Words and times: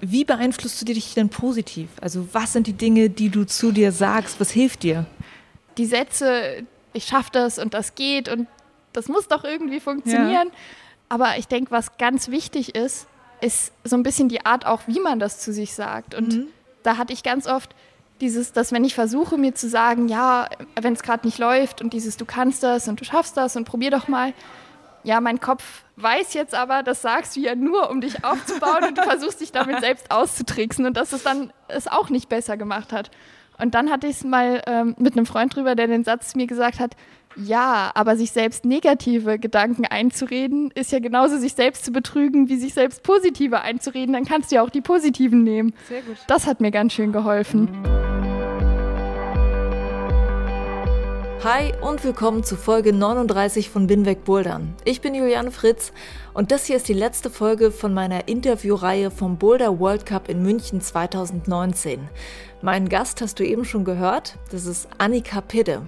Wie 0.00 0.24
beeinflusst 0.24 0.80
du 0.80 0.84
dich 0.84 1.14
denn 1.14 1.28
positiv? 1.28 1.88
Also 2.00 2.28
was 2.32 2.52
sind 2.52 2.66
die 2.66 2.72
Dinge, 2.72 3.10
die 3.10 3.28
du 3.28 3.44
zu 3.44 3.72
dir 3.72 3.92
sagst? 3.92 4.40
Was 4.40 4.50
hilft 4.50 4.82
dir? 4.82 5.06
Die 5.78 5.86
Sätze, 5.86 6.64
ich 6.92 7.04
schaffe 7.04 7.30
das 7.32 7.58
und 7.58 7.74
das 7.74 7.94
geht 7.94 8.28
und 8.28 8.46
das 8.92 9.08
muss 9.08 9.28
doch 9.28 9.44
irgendwie 9.44 9.80
funktionieren. 9.80 10.48
Ja. 10.48 10.54
Aber 11.08 11.38
ich 11.38 11.48
denke, 11.48 11.70
was 11.70 11.98
ganz 11.98 12.28
wichtig 12.28 12.74
ist, 12.74 13.06
ist 13.40 13.72
so 13.84 13.96
ein 13.96 14.02
bisschen 14.02 14.28
die 14.28 14.44
Art 14.44 14.66
auch, 14.66 14.82
wie 14.86 15.00
man 15.00 15.18
das 15.18 15.40
zu 15.40 15.52
sich 15.52 15.74
sagt. 15.74 16.14
Und 16.14 16.34
mhm. 16.34 16.46
da 16.82 16.96
hatte 16.96 17.12
ich 17.12 17.22
ganz 17.22 17.46
oft 17.46 17.74
dieses, 18.20 18.52
dass 18.52 18.72
wenn 18.72 18.84
ich 18.84 18.94
versuche, 18.94 19.36
mir 19.36 19.54
zu 19.54 19.68
sagen, 19.68 20.08
ja, 20.08 20.48
wenn 20.80 20.94
es 20.94 21.02
gerade 21.02 21.26
nicht 21.26 21.38
läuft 21.38 21.82
und 21.82 21.92
dieses, 21.92 22.16
du 22.16 22.24
kannst 22.24 22.62
das 22.62 22.88
und 22.88 23.00
du 23.00 23.04
schaffst 23.04 23.36
das 23.36 23.56
und 23.56 23.64
probier 23.66 23.90
doch 23.90 24.08
mal, 24.08 24.32
ja, 25.06 25.20
mein 25.20 25.38
Kopf 25.38 25.84
weiß 25.96 26.34
jetzt 26.34 26.54
aber, 26.54 26.82
das 26.82 27.00
sagst 27.00 27.36
du 27.36 27.40
ja 27.40 27.54
nur, 27.54 27.90
um 27.90 28.00
dich 28.00 28.24
aufzubauen 28.24 28.82
und 28.88 28.98
du 28.98 29.02
versuchst 29.04 29.40
dich 29.40 29.52
damit 29.52 29.78
selbst 29.80 30.10
auszutricksen 30.10 30.84
und 30.84 30.96
dass 30.96 31.12
es 31.12 31.22
dann 31.22 31.52
es 31.68 31.86
auch 31.86 32.10
nicht 32.10 32.28
besser 32.28 32.56
gemacht 32.56 32.92
hat. 32.92 33.12
Und 33.56 33.74
dann 33.76 33.90
hatte 33.90 34.08
ich 34.08 34.16
es 34.16 34.24
mal 34.24 34.62
ähm, 34.66 34.96
mit 34.98 35.16
einem 35.16 35.24
Freund 35.24 35.54
drüber, 35.54 35.76
der 35.76 35.86
den 35.86 36.02
Satz 36.02 36.34
mir 36.34 36.48
gesagt 36.48 36.80
hat, 36.80 36.96
ja, 37.36 37.92
aber 37.94 38.16
sich 38.16 38.32
selbst 38.32 38.64
negative 38.64 39.38
Gedanken 39.38 39.86
einzureden, 39.86 40.72
ist 40.74 40.90
ja 40.90 40.98
genauso 40.98 41.38
sich 41.38 41.54
selbst 41.54 41.84
zu 41.84 41.92
betrügen, 41.92 42.48
wie 42.48 42.56
sich 42.56 42.74
selbst 42.74 43.02
positive 43.02 43.60
einzureden. 43.60 44.14
Dann 44.14 44.24
kannst 44.24 44.50
du 44.50 44.56
ja 44.56 44.62
auch 44.62 44.70
die 44.70 44.80
positiven 44.80 45.44
nehmen. 45.44 45.72
Sehr 45.88 46.02
gut. 46.02 46.16
Das 46.26 46.46
hat 46.46 46.60
mir 46.60 46.72
ganz 46.72 46.94
schön 46.94 47.12
geholfen. 47.12 47.68
Hi 51.46 51.72
und 51.80 52.02
willkommen 52.02 52.42
zu 52.42 52.56
Folge 52.56 52.92
39 52.92 53.70
von 53.70 53.86
Binweg 53.86 54.24
Bouldern. 54.24 54.74
Ich 54.84 55.00
bin 55.00 55.14
Juliane 55.14 55.52
Fritz 55.52 55.92
und 56.34 56.50
das 56.50 56.64
hier 56.64 56.74
ist 56.74 56.88
die 56.88 56.92
letzte 56.92 57.30
Folge 57.30 57.70
von 57.70 57.94
meiner 57.94 58.26
Interviewreihe 58.26 59.12
vom 59.12 59.38
Boulder 59.38 59.78
World 59.78 60.06
Cup 60.06 60.28
in 60.28 60.42
München 60.42 60.80
2019. 60.80 62.00
Meinen 62.62 62.88
Gast 62.88 63.20
hast 63.20 63.38
du 63.38 63.46
eben 63.46 63.64
schon 63.64 63.84
gehört, 63.84 64.38
das 64.50 64.66
ist 64.66 64.88
Annika 64.98 65.40
Pidde. 65.40 65.82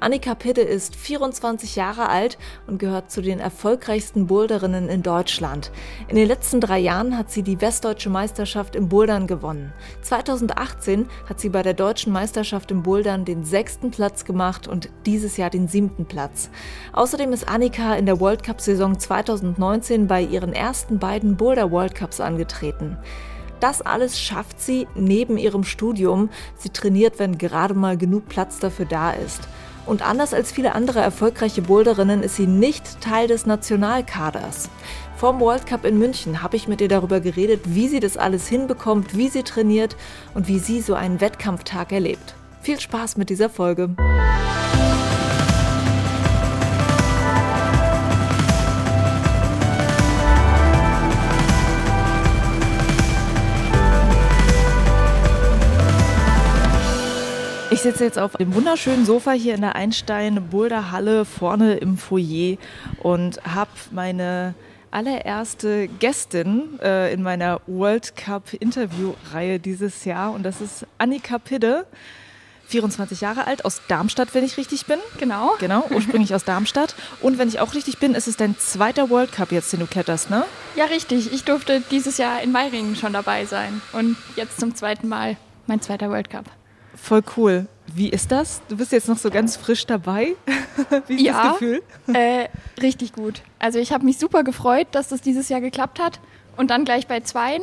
Annika 0.00 0.34
Pidde 0.34 0.62
ist 0.62 0.96
24 0.96 1.76
Jahre 1.76 2.08
alt 2.08 2.38
und 2.66 2.78
gehört 2.78 3.10
zu 3.10 3.20
den 3.20 3.38
erfolgreichsten 3.38 4.26
Boulderinnen 4.26 4.88
in 4.88 5.02
Deutschland. 5.02 5.70
In 6.08 6.16
den 6.16 6.26
letzten 6.26 6.60
drei 6.60 6.78
Jahren 6.78 7.18
hat 7.18 7.30
sie 7.30 7.42
die 7.42 7.60
Westdeutsche 7.60 8.08
Meisterschaft 8.08 8.76
im 8.76 8.88
Bouldern 8.88 9.26
gewonnen. 9.26 9.74
2018 10.00 11.06
hat 11.28 11.38
sie 11.38 11.50
bei 11.50 11.62
der 11.62 11.74
Deutschen 11.74 12.14
Meisterschaft 12.14 12.70
im 12.70 12.82
Bouldern 12.82 13.26
den 13.26 13.44
sechsten 13.44 13.90
Platz 13.90 14.24
gemacht 14.24 14.66
und 14.66 14.88
dieses 15.04 15.36
Jahr 15.36 15.50
den 15.50 15.68
siebten 15.68 16.06
Platz. 16.06 16.48
Außerdem 16.94 17.34
ist 17.34 17.46
Annika 17.46 17.94
in 17.94 18.06
der 18.06 18.20
World 18.20 18.42
Cup-Saison 18.42 18.98
2019 18.98 20.06
bei 20.06 20.22
ihren 20.22 20.54
ersten 20.54 20.98
beiden 20.98 21.36
Boulder 21.36 21.70
World 21.70 21.94
Cups 21.94 22.20
angetreten. 22.20 22.96
Das 23.60 23.82
alles 23.82 24.18
schafft 24.18 24.60
sie 24.60 24.88
neben 24.94 25.36
ihrem 25.36 25.64
Studium. 25.64 26.30
Sie 26.58 26.70
trainiert, 26.70 27.18
wenn 27.18 27.38
gerade 27.38 27.74
mal 27.74 27.96
genug 27.96 28.28
Platz 28.28 28.58
dafür 28.58 28.86
da 28.86 29.12
ist. 29.12 29.48
Und 29.86 30.06
anders 30.06 30.34
als 30.34 30.52
viele 30.52 30.74
andere 30.74 31.00
erfolgreiche 31.00 31.62
Boulderinnen 31.62 32.22
ist 32.22 32.36
sie 32.36 32.46
nicht 32.46 33.00
Teil 33.00 33.28
des 33.28 33.46
Nationalkaders. 33.46 34.70
Vom 35.16 35.40
World 35.40 35.66
Cup 35.66 35.84
in 35.84 35.98
München 35.98 36.42
habe 36.42 36.56
ich 36.56 36.68
mit 36.68 36.80
ihr 36.80 36.88
darüber 36.88 37.20
geredet, 37.20 37.60
wie 37.66 37.88
sie 37.88 38.00
das 38.00 38.16
alles 38.16 38.48
hinbekommt, 38.48 39.16
wie 39.16 39.28
sie 39.28 39.42
trainiert 39.42 39.96
und 40.34 40.48
wie 40.48 40.58
sie 40.58 40.80
so 40.80 40.94
einen 40.94 41.20
Wettkampftag 41.20 41.92
erlebt. 41.92 42.34
Viel 42.62 42.80
Spaß 42.80 43.16
mit 43.16 43.30
dieser 43.30 43.50
Folge. 43.50 43.90
Ich 57.72 57.82
sitze 57.82 58.02
jetzt 58.02 58.18
auf 58.18 58.32
dem 58.32 58.52
wunderschönen 58.54 59.06
Sofa 59.06 59.30
hier 59.30 59.54
in 59.54 59.60
der 59.60 59.76
Einstein-Boulder-Halle 59.76 61.24
vorne 61.24 61.74
im 61.74 61.96
Foyer 61.96 62.56
und 62.98 63.40
habe 63.44 63.70
meine 63.92 64.54
allererste 64.90 65.86
Gästin 65.86 66.80
äh, 66.82 67.14
in 67.14 67.22
meiner 67.22 67.60
World 67.68 68.16
Cup 68.16 68.52
Interview-Reihe 68.54 69.60
dieses 69.60 70.04
Jahr 70.04 70.32
und 70.32 70.42
das 70.42 70.60
ist 70.60 70.84
Annika 70.98 71.38
Pidde. 71.38 71.86
24 72.66 73.20
Jahre 73.20 73.46
alt, 73.46 73.64
aus 73.64 73.82
Darmstadt, 73.88 74.34
wenn 74.34 74.44
ich 74.44 74.56
richtig 74.56 74.86
bin. 74.86 74.98
Genau. 75.18 75.54
Genau, 75.58 75.86
ursprünglich 75.90 76.34
aus 76.34 76.44
Darmstadt. 76.44 76.94
Und 77.20 77.38
wenn 77.38 77.48
ich 77.48 77.58
auch 77.58 77.74
richtig 77.74 77.98
bin, 77.98 78.14
ist 78.14 78.28
es 78.28 78.36
dein 78.36 78.56
zweiter 78.58 79.10
World 79.10 79.32
Cup 79.32 79.50
jetzt, 79.50 79.72
den 79.72 79.80
du 79.80 79.86
kletterst, 79.86 80.30
ne? 80.30 80.44
Ja, 80.76 80.84
richtig. 80.84 81.32
Ich 81.32 81.42
durfte 81.42 81.82
dieses 81.90 82.16
Jahr 82.18 82.42
in 82.42 82.52
Meiringen 82.52 82.94
schon 82.94 83.12
dabei 83.12 83.44
sein. 83.44 83.82
Und 83.92 84.16
jetzt 84.36 84.60
zum 84.60 84.76
zweiten 84.76 85.08
Mal 85.08 85.36
mein 85.66 85.80
zweiter 85.80 86.10
World 86.10 86.30
Cup. 86.30 86.44
Voll 86.94 87.22
cool. 87.36 87.66
Wie 87.94 88.08
ist 88.08 88.30
das? 88.30 88.62
Du 88.68 88.76
bist 88.76 88.92
jetzt 88.92 89.08
noch 89.08 89.18
so 89.18 89.30
ganz 89.30 89.56
frisch 89.56 89.86
dabei. 89.86 90.36
Wie 91.06 91.14
ist 91.14 91.22
ja, 91.22 91.42
das 91.42 91.52
Gefühl? 91.52 91.82
Äh, 92.12 92.48
richtig 92.80 93.12
gut. 93.12 93.42
Also 93.58 93.78
ich 93.78 93.92
habe 93.92 94.04
mich 94.04 94.18
super 94.18 94.44
gefreut, 94.44 94.88
dass 94.92 95.08
das 95.08 95.20
dieses 95.20 95.48
Jahr 95.48 95.60
geklappt 95.60 95.98
hat 96.00 96.20
und 96.56 96.70
dann 96.70 96.84
gleich 96.84 97.06
bei 97.06 97.20
zweien. 97.20 97.62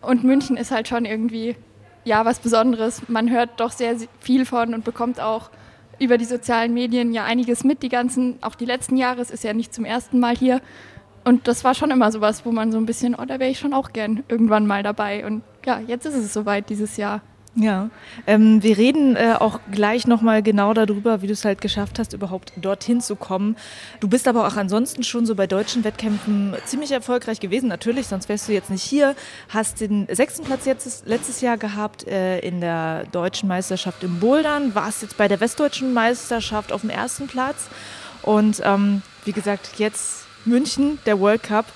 Und 0.00 0.24
München 0.24 0.56
ist 0.56 0.70
halt 0.70 0.88
schon 0.88 1.04
irgendwie 1.04 1.56
ja 2.04 2.24
was 2.24 2.38
Besonderes. 2.38 3.02
Man 3.08 3.30
hört 3.30 3.60
doch 3.60 3.72
sehr 3.72 3.96
viel 4.20 4.46
von 4.46 4.74
und 4.74 4.84
bekommt 4.84 5.20
auch 5.20 5.50
über 5.98 6.18
die 6.18 6.24
sozialen 6.24 6.72
Medien 6.72 7.12
ja 7.12 7.24
einiges 7.24 7.64
mit. 7.64 7.82
Die 7.82 7.88
ganzen, 7.88 8.38
auch 8.42 8.54
die 8.54 8.64
letzten 8.64 8.96
Jahre, 8.96 9.20
es 9.20 9.30
ist 9.30 9.44
ja 9.44 9.52
nicht 9.52 9.74
zum 9.74 9.84
ersten 9.84 10.18
Mal 10.20 10.36
hier. 10.36 10.60
Und 11.24 11.46
das 11.46 11.64
war 11.64 11.74
schon 11.74 11.90
immer 11.90 12.10
sowas, 12.10 12.46
wo 12.46 12.52
man 12.52 12.72
so 12.72 12.78
ein 12.78 12.86
bisschen, 12.86 13.14
oh, 13.14 13.24
da 13.24 13.38
wäre 13.38 13.50
ich 13.50 13.58
schon 13.58 13.74
auch 13.74 13.92
gern 13.92 14.24
irgendwann 14.28 14.66
mal 14.66 14.82
dabei. 14.82 15.26
Und 15.26 15.42
ja, 15.66 15.80
jetzt 15.80 16.06
ist 16.06 16.14
es 16.14 16.32
soweit 16.32 16.70
dieses 16.70 16.96
Jahr. 16.96 17.20
Ja, 17.54 17.90
ähm, 18.26 18.62
wir 18.62 18.76
reden 18.76 19.16
äh, 19.16 19.34
auch 19.38 19.58
gleich 19.72 20.06
nochmal 20.06 20.42
genau 20.42 20.74
darüber, 20.74 21.22
wie 21.22 21.26
du 21.26 21.32
es 21.32 21.44
halt 21.44 21.60
geschafft 21.60 21.98
hast, 21.98 22.12
überhaupt 22.12 22.52
dorthin 22.56 23.00
zu 23.00 23.16
kommen. 23.16 23.56
Du 24.00 24.08
bist 24.08 24.28
aber 24.28 24.46
auch 24.46 24.56
ansonsten 24.56 25.02
schon 25.02 25.26
so 25.26 25.34
bei 25.34 25.46
deutschen 25.46 25.82
Wettkämpfen 25.82 26.54
ziemlich 26.66 26.92
erfolgreich 26.92 27.40
gewesen, 27.40 27.68
natürlich, 27.68 28.06
sonst 28.06 28.28
wärst 28.28 28.48
du 28.48 28.52
jetzt 28.52 28.70
nicht 28.70 28.82
hier. 28.82 29.16
Hast 29.48 29.80
den 29.80 30.06
sechsten 30.10 30.44
Platz 30.44 30.66
jetzt 30.66 31.06
letztes 31.06 31.40
Jahr 31.40 31.56
gehabt 31.56 32.06
äh, 32.06 32.38
in 32.40 32.60
der 32.60 33.06
deutschen 33.06 33.48
Meisterschaft 33.48 34.04
im 34.04 34.20
Bouldern, 34.20 34.74
warst 34.74 35.02
jetzt 35.02 35.16
bei 35.16 35.26
der 35.26 35.40
westdeutschen 35.40 35.94
Meisterschaft 35.94 36.70
auf 36.70 36.82
dem 36.82 36.90
ersten 36.90 37.26
Platz 37.26 37.68
und 38.22 38.60
ähm, 38.64 39.02
wie 39.24 39.32
gesagt, 39.32 39.78
jetzt 39.78 40.26
München, 40.44 40.98
der 41.06 41.18
World 41.18 41.42
Cup. 41.42 41.66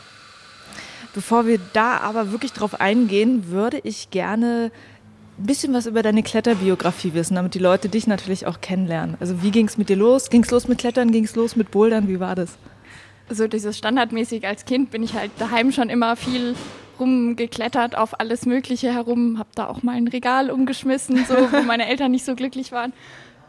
Bevor 1.14 1.46
wir 1.46 1.58
da 1.72 1.98
aber 1.98 2.30
wirklich 2.30 2.52
drauf 2.52 2.80
eingehen, 2.80 3.50
würde 3.50 3.80
ich 3.82 4.10
gerne 4.10 4.70
ein 5.38 5.46
bisschen 5.46 5.72
was 5.72 5.86
über 5.86 6.02
deine 6.02 6.22
Kletterbiografie 6.22 7.14
wissen, 7.14 7.34
damit 7.34 7.54
die 7.54 7.58
Leute 7.58 7.88
dich 7.88 8.06
natürlich 8.06 8.46
auch 8.46 8.60
kennenlernen. 8.60 9.16
Also 9.20 9.42
wie 9.42 9.50
ging 9.50 9.66
es 9.66 9.78
mit 9.78 9.88
dir 9.88 9.96
los? 9.96 10.30
Ging 10.30 10.42
es 10.42 10.50
los 10.50 10.68
mit 10.68 10.78
Klettern? 10.78 11.10
Ging 11.10 11.24
es 11.24 11.34
los 11.34 11.56
mit 11.56 11.70
Bouldern? 11.70 12.08
Wie 12.08 12.20
war 12.20 12.34
das? 12.34 12.56
So 13.30 13.48
dieses 13.48 13.78
standardmäßig 13.78 14.46
als 14.46 14.64
Kind 14.64 14.90
bin 14.90 15.02
ich 15.02 15.14
halt 15.14 15.30
daheim 15.38 15.72
schon 15.72 15.88
immer 15.88 16.16
viel 16.16 16.54
rumgeklettert 17.00 17.96
auf 17.96 18.20
alles 18.20 18.46
Mögliche 18.46 18.92
herum, 18.92 19.38
habe 19.38 19.48
da 19.54 19.68
auch 19.68 19.82
mal 19.82 19.96
ein 19.96 20.06
Regal 20.08 20.50
umgeschmissen, 20.50 21.24
so, 21.26 21.34
wo 21.34 21.62
meine 21.66 21.88
Eltern 21.88 22.10
nicht 22.10 22.24
so 22.24 22.34
glücklich 22.34 22.70
waren. 22.70 22.92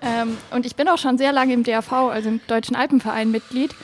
Ähm, 0.02 0.38
und 0.52 0.66
ich 0.66 0.76
bin 0.76 0.88
auch 0.88 0.98
schon 0.98 1.18
sehr 1.18 1.34
lange 1.34 1.54
im 1.54 1.64
DAV, 1.64 1.92
also 1.92 2.30
im 2.30 2.42
Deutschen 2.48 2.76
Alpenverein, 2.76 3.32
Mitglied 3.32 3.76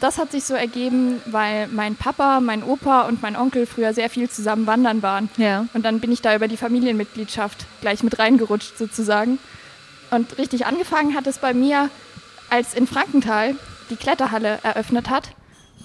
das 0.00 0.18
hat 0.18 0.32
sich 0.32 0.44
so 0.44 0.54
ergeben, 0.54 1.20
weil 1.26 1.68
mein 1.68 1.96
Papa, 1.96 2.40
mein 2.40 2.62
Opa 2.62 3.02
und 3.02 3.22
mein 3.22 3.36
Onkel 3.36 3.66
früher 3.66 3.94
sehr 3.94 4.10
viel 4.10 4.28
zusammen 4.28 4.66
wandern 4.66 5.02
waren. 5.02 5.28
Ja. 5.36 5.66
Und 5.74 5.84
dann 5.84 6.00
bin 6.00 6.12
ich 6.12 6.22
da 6.22 6.34
über 6.34 6.48
die 6.48 6.56
Familienmitgliedschaft 6.56 7.66
gleich 7.80 8.02
mit 8.02 8.18
reingerutscht 8.18 8.76
sozusagen. 8.76 9.38
Und 10.10 10.38
richtig 10.38 10.66
angefangen 10.66 11.14
hat 11.14 11.26
es 11.26 11.38
bei 11.38 11.54
mir, 11.54 11.90
als 12.50 12.74
in 12.74 12.86
Frankenthal 12.86 13.56
die 13.90 13.96
Kletterhalle 13.96 14.58
eröffnet 14.62 15.10
hat. 15.10 15.30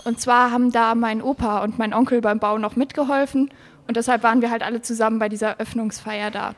Und 0.03 0.19
zwar 0.19 0.51
haben 0.51 0.71
da 0.71 0.95
mein 0.95 1.21
Opa 1.21 1.63
und 1.63 1.77
mein 1.77 1.93
Onkel 1.93 2.21
beim 2.21 2.39
Bau 2.39 2.57
noch 2.57 2.75
mitgeholfen. 2.75 3.51
Und 3.87 3.97
deshalb 3.97 4.23
waren 4.23 4.41
wir 4.41 4.51
halt 4.51 4.63
alle 4.63 4.81
zusammen 4.81 5.19
bei 5.19 5.29
dieser 5.29 5.59
Öffnungsfeier 5.59 6.31
da. 6.31 6.55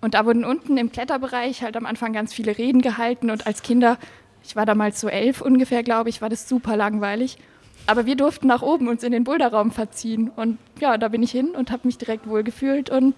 Und 0.00 0.14
da 0.14 0.26
wurden 0.26 0.44
unten 0.44 0.76
im 0.76 0.92
Kletterbereich 0.92 1.62
halt 1.62 1.76
am 1.76 1.86
Anfang 1.86 2.12
ganz 2.12 2.34
viele 2.34 2.58
Reden 2.58 2.82
gehalten. 2.82 3.30
Und 3.30 3.46
als 3.46 3.62
Kinder 3.62 3.98
ich 4.46 4.56
war 4.56 4.66
damals 4.66 5.00
so 5.00 5.08
elf 5.08 5.40
ungefähr, 5.40 5.82
glaube 5.82 6.10
ich, 6.10 6.20
war 6.20 6.28
das 6.28 6.48
super 6.48 6.76
langweilig. 6.76 7.38
Aber 7.86 8.06
wir 8.06 8.16
durften 8.16 8.46
nach 8.46 8.62
oben 8.62 8.88
uns 8.88 9.02
in 9.02 9.12
den 9.12 9.24
Boulderraum 9.24 9.70
verziehen. 9.70 10.30
Und 10.34 10.58
ja, 10.80 10.96
da 10.96 11.08
bin 11.08 11.22
ich 11.22 11.30
hin 11.30 11.50
und 11.50 11.70
habe 11.70 11.86
mich 11.86 11.98
direkt 11.98 12.26
wohlgefühlt 12.26 12.90
und 12.90 13.14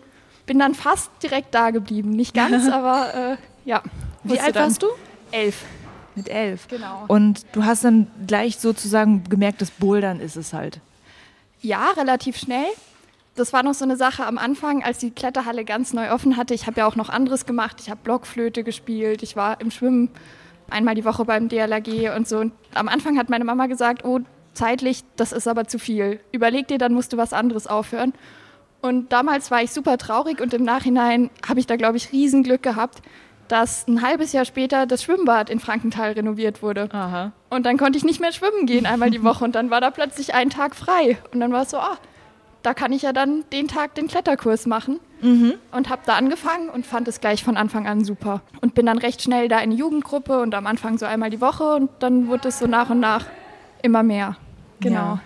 bin 0.47 0.59
dann 0.59 0.75
fast 0.75 1.11
direkt 1.23 1.55
da 1.55 1.71
geblieben. 1.71 2.11
Nicht 2.11 2.35
ganz, 2.35 2.69
aber 2.73 3.15
äh, 3.15 3.37
ja. 3.65 3.83
Wie 4.25 4.41
alt 4.41 4.55
warst 4.55 4.83
du? 4.83 4.87
Elf. 5.31 5.65
Mit 6.15 6.29
elf. 6.29 6.67
Genau. 6.69 7.05
Und 7.09 7.45
du 7.53 7.65
hast 7.65 7.85
dann 7.85 8.07
gleich 8.27 8.57
sozusagen 8.57 9.25
gemerkt, 9.25 9.61
das 9.61 9.71
Bouldern 9.71 10.21
ist 10.21 10.37
es 10.37 10.53
halt. 10.53 10.81
Ja, 11.61 11.91
relativ 11.97 12.37
schnell. 12.39 12.67
Das 13.35 13.53
war 13.53 13.63
noch 13.63 13.75
so 13.75 13.85
eine 13.85 13.97
Sache 13.97 14.25
am 14.25 14.39
Anfang, 14.39 14.83
als 14.83 14.99
die 14.99 15.11
Kletterhalle 15.11 15.65
ganz 15.65 15.93
neu 15.93 16.11
offen 16.11 16.37
hatte. 16.39 16.55
Ich 16.55 16.67
habe 16.67 16.81
ja 16.81 16.87
auch 16.87 16.97
noch 16.97 17.11
anderes 17.11 17.45
gemacht. 17.45 17.77
Ich 17.81 17.91
habe 17.91 18.01
Blockflöte 18.03 18.65
gespielt. 18.65 19.23
Ich 19.23 19.37
war 19.37 19.61
im 19.61 19.71
Schwimmen 19.71 20.11
einmal 20.71 20.95
die 20.95 21.05
Woche 21.05 21.25
beim 21.25 21.49
DLRG 21.49 22.15
und 22.17 22.27
so. 22.29 22.39
Und 22.39 22.53
am 22.75 22.89
Anfang 22.89 23.19
hat 23.19 23.29
meine 23.29 23.45
Mama 23.45 23.67
gesagt, 23.67 24.05
oh, 24.05 24.21
zeitlich, 24.53 25.05
das 25.17 25.33
ist 25.33 25.47
aber 25.47 25.67
zu 25.67 25.79
viel. 25.79 26.21
Überleg 26.33 26.69
dir, 26.69 26.79
dann 26.79 26.95
musst 26.95 27.13
du 27.13 27.17
was 27.17 27.33
anderes 27.33 27.67
aufhören. 27.67 28.13
Und 28.83 29.13
damals 29.13 29.51
war 29.51 29.63
ich 29.63 29.73
super 29.73 29.99
traurig 29.99 30.41
und 30.41 30.55
im 30.55 30.63
Nachhinein 30.63 31.31
habe 31.47 31.61
ich 31.61 31.67
da, 31.67 31.77
glaube 31.77 31.97
ich, 31.97 32.13
Riesenglück 32.13 32.63
gehabt, 32.63 33.03
dass 33.49 33.87
ein 33.87 34.03
halbes 34.03 34.33
Jahr 34.33 34.45
später 34.45 34.87
das 34.87 35.03
Schwimmbad 35.03 35.51
in 35.51 35.61
Frankenthal 35.61 36.13
renoviert 36.13 36.63
wurde. 36.63 36.89
Aha. 36.93 37.33
Und 37.49 37.65
dann 37.65 37.79
konnte 37.79 37.97
ich 37.99 38.05
nicht 38.05 38.21
mehr 38.21 38.33
schwimmen 38.33 38.67
gehen 38.67 38.87
einmal 38.87 39.11
die 39.11 39.23
Woche 39.25 39.45
und 39.45 39.55
dann 39.55 39.71
war 39.71 39.81
da 39.81 39.91
plötzlich 39.91 40.35
ein 40.35 40.51
Tag 40.51 40.75
frei. 40.75 41.19
Und 41.33 41.41
dann 41.41 41.53
war 41.53 41.63
es 41.63 41.71
so, 41.71 41.79
ah, 41.79 41.99
da 42.67 42.75
kann 42.75 42.93
ich 42.93 43.03
ja 43.03 43.13
dann 43.13 43.45
den 43.53 43.69
Tag 43.69 43.95
den 43.95 44.09
Kletterkurs 44.09 44.67
machen. 44.67 44.99
Mhm. 45.23 45.55
Und 45.71 45.89
habe 45.89 46.03
da 46.05 46.17
angefangen 46.17 46.69
und 46.69 46.85
fand 46.85 47.07
es 47.07 47.21
gleich 47.21 47.45
von 47.45 47.57
Anfang 47.57 47.87
an 47.87 48.05
super. 48.05 48.43
Und 48.61 48.75
bin 48.75 48.87
dann 48.87 48.99
recht 48.99 49.23
schnell 49.23 49.47
da 49.47 49.61
in 49.61 49.71
die 49.71 49.77
Jugendgruppe 49.77 50.41
und 50.41 50.53
am 50.53 50.67
Anfang 50.67 50.99
so 50.99 51.07
einmal 51.07 51.31
die 51.31 51.41
Woche 51.41 51.77
und 51.77 51.91
dann 52.01 52.27
wurde 52.27 52.49
es 52.49 52.59
so 52.59 52.67
nach 52.67 52.91
und 52.91 52.99
nach 52.99 53.27
immer 53.83 54.03
mehr. 54.03 54.37
Genau. 54.81 54.97
Ja. 54.97 55.21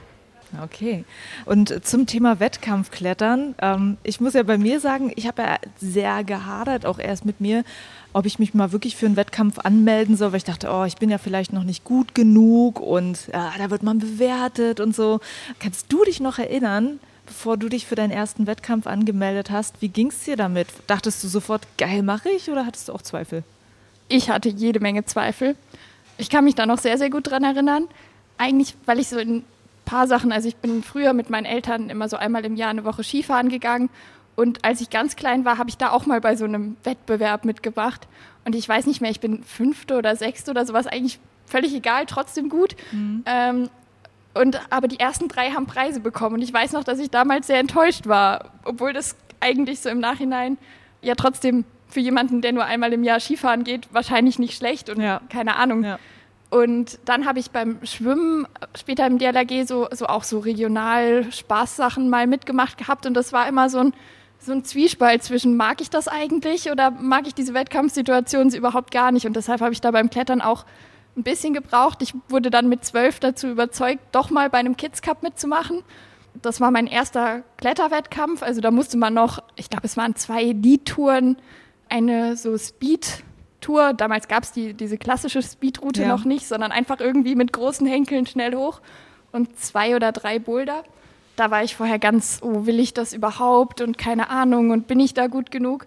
Okay. 0.62 1.04
Und 1.46 1.86
zum 1.86 2.06
Thema 2.06 2.40
Wettkampfklettern, 2.40 3.54
ähm, 3.62 3.96
ich 4.02 4.20
muss 4.20 4.34
ja 4.34 4.42
bei 4.42 4.58
mir 4.58 4.80
sagen, 4.80 5.12
ich 5.16 5.26
habe 5.26 5.42
ja 5.42 5.56
sehr 5.78 6.24
gehadert, 6.24 6.84
auch 6.84 6.98
erst 6.98 7.24
mit 7.24 7.40
mir, 7.40 7.64
ob 8.12 8.26
ich 8.26 8.38
mich 8.38 8.52
mal 8.52 8.72
wirklich 8.72 8.96
für 8.96 9.06
einen 9.06 9.16
Wettkampf 9.16 9.60
anmelden 9.60 10.16
soll, 10.16 10.32
weil 10.32 10.38
ich 10.38 10.44
dachte, 10.44 10.68
oh, 10.70 10.84
ich 10.84 10.96
bin 10.96 11.08
ja 11.08 11.18
vielleicht 11.18 11.52
noch 11.52 11.64
nicht 11.64 11.84
gut 11.84 12.14
genug 12.14 12.80
und 12.80 13.28
ja, 13.32 13.52
da 13.56 13.70
wird 13.70 13.82
man 13.82 13.98
bewertet 13.98 14.80
und 14.80 14.94
so. 14.94 15.20
Kannst 15.58 15.90
du 15.90 16.04
dich 16.04 16.20
noch 16.20 16.38
erinnern, 16.38 16.98
bevor 17.30 17.56
du 17.56 17.68
dich 17.68 17.86
für 17.86 17.94
deinen 17.94 18.10
ersten 18.10 18.48
Wettkampf 18.48 18.88
angemeldet 18.88 19.52
hast, 19.52 19.80
wie 19.80 19.88
ging 19.88 20.08
es 20.08 20.24
dir 20.24 20.36
damit? 20.36 20.66
Dachtest 20.88 21.22
du 21.22 21.28
sofort, 21.28 21.62
geil 21.78 22.02
mache 22.02 22.28
ich 22.28 22.50
oder 22.50 22.66
hattest 22.66 22.88
du 22.88 22.92
auch 22.92 23.02
Zweifel? 23.02 23.44
Ich 24.08 24.28
hatte 24.30 24.48
jede 24.48 24.80
Menge 24.80 25.04
Zweifel. 25.04 25.54
Ich 26.18 26.28
kann 26.28 26.42
mich 26.42 26.56
da 26.56 26.66
noch 26.66 26.78
sehr, 26.78 26.98
sehr 26.98 27.08
gut 27.08 27.30
dran 27.30 27.44
erinnern. 27.44 27.86
Eigentlich, 28.36 28.74
weil 28.84 28.98
ich 28.98 29.06
so 29.06 29.16
in 29.16 29.44
paar 29.84 30.08
Sachen. 30.08 30.32
Also 30.32 30.48
ich 30.48 30.56
bin 30.56 30.82
früher 30.82 31.12
mit 31.12 31.30
meinen 31.30 31.44
Eltern 31.44 31.88
immer 31.88 32.08
so 32.08 32.16
einmal 32.16 32.44
im 32.44 32.56
Jahr 32.56 32.70
eine 32.70 32.84
Woche 32.84 33.04
Skifahren 33.04 33.48
gegangen. 33.48 33.90
Und 34.34 34.64
als 34.64 34.80
ich 34.80 34.90
ganz 34.90 35.14
klein 35.14 35.44
war, 35.44 35.56
habe 35.56 35.70
ich 35.70 35.76
da 35.76 35.92
auch 35.92 36.06
mal 36.06 36.20
bei 36.20 36.34
so 36.34 36.44
einem 36.44 36.76
Wettbewerb 36.82 37.44
mitgemacht. 37.44 38.08
Und 38.44 38.56
ich 38.56 38.68
weiß 38.68 38.86
nicht 38.86 39.00
mehr, 39.00 39.12
ich 39.12 39.20
bin 39.20 39.44
fünfte 39.44 39.96
oder 39.96 40.16
sechste 40.16 40.50
oder 40.50 40.66
sowas, 40.66 40.88
eigentlich 40.88 41.20
völlig 41.46 41.74
egal, 41.74 42.06
trotzdem 42.06 42.48
gut. 42.48 42.74
Mhm. 42.90 43.22
Ähm, 43.24 43.70
und, 44.34 44.60
aber 44.70 44.88
die 44.88 45.00
ersten 45.00 45.28
drei 45.28 45.50
haben 45.50 45.66
Preise 45.66 46.00
bekommen. 46.00 46.36
Und 46.36 46.42
ich 46.42 46.52
weiß 46.52 46.72
noch, 46.72 46.84
dass 46.84 46.98
ich 46.98 47.10
damals 47.10 47.46
sehr 47.48 47.58
enttäuscht 47.58 48.06
war, 48.06 48.52
obwohl 48.64 48.92
das 48.92 49.16
eigentlich 49.40 49.80
so 49.80 49.88
im 49.88 49.98
Nachhinein 49.98 50.58
ja 51.02 51.14
trotzdem 51.14 51.64
für 51.88 52.00
jemanden, 52.00 52.40
der 52.40 52.52
nur 52.52 52.64
einmal 52.64 52.92
im 52.92 53.02
Jahr 53.02 53.18
Skifahren 53.18 53.64
geht, 53.64 53.92
wahrscheinlich 53.92 54.38
nicht 54.38 54.56
schlecht 54.56 54.88
und 54.90 55.00
ja. 55.00 55.20
keine 55.28 55.56
Ahnung. 55.56 55.82
Ja. 55.82 55.98
Und 56.50 56.98
dann 57.04 57.26
habe 57.26 57.38
ich 57.38 57.50
beim 57.50 57.78
Schwimmen 57.84 58.46
später 58.76 59.06
im 59.06 59.18
DLRG 59.18 59.66
so, 59.66 59.88
so 59.92 60.06
auch 60.06 60.24
so 60.24 60.40
regional 60.40 61.30
Spaßsachen 61.32 62.08
mal 62.08 62.26
mitgemacht 62.26 62.76
gehabt. 62.76 63.06
Und 63.06 63.14
das 63.14 63.32
war 63.32 63.48
immer 63.48 63.70
so 63.70 63.78
ein, 63.78 63.94
so 64.38 64.52
ein 64.52 64.64
Zwiespalt 64.64 65.22
zwischen, 65.22 65.56
mag 65.56 65.80
ich 65.80 65.90
das 65.90 66.08
eigentlich 66.08 66.70
oder 66.70 66.90
mag 66.90 67.26
ich 67.26 67.34
diese 67.34 67.54
Wettkampfsituation 67.54 68.52
überhaupt 68.52 68.90
gar 68.90 69.12
nicht? 69.12 69.26
Und 69.26 69.36
deshalb 69.36 69.60
habe 69.60 69.72
ich 69.72 69.80
da 69.80 69.92
beim 69.92 70.10
Klettern 70.10 70.40
auch 70.40 70.64
ein 71.16 71.22
bisschen 71.22 71.54
gebraucht. 71.54 72.02
Ich 72.02 72.14
wurde 72.28 72.50
dann 72.50 72.68
mit 72.68 72.84
zwölf 72.84 73.20
dazu 73.20 73.48
überzeugt, 73.48 74.00
doch 74.12 74.30
mal 74.30 74.50
bei 74.50 74.58
einem 74.58 74.76
Kids 74.76 75.02
Cup 75.02 75.22
mitzumachen. 75.22 75.82
Das 76.42 76.60
war 76.60 76.70
mein 76.70 76.86
erster 76.86 77.42
Kletterwettkampf. 77.56 78.42
Also 78.42 78.60
da 78.60 78.70
musste 78.70 78.96
man 78.96 79.14
noch, 79.14 79.42
ich 79.56 79.68
glaube, 79.68 79.86
es 79.86 79.96
waren 79.96 80.14
zwei 80.14 80.44
Lead-Touren, 80.44 81.36
eine 81.88 82.36
so 82.36 82.56
Speed- 82.56 83.24
Tour. 83.60 83.92
Damals 83.92 84.28
gab 84.28 84.42
es 84.42 84.52
die, 84.52 84.74
diese 84.74 84.98
klassische 84.98 85.42
Speedroute 85.42 86.02
ja. 86.02 86.08
noch 86.08 86.24
nicht, 86.24 86.46
sondern 86.46 86.72
einfach 86.72 87.00
irgendwie 87.00 87.34
mit 87.34 87.52
großen 87.52 87.86
Henkeln 87.86 88.26
schnell 88.26 88.54
hoch 88.54 88.80
und 89.32 89.58
zwei 89.58 89.94
oder 89.96 90.12
drei 90.12 90.38
Boulder. 90.38 90.82
Da 91.36 91.50
war 91.50 91.62
ich 91.62 91.76
vorher 91.76 91.98
ganz, 91.98 92.40
oh, 92.42 92.66
will 92.66 92.80
ich 92.80 92.92
das 92.92 93.12
überhaupt 93.12 93.80
und 93.80 93.98
keine 93.98 94.30
Ahnung 94.30 94.70
und 94.70 94.86
bin 94.86 95.00
ich 95.00 95.14
da 95.14 95.26
gut 95.26 95.50
genug? 95.50 95.86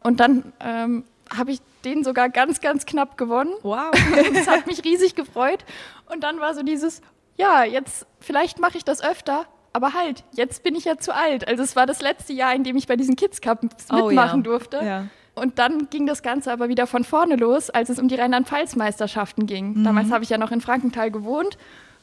Und 0.00 0.20
dann 0.20 0.52
ähm, 0.60 1.04
habe 1.34 1.52
ich 1.52 1.60
den 1.84 2.04
sogar 2.04 2.28
ganz, 2.28 2.60
ganz 2.60 2.86
knapp 2.86 3.16
gewonnen. 3.16 3.52
Wow. 3.62 3.90
das 4.34 4.46
hat 4.46 4.66
mich 4.66 4.84
riesig 4.84 5.14
gefreut. 5.14 5.64
Und 6.12 6.24
dann 6.24 6.40
war 6.40 6.54
so 6.54 6.62
dieses, 6.62 7.02
ja, 7.36 7.64
jetzt 7.64 8.06
vielleicht 8.20 8.58
mache 8.58 8.76
ich 8.76 8.84
das 8.84 9.02
öfter, 9.02 9.46
aber 9.72 9.92
halt, 9.92 10.24
jetzt 10.32 10.62
bin 10.62 10.74
ich 10.74 10.84
ja 10.84 10.98
zu 10.98 11.14
alt. 11.14 11.48
Also 11.48 11.62
es 11.62 11.76
war 11.76 11.86
das 11.86 12.00
letzte 12.00 12.32
Jahr, 12.32 12.54
in 12.54 12.64
dem 12.64 12.76
ich 12.76 12.86
bei 12.86 12.96
diesen 12.96 13.16
Kids 13.16 13.40
Cups 13.40 13.62
mitmachen 13.62 14.02
oh, 14.02 14.10
ja. 14.10 14.36
durfte. 14.36 14.84
Ja. 14.84 15.06
Und 15.34 15.58
dann 15.58 15.88
ging 15.90 16.06
das 16.06 16.22
Ganze 16.22 16.52
aber 16.52 16.68
wieder 16.68 16.86
von 16.86 17.02
vorne 17.02 17.34
los, 17.36 17.70
als 17.70 17.88
es 17.88 17.98
um 17.98 18.06
die 18.06 18.14
Rheinland-Pfalz-Meisterschaften 18.14 19.46
ging. 19.46 19.74
Mhm. 19.74 19.84
Damals 19.84 20.12
habe 20.12 20.22
ich 20.22 20.30
ja 20.30 20.38
noch 20.38 20.52
in 20.52 20.60
Frankenthal 20.60 21.10
gewohnt 21.10 21.58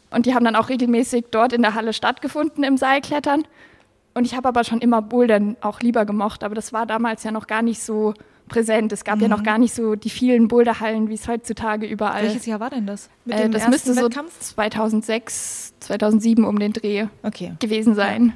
und 0.09 0.25
die 0.25 0.35
haben 0.35 0.43
dann 0.43 0.57
auch 0.57 0.67
regelmäßig 0.67 1.25
dort 1.31 1.53
in 1.53 1.61
der 1.61 1.73
Halle 1.73 1.93
stattgefunden 1.93 2.63
im 2.65 2.75
Seilklettern. 2.75 3.45
Und 4.13 4.25
ich 4.25 4.35
habe 4.35 4.49
aber 4.49 4.65
schon 4.65 4.79
immer 4.79 5.01
Bouldern 5.01 5.55
auch 5.61 5.79
lieber 5.79 6.03
gemocht, 6.03 6.43
aber 6.43 6.55
das 6.55 6.73
war 6.73 6.85
damals 6.85 7.23
ja 7.23 7.31
noch 7.31 7.47
gar 7.47 7.61
nicht 7.61 7.81
so 7.81 8.13
präsent. 8.51 8.91
Es 8.91 9.03
gab 9.03 9.15
mhm. 9.15 9.23
ja 9.23 9.27
noch 9.29 9.39
mhm. 9.39 9.45
gar 9.45 9.57
nicht 9.57 9.73
so 9.73 9.95
die 9.95 10.09
vielen 10.09 10.47
Boulderhallen, 10.47 11.09
wie 11.09 11.15
es 11.15 11.27
heutzutage 11.27 11.87
überall. 11.87 12.23
Welches 12.23 12.45
Jahr 12.45 12.59
war 12.59 12.69
denn 12.69 12.85
das? 12.85 13.09
Äh, 13.27 13.49
das 13.49 13.67
müsste 13.67 13.95
Wettkampf? 13.95 14.33
so 14.39 14.53
2006, 14.53 15.73
2007 15.79 16.45
um 16.45 16.59
den 16.59 16.73
Dreh 16.73 17.07
okay. 17.23 17.53
gewesen 17.59 17.95
sein. 17.95 18.33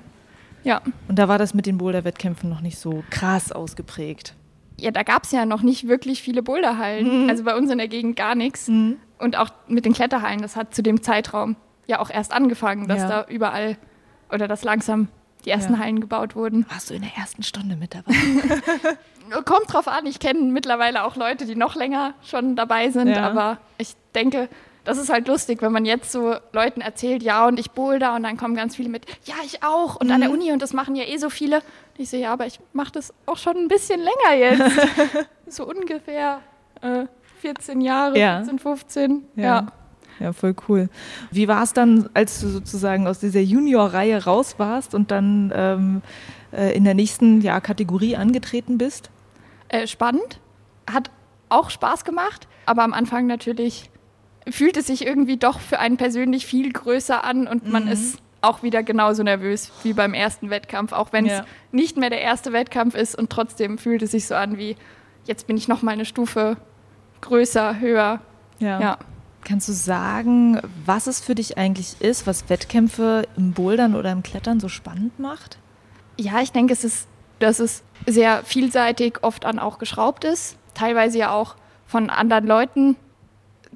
Ja. 0.63 0.81
Und 1.07 1.19
da 1.19 1.27
war 1.27 1.37
das 1.37 1.53
mit 1.53 1.67
den 1.67 1.77
Boulder-Wettkämpfen 1.77 2.49
noch 2.49 2.61
nicht 2.61 2.79
so 2.79 3.03
krass 3.11 3.51
ausgeprägt 3.51 4.33
ja, 4.77 4.91
da 4.91 5.03
gab 5.03 5.23
es 5.23 5.31
ja 5.31 5.45
noch 5.45 5.61
nicht 5.61 5.87
wirklich 5.87 6.21
viele 6.21 6.43
Boulderhallen. 6.43 7.23
Mhm. 7.23 7.29
Also 7.29 7.43
bei 7.43 7.55
uns 7.55 7.71
in 7.71 7.77
der 7.77 7.87
Gegend 7.87 8.15
gar 8.15 8.35
nichts. 8.35 8.67
Mhm. 8.67 8.97
Und 9.17 9.37
auch 9.37 9.49
mit 9.67 9.85
den 9.85 9.93
Kletterhallen, 9.93 10.41
das 10.41 10.55
hat 10.55 10.75
zu 10.75 10.83
dem 10.83 11.01
Zeitraum 11.01 11.55
ja 11.87 11.99
auch 11.99 12.09
erst 12.09 12.33
angefangen, 12.33 12.87
dass 12.87 12.99
ja. 12.99 13.07
da 13.07 13.25
überall 13.29 13.77
oder 14.31 14.47
dass 14.47 14.63
langsam 14.63 15.07
die 15.45 15.51
ersten 15.51 15.73
ja. 15.73 15.79
Hallen 15.79 16.01
gebaut 16.01 16.35
wurden. 16.35 16.65
Warst 16.69 16.89
du 16.89 16.95
in 16.95 17.03
der 17.03 17.15
ersten 17.15 17.43
Stunde 17.43 17.75
mit 17.75 17.95
dabei? 17.95 18.13
Kommt 19.45 19.73
drauf 19.73 19.87
an, 19.87 20.05
ich 20.05 20.19
kenne 20.19 20.39
mittlerweile 20.51 21.03
auch 21.03 21.15
Leute, 21.15 21.45
die 21.45 21.55
noch 21.55 21.75
länger 21.75 22.13
schon 22.23 22.55
dabei 22.55 22.89
sind, 22.89 23.09
ja. 23.09 23.29
aber 23.29 23.57
ich 23.77 23.95
denke, 24.13 24.49
das 24.85 24.97
ist 24.97 25.09
halt 25.09 25.27
lustig, 25.27 25.61
wenn 25.61 25.71
man 25.71 25.83
jetzt 25.83 26.11
so 26.11 26.35
Leuten 26.53 26.79
erzählt, 26.81 27.23
ja, 27.23 27.47
und 27.47 27.59
ich 27.59 27.71
boulder 27.71 28.15
und 28.15 28.23
dann 28.23 28.37
kommen 28.37 28.55
ganz 28.55 28.75
viele 28.75 28.89
mit, 28.89 29.05
ja, 29.25 29.35
ich 29.43 29.63
auch 29.63 29.95
und 29.95 30.07
mhm. 30.07 30.13
an 30.13 30.21
der 30.21 30.29
mhm. 30.29 30.35
Uni 30.35 30.51
und 30.51 30.61
das 30.61 30.73
machen 30.73 30.95
ja 30.95 31.05
eh 31.05 31.17
so 31.17 31.29
viele. 31.29 31.57
Und 31.57 31.99
ich 31.99 32.09
sehe, 32.09 32.21
ja, 32.21 32.33
aber 32.33 32.45
ich 32.45 32.59
mache 32.73 32.91
das 32.91 33.13
auch 33.25 33.37
schon 33.37 33.57
ein 33.57 33.67
bisschen 33.67 33.99
länger 33.99 34.37
jetzt. 34.37 34.79
so 35.47 35.65
ungefähr 35.67 36.41
äh, 36.81 37.05
14 37.41 37.81
Jahre, 37.81 38.17
ja. 38.17 38.37
14, 38.37 38.59
15. 38.59 39.23
ja. 39.35 39.43
ja. 39.43 39.67
Ja, 40.17 40.31
voll 40.31 40.55
cool. 40.69 40.87
Wie 41.29 41.49
war 41.49 41.61
es 41.63 41.73
dann, 41.73 42.09
als 42.13 42.39
du 42.39 42.47
sozusagen 42.47 43.05
aus 43.05 43.19
dieser 43.19 43.41
Junior-Reihe 43.41 44.23
raus 44.23 44.55
warst 44.57 44.95
und 44.95 45.11
dann 45.11 45.51
ähm, 45.53 46.01
äh, 46.53 46.73
in 46.73 46.85
der 46.85 46.93
nächsten 46.93 47.41
ja, 47.41 47.59
Kategorie 47.59 48.15
angetreten 48.15 48.77
bist? 48.77 49.09
Äh, 49.69 49.87
spannend. 49.87 50.39
Hat 50.89 51.09
auch 51.49 51.69
Spaß 51.69 52.05
gemacht, 52.05 52.47
aber 52.65 52.83
am 52.83 52.93
Anfang 52.93 53.27
natürlich 53.27 53.89
fühlt 54.47 54.77
es 54.77 54.87
sich 54.87 55.05
irgendwie 55.05 55.37
doch 55.37 55.59
für 55.59 55.79
einen 55.79 55.97
persönlich 55.97 56.45
viel 56.45 56.71
größer 56.71 57.23
an 57.23 57.47
und 57.47 57.67
man 57.71 57.85
mhm. 57.85 57.91
ist 57.91 58.19
auch 58.41 58.61
wieder 58.63 58.83
genauso 58.83 59.23
nervös 59.23 59.71
wie 59.83 59.93
beim 59.93 60.13
ersten 60.13 60.49
Wettkampf, 60.49 60.93
auch 60.93 61.11
wenn 61.11 61.25
ja. 61.25 61.39
es 61.39 61.45
nicht 61.71 61.97
mehr 61.97 62.09
der 62.09 62.21
erste 62.21 62.53
Wettkampf 62.53 62.95
ist 62.95 63.17
und 63.17 63.29
trotzdem 63.29 63.77
fühlt 63.77 64.03
es 64.03 64.11
sich 64.11 64.27
so 64.27 64.35
an 64.35 64.57
wie, 64.57 64.75
jetzt 65.25 65.47
bin 65.47 65.57
ich 65.57 65.67
noch 65.67 65.81
mal 65.81 65.91
eine 65.91 66.05
Stufe 66.05 66.57
größer, 67.21 67.79
höher. 67.79 68.21
Ja. 68.59 68.79
ja. 68.79 68.97
Kannst 69.43 69.67
du 69.67 69.73
sagen, 69.73 70.59
was 70.85 71.07
es 71.07 71.19
für 71.19 71.35
dich 71.35 71.57
eigentlich 71.57 71.97
ist, 71.99 72.25
was 72.25 72.49
Wettkämpfe 72.49 73.27
im 73.37 73.53
Bouldern 73.53 73.95
oder 73.95 74.11
im 74.11 74.23
Klettern 74.23 74.59
so 74.59 74.69
spannend 74.69 75.19
macht? 75.19 75.59
Ja, 76.17 76.41
ich 76.41 76.51
denke, 76.51 76.73
es 76.73 76.83
ist, 76.83 77.07
dass 77.39 77.59
es 77.59 77.83
sehr 78.05 78.43
vielseitig 78.43 79.23
oft 79.23 79.45
an 79.45 79.59
auch 79.59 79.79
geschraubt 79.79 80.23
ist, 80.23 80.57
teilweise 80.73 81.17
ja 81.17 81.31
auch 81.31 81.55
von 81.85 82.09
anderen 82.09 82.45
Leuten 82.45 82.95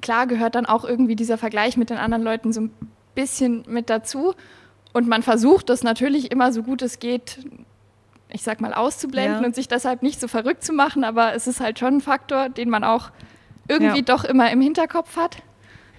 klar 0.00 0.26
gehört 0.26 0.54
dann 0.54 0.66
auch 0.66 0.84
irgendwie 0.84 1.16
dieser 1.16 1.38
Vergleich 1.38 1.76
mit 1.76 1.90
den 1.90 1.98
anderen 1.98 2.22
Leuten 2.22 2.52
so 2.52 2.62
ein 2.62 2.70
bisschen 3.14 3.64
mit 3.68 3.90
dazu. 3.90 4.34
Und 4.92 5.08
man 5.08 5.22
versucht 5.22 5.68
das 5.68 5.82
natürlich 5.82 6.32
immer 6.32 6.52
so 6.52 6.62
gut 6.62 6.82
es 6.82 6.98
geht, 6.98 7.38
ich 8.28 8.42
sag 8.42 8.60
mal, 8.60 8.74
auszublenden 8.74 9.40
ja. 9.40 9.46
und 9.46 9.54
sich 9.54 9.68
deshalb 9.68 10.02
nicht 10.02 10.20
so 10.20 10.28
verrückt 10.28 10.64
zu 10.64 10.72
machen. 10.72 11.04
Aber 11.04 11.34
es 11.34 11.46
ist 11.46 11.60
halt 11.60 11.78
schon 11.78 11.96
ein 11.96 12.00
Faktor, 12.00 12.48
den 12.48 12.70
man 12.70 12.84
auch 12.84 13.10
irgendwie 13.68 13.98
ja. 13.98 14.04
doch 14.04 14.24
immer 14.24 14.50
im 14.50 14.60
Hinterkopf 14.60 15.16
hat. 15.16 15.38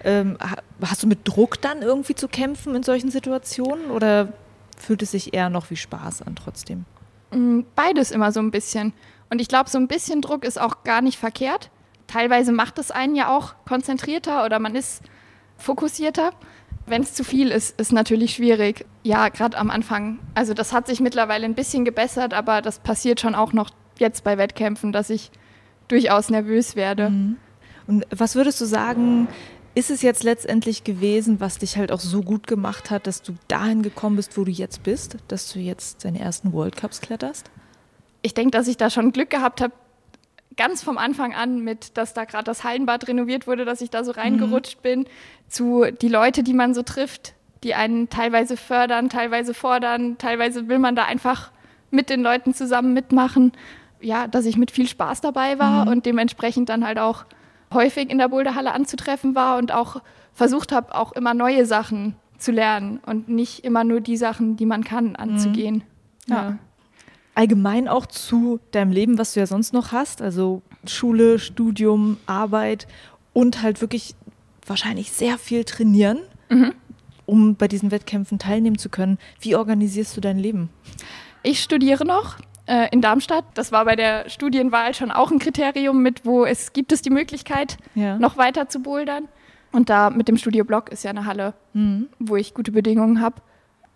Ähm, 0.04 0.36
hast 0.82 1.02
du 1.02 1.06
mit 1.06 1.26
Druck 1.26 1.60
dann 1.60 1.80
irgendwie 1.80 2.14
zu 2.14 2.28
kämpfen 2.28 2.74
in 2.74 2.82
solchen 2.82 3.10
Situationen 3.10 3.90
oder 3.90 4.32
fühlt 4.76 5.02
es 5.02 5.12
sich 5.12 5.32
eher 5.32 5.48
noch 5.48 5.70
wie 5.70 5.76
Spaß 5.76 6.22
an 6.22 6.34
trotzdem? 6.34 6.84
Mm, 7.32 7.60
beides 7.74 8.10
immer 8.10 8.32
so 8.32 8.40
ein 8.40 8.50
bisschen. 8.50 8.92
Und 9.30 9.40
ich 9.40 9.48
glaube, 9.48 9.70
so 9.70 9.78
ein 9.78 9.88
bisschen 9.88 10.20
Druck 10.20 10.44
ist 10.44 10.60
auch 10.60 10.84
gar 10.84 11.00
nicht 11.00 11.18
verkehrt. 11.18 11.70
Teilweise 12.06 12.52
macht 12.52 12.78
es 12.78 12.90
einen 12.90 13.14
ja 13.14 13.34
auch 13.34 13.54
konzentrierter 13.66 14.44
oder 14.44 14.58
man 14.58 14.74
ist 14.74 15.02
fokussierter. 15.56 16.32
Wenn 16.86 17.02
es 17.02 17.14
zu 17.14 17.24
viel 17.24 17.50
ist, 17.50 17.80
ist 17.80 17.92
natürlich 17.92 18.34
schwierig. 18.34 18.84
Ja, 19.02 19.28
gerade 19.28 19.56
am 19.56 19.70
Anfang. 19.70 20.18
Also 20.34 20.52
das 20.52 20.72
hat 20.72 20.86
sich 20.86 21.00
mittlerweile 21.00 21.44
ein 21.44 21.54
bisschen 21.54 21.84
gebessert, 21.84 22.34
aber 22.34 22.60
das 22.60 22.80
passiert 22.80 23.20
schon 23.20 23.34
auch 23.34 23.52
noch 23.52 23.70
jetzt 23.98 24.24
bei 24.24 24.36
Wettkämpfen, 24.36 24.92
dass 24.92 25.08
ich 25.10 25.30
durchaus 25.88 26.28
nervös 26.28 26.76
werde. 26.76 27.10
Mhm. 27.10 27.36
Und 27.86 28.06
was 28.10 28.34
würdest 28.34 28.60
du 28.60 28.64
sagen, 28.64 29.28
ist 29.74 29.90
es 29.90 30.02
jetzt 30.02 30.22
letztendlich 30.22 30.84
gewesen, 30.84 31.40
was 31.40 31.58
dich 31.58 31.76
halt 31.76 31.92
auch 31.92 32.00
so 32.00 32.22
gut 32.22 32.46
gemacht 32.46 32.90
hat, 32.90 33.06
dass 33.06 33.22
du 33.22 33.34
dahin 33.48 33.82
gekommen 33.82 34.16
bist, 34.16 34.36
wo 34.36 34.44
du 34.44 34.50
jetzt 34.50 34.82
bist, 34.82 35.16
dass 35.28 35.52
du 35.52 35.58
jetzt 35.58 36.04
deine 36.04 36.20
ersten 36.20 36.52
World 36.52 36.76
Cups 36.76 37.00
kletterst? 37.00 37.50
Ich 38.20 38.34
denke, 38.34 38.50
dass 38.50 38.68
ich 38.68 38.76
da 38.76 38.90
schon 38.90 39.12
Glück 39.12 39.30
gehabt 39.30 39.60
habe, 39.60 39.72
ganz 40.56 40.82
vom 40.82 40.98
Anfang 40.98 41.34
an 41.34 41.60
mit, 41.60 41.96
dass 41.96 42.14
da 42.14 42.24
gerade 42.24 42.44
das 42.44 42.64
Hallenbad 42.64 43.08
renoviert 43.08 43.46
wurde, 43.46 43.64
dass 43.64 43.80
ich 43.80 43.90
da 43.90 44.04
so 44.04 44.12
reingerutscht 44.12 44.78
mhm. 44.78 44.82
bin, 44.82 45.06
zu 45.48 45.86
die 45.90 46.08
Leute, 46.08 46.42
die 46.42 46.54
man 46.54 46.74
so 46.74 46.82
trifft, 46.82 47.34
die 47.64 47.74
einen 47.74 48.08
teilweise 48.08 48.56
fördern, 48.56 49.08
teilweise 49.08 49.54
fordern, 49.54 50.18
teilweise 50.18 50.68
will 50.68 50.78
man 50.78 50.96
da 50.96 51.04
einfach 51.04 51.50
mit 51.90 52.10
den 52.10 52.22
Leuten 52.22 52.54
zusammen 52.54 52.92
mitmachen. 52.92 53.52
Ja, 54.00 54.26
dass 54.26 54.46
ich 54.46 54.56
mit 54.56 54.72
viel 54.72 54.88
Spaß 54.88 55.20
dabei 55.20 55.58
war 55.58 55.84
mhm. 55.84 55.92
und 55.92 56.06
dementsprechend 56.06 56.68
dann 56.68 56.84
halt 56.84 56.98
auch 56.98 57.24
häufig 57.74 58.10
in 58.10 58.18
der 58.18 58.28
Boulderhalle 58.28 58.72
anzutreffen 58.72 59.34
war 59.34 59.58
und 59.58 59.72
auch 59.72 60.02
versucht 60.32 60.72
habe, 60.72 60.94
auch 60.94 61.12
immer 61.12 61.34
neue 61.34 61.66
Sachen 61.66 62.16
zu 62.38 62.52
lernen 62.52 63.00
und 63.06 63.28
nicht 63.28 63.64
immer 63.64 63.84
nur 63.84 64.00
die 64.00 64.16
Sachen, 64.16 64.56
die 64.56 64.66
man 64.66 64.84
kann, 64.84 65.16
anzugehen. 65.16 65.76
Mhm. 66.26 66.32
Ja. 66.32 66.42
ja 66.42 66.58
allgemein 67.34 67.88
auch 67.88 68.06
zu 68.06 68.60
deinem 68.70 68.92
Leben, 68.92 69.18
was 69.18 69.34
du 69.34 69.40
ja 69.40 69.46
sonst 69.46 69.72
noch 69.72 69.92
hast, 69.92 70.22
also 70.22 70.62
Schule, 70.86 71.38
Studium, 71.38 72.18
Arbeit 72.26 72.86
und 73.32 73.62
halt 73.62 73.80
wirklich 73.80 74.14
wahrscheinlich 74.66 75.12
sehr 75.12 75.38
viel 75.38 75.64
trainieren, 75.64 76.18
mhm. 76.50 76.74
um 77.26 77.56
bei 77.56 77.68
diesen 77.68 77.90
Wettkämpfen 77.90 78.38
teilnehmen 78.38 78.78
zu 78.78 78.88
können. 78.88 79.18
Wie 79.40 79.56
organisierst 79.56 80.16
du 80.16 80.20
dein 80.20 80.38
Leben? 80.38 80.70
Ich 81.42 81.62
studiere 81.62 82.04
noch 82.04 82.36
äh, 82.66 82.88
in 82.90 83.00
Darmstadt. 83.00 83.44
Das 83.54 83.72
war 83.72 83.84
bei 83.84 83.96
der 83.96 84.28
Studienwahl 84.28 84.94
schon 84.94 85.10
auch 85.10 85.30
ein 85.30 85.38
Kriterium 85.38 86.02
mit, 86.02 86.24
wo 86.24 86.44
es 86.44 86.72
gibt 86.72 86.92
es 86.92 87.02
die 87.02 87.10
Möglichkeit, 87.10 87.76
ja. 87.94 88.18
noch 88.18 88.36
weiter 88.36 88.68
zu 88.68 88.80
bouldern. 88.80 89.28
Und 89.72 89.88
da 89.88 90.10
mit 90.10 90.28
dem 90.28 90.36
Studioblock 90.36 90.90
ist 90.90 91.02
ja 91.02 91.10
eine 91.10 91.24
Halle, 91.24 91.54
mhm. 91.72 92.08
wo 92.18 92.36
ich 92.36 92.54
gute 92.54 92.72
Bedingungen 92.72 93.20
habe. 93.20 93.36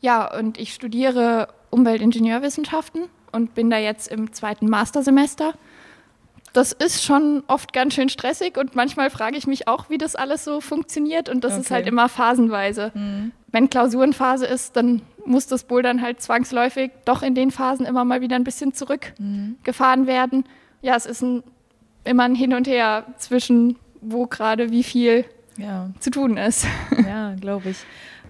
Ja, 0.00 0.36
und 0.36 0.58
ich 0.58 0.72
studiere 0.72 1.48
Umweltingenieurwissenschaften 1.70 3.04
und 3.32 3.54
bin 3.54 3.70
da 3.70 3.78
jetzt 3.78 4.08
im 4.08 4.32
zweiten 4.32 4.68
Mastersemester. 4.68 5.54
Das 6.56 6.72
ist 6.72 7.04
schon 7.04 7.42
oft 7.48 7.74
ganz 7.74 7.92
schön 7.92 8.08
stressig 8.08 8.56
und 8.56 8.74
manchmal 8.74 9.10
frage 9.10 9.36
ich 9.36 9.46
mich 9.46 9.68
auch, 9.68 9.90
wie 9.90 9.98
das 9.98 10.16
alles 10.16 10.42
so 10.42 10.62
funktioniert 10.62 11.28
und 11.28 11.44
das 11.44 11.52
okay. 11.52 11.60
ist 11.60 11.70
halt 11.70 11.86
immer 11.86 12.08
phasenweise. 12.08 12.92
Mhm. 12.94 13.32
Wenn 13.52 13.68
Klausurenphase 13.68 14.46
ist, 14.46 14.74
dann 14.74 15.02
muss 15.26 15.46
das 15.46 15.64
Bouldern 15.64 16.00
halt 16.00 16.22
zwangsläufig 16.22 16.92
doch 17.04 17.22
in 17.22 17.34
den 17.34 17.50
Phasen 17.50 17.84
immer 17.84 18.06
mal 18.06 18.22
wieder 18.22 18.36
ein 18.36 18.44
bisschen 18.44 18.72
zurückgefahren 18.72 20.02
mhm. 20.02 20.06
werden. 20.06 20.44
Ja, 20.80 20.96
es 20.96 21.04
ist 21.04 21.20
ein, 21.20 21.42
immer 22.04 22.22
ein 22.22 22.34
Hin 22.34 22.54
und 22.54 22.66
Her 22.66 23.04
zwischen 23.18 23.76
wo 24.00 24.26
gerade 24.26 24.70
wie 24.70 24.82
viel 24.82 25.26
ja. 25.58 25.90
zu 26.00 26.10
tun 26.10 26.38
ist. 26.38 26.66
Ja, 27.06 27.34
glaube 27.34 27.70
ich. 27.70 27.78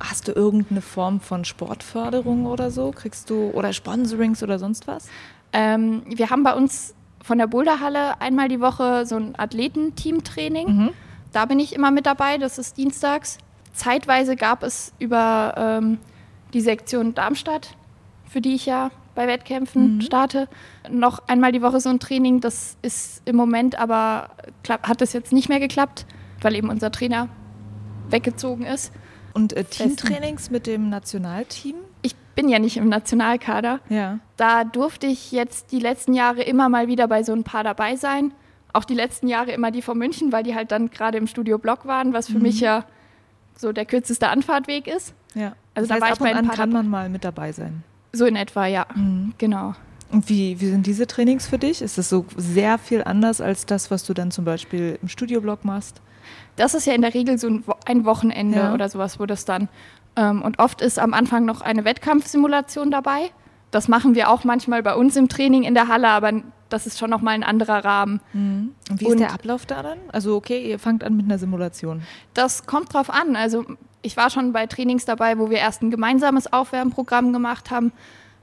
Hast 0.00 0.26
du 0.26 0.32
irgendeine 0.32 0.80
Form 0.80 1.20
von 1.20 1.44
Sportförderung 1.44 2.46
oder 2.46 2.72
so? 2.72 2.90
Kriegst 2.90 3.30
du 3.30 3.50
oder 3.50 3.72
Sponsorings 3.72 4.42
oder 4.42 4.58
sonst 4.58 4.88
was? 4.88 5.08
Ähm, 5.52 6.02
wir 6.06 6.30
haben 6.30 6.42
bei 6.42 6.54
uns 6.54 6.94
von 7.26 7.38
der 7.38 7.48
Boulderhalle 7.48 8.20
einmal 8.20 8.46
die 8.46 8.60
Woche 8.60 9.04
so 9.04 9.16
ein 9.16 9.36
Athletenteam-Training. 9.36 10.68
Mhm. 10.68 10.90
Da 11.32 11.44
bin 11.46 11.58
ich 11.58 11.74
immer 11.74 11.90
mit 11.90 12.06
dabei, 12.06 12.38
das 12.38 12.56
ist 12.56 12.76
dienstags. 12.76 13.38
Zeitweise 13.72 14.36
gab 14.36 14.62
es 14.62 14.92
über 15.00 15.54
ähm, 15.56 15.98
die 16.54 16.60
Sektion 16.60 17.14
Darmstadt, 17.14 17.74
für 18.28 18.40
die 18.40 18.54
ich 18.54 18.66
ja 18.66 18.92
bei 19.16 19.26
Wettkämpfen 19.26 19.96
mhm. 19.96 20.00
starte, 20.02 20.48
noch 20.88 21.18
einmal 21.26 21.50
die 21.50 21.62
Woche 21.62 21.80
so 21.80 21.88
ein 21.88 21.98
Training. 21.98 22.40
Das 22.40 22.76
ist 22.82 23.22
im 23.24 23.34
Moment 23.34 23.76
aber, 23.76 24.30
hat 24.68 25.00
das 25.00 25.12
jetzt 25.12 25.32
nicht 25.32 25.48
mehr 25.48 25.58
geklappt, 25.58 26.06
weil 26.42 26.54
eben 26.54 26.70
unser 26.70 26.92
Trainer 26.92 27.28
weggezogen 28.08 28.64
ist. 28.64 28.92
Und 29.34 29.52
äh, 29.52 29.64
Teamtrainings 29.64 30.50
mit 30.50 30.68
dem 30.68 30.90
Nationalteam? 30.90 31.74
Ich 32.36 32.42
bin 32.42 32.50
ja 32.50 32.58
nicht 32.58 32.76
im 32.76 32.90
Nationalkader. 32.90 33.80
Ja. 33.88 34.18
Da 34.36 34.64
durfte 34.64 35.06
ich 35.06 35.32
jetzt 35.32 35.72
die 35.72 35.78
letzten 35.78 36.12
Jahre 36.12 36.42
immer 36.42 36.68
mal 36.68 36.86
wieder 36.86 37.08
bei 37.08 37.22
so 37.22 37.32
ein 37.32 37.44
paar 37.44 37.64
dabei 37.64 37.96
sein. 37.96 38.32
Auch 38.74 38.84
die 38.84 38.94
letzten 38.94 39.26
Jahre 39.26 39.52
immer 39.52 39.70
die 39.70 39.80
von 39.80 39.96
München, 39.96 40.32
weil 40.32 40.42
die 40.42 40.54
halt 40.54 40.70
dann 40.70 40.90
gerade 40.90 41.16
im 41.16 41.28
Studio 41.28 41.56
Block 41.56 41.86
waren, 41.86 42.12
was 42.12 42.26
für 42.26 42.36
mhm. 42.36 42.42
mich 42.42 42.60
ja 42.60 42.84
so 43.56 43.72
der 43.72 43.86
kürzeste 43.86 44.28
Anfahrtweg 44.28 44.86
ist. 44.86 45.14
Ja. 45.34 45.54
Also 45.74 45.88
das 45.88 45.90
heißt, 45.90 46.02
da 46.02 46.06
war 46.06 46.12
ich 46.12 46.18
bei 46.18 46.38
ein 46.38 46.46
paar 46.46 46.56
kann 46.56 46.72
man 46.72 46.90
mal 46.90 47.08
mit 47.08 47.24
dabei 47.24 47.52
sein. 47.52 47.82
So 48.12 48.26
in 48.26 48.36
etwa, 48.36 48.66
ja. 48.66 48.84
Mhm. 48.94 49.32
Genau. 49.38 49.74
Und 50.12 50.28
wie, 50.28 50.60
wie 50.60 50.66
sind 50.66 50.86
diese 50.86 51.06
Trainings 51.06 51.46
für 51.46 51.56
dich? 51.56 51.80
Ist 51.80 51.96
es 51.96 52.10
so 52.10 52.26
sehr 52.36 52.76
viel 52.76 53.02
anders 53.02 53.40
als 53.40 53.64
das, 53.64 53.90
was 53.90 54.04
du 54.04 54.12
dann 54.12 54.30
zum 54.30 54.44
Beispiel 54.44 54.98
im 55.00 55.08
Studioblock 55.08 55.64
machst? 55.64 56.02
Das 56.56 56.74
ist 56.74 56.86
ja 56.86 56.92
in 56.92 57.00
der 57.00 57.14
Regel 57.14 57.38
so 57.38 57.48
ein 57.86 58.04
Wochenende 58.04 58.58
ja. 58.58 58.74
oder 58.74 58.90
sowas, 58.90 59.18
wo 59.18 59.24
das 59.24 59.46
dann. 59.46 59.70
Ähm, 60.16 60.42
und 60.42 60.58
oft 60.58 60.80
ist 60.80 60.98
am 60.98 61.14
Anfang 61.14 61.44
noch 61.44 61.60
eine 61.60 61.84
Wettkampfsimulation 61.84 62.90
dabei. 62.90 63.30
Das 63.70 63.88
machen 63.88 64.14
wir 64.14 64.30
auch 64.30 64.44
manchmal 64.44 64.82
bei 64.82 64.94
uns 64.94 65.16
im 65.16 65.28
Training 65.28 65.62
in 65.62 65.74
der 65.74 65.88
Halle, 65.88 66.08
aber 66.08 66.32
das 66.68 66.86
ist 66.86 66.98
schon 66.98 67.10
nochmal 67.10 67.34
ein 67.34 67.44
anderer 67.44 67.84
Rahmen. 67.84 68.20
Mhm. 68.32 68.74
Und 68.90 69.00
wie 69.00 69.06
und 69.06 69.12
ist 69.12 69.20
der 69.20 69.32
Ablauf 69.32 69.66
da 69.66 69.82
dann? 69.82 69.98
Also 70.12 70.36
okay, 70.36 70.70
ihr 70.70 70.78
fangt 70.78 71.04
an 71.04 71.16
mit 71.16 71.26
einer 71.26 71.38
Simulation. 71.38 72.02
Das 72.34 72.66
kommt 72.66 72.94
drauf 72.94 73.10
an. 73.10 73.36
Also 73.36 73.64
ich 74.02 74.16
war 74.16 74.30
schon 74.30 74.52
bei 74.52 74.66
Trainings 74.66 75.04
dabei, 75.04 75.38
wo 75.38 75.50
wir 75.50 75.58
erst 75.58 75.82
ein 75.82 75.90
gemeinsames 75.90 76.52
Aufwärmprogramm 76.52 77.32
gemacht 77.32 77.70
haben, 77.70 77.92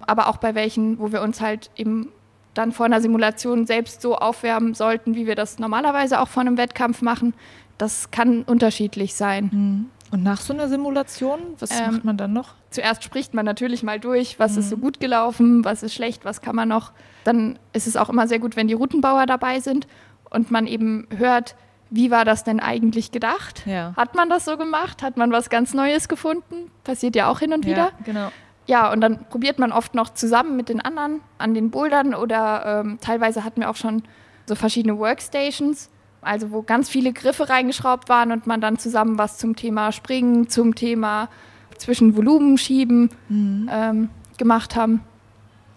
aber 0.06 0.28
auch 0.28 0.38
bei 0.38 0.56
welchen, 0.56 1.00
wo 1.00 1.12
wir 1.12 1.22
uns 1.22 1.42
halt 1.42 1.72
eben 1.76 2.10
dann 2.54 2.72
vor 2.72 2.86
einer 2.86 3.02
Simulation 3.02 3.66
selbst 3.66 4.02
so 4.02 4.16
aufwärmen 4.16 4.76
sollten, 4.76 5.16
wie 5.16 5.26
wir 5.26 5.36
das 5.36 5.58
normalerweise 5.58 6.20
auch 6.20 6.28
vor 6.28 6.42
einem 6.42 6.58
Wettkampf 6.58 7.02
machen 7.02 7.34
das 7.78 8.12
kann 8.12 8.44
unterschiedlich 8.44 9.14
sein. 9.14 9.50
Mhm. 9.52 9.86
Und 10.14 10.22
nach 10.22 10.40
so 10.40 10.54
einer 10.54 10.70
Simulation, 10.70 11.40
was 11.58 11.72
ähm, 11.72 11.88
macht 11.88 12.06
man 12.06 12.18
dann 12.18 12.34
noch? 12.34 12.54
Zuerst 12.70 13.04
spricht 13.04 13.34
man 13.34 13.46
natürlich 13.46 13.82
mal 13.82 14.00
durch, 14.00 14.38
was 14.38 14.54
mhm. 14.54 14.60
ist 14.60 14.70
so 14.70 14.78
gut 14.78 15.00
gelaufen, 15.00 15.66
was 15.66 15.82
ist 15.82 15.96
schlecht, 15.96 16.24
was 16.24 16.40
kann 16.42 16.56
man 16.56 16.70
noch. 16.70 16.92
Dann 17.24 17.58
ist 17.74 17.88
es 17.88 17.98
auch 17.98 18.10
immer 18.10 18.28
sehr 18.28 18.38
gut, 18.38 18.56
wenn 18.56 18.68
die 18.68 18.76
Routenbauer 18.76 19.26
dabei 19.26 19.60
sind 19.60 19.88
und 20.30 20.52
man 20.52 20.68
eben 20.68 21.08
hört, 21.18 21.56
wie 21.90 22.12
war 22.12 22.26
das 22.26 22.44
denn 22.44 22.60
eigentlich 22.60 23.12
gedacht? 23.12 23.66
Ja. 23.66 23.94
Hat 23.98 24.14
man 24.14 24.30
das 24.30 24.46
so 24.46 24.56
gemacht? 24.56 25.02
Hat 25.02 25.18
man 25.18 25.32
was 25.32 25.50
ganz 25.50 25.74
Neues 25.74 26.08
gefunden? 26.08 26.70
Passiert 26.84 27.16
ja 27.16 27.28
auch 27.28 27.40
hin 27.40 27.52
und 27.52 27.66
wieder. 27.66 27.86
Ja, 27.86 27.92
genau. 28.06 28.32
Ja, 28.68 28.92
und 28.92 29.02
dann 29.02 29.26
probiert 29.30 29.58
man 29.58 29.72
oft 29.72 29.96
noch 29.96 30.14
zusammen 30.14 30.56
mit 30.56 30.70
den 30.70 30.80
anderen 30.80 31.22
an 31.40 31.56
den 31.56 31.72
Bouldern 31.72 32.14
oder 32.14 32.84
ähm, 32.86 33.00
teilweise 33.02 33.44
hatten 33.44 33.62
wir 33.62 33.70
auch 33.72 33.76
schon 33.76 34.04
so 34.46 34.54
verschiedene 34.54 35.00
Workstations, 35.00 35.90
also 36.24 36.52
wo 36.52 36.62
ganz 36.62 36.90
viele 36.90 37.14
Griffe 37.14 37.50
reingeschraubt 37.50 38.10
waren 38.10 38.32
und 38.32 38.48
man 38.48 38.62
dann 38.62 38.78
zusammen 38.78 39.18
was 39.18 39.38
zum 39.38 39.56
Thema 39.56 39.92
Springen, 39.92 40.50
zum 40.50 40.76
Thema 40.76 41.30
zwischen 41.78 42.16
Volumen 42.16 42.58
schieben 42.58 43.10
mhm. 43.30 43.70
ähm, 43.72 44.10
gemacht 44.38 44.76
haben. 44.76 45.02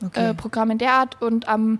Okay. 0.05 0.31
Äh, 0.31 0.35
Programm 0.35 0.71
in 0.71 0.79
der 0.79 0.93
Art. 0.93 1.21
Und 1.23 1.49
am 1.49 1.79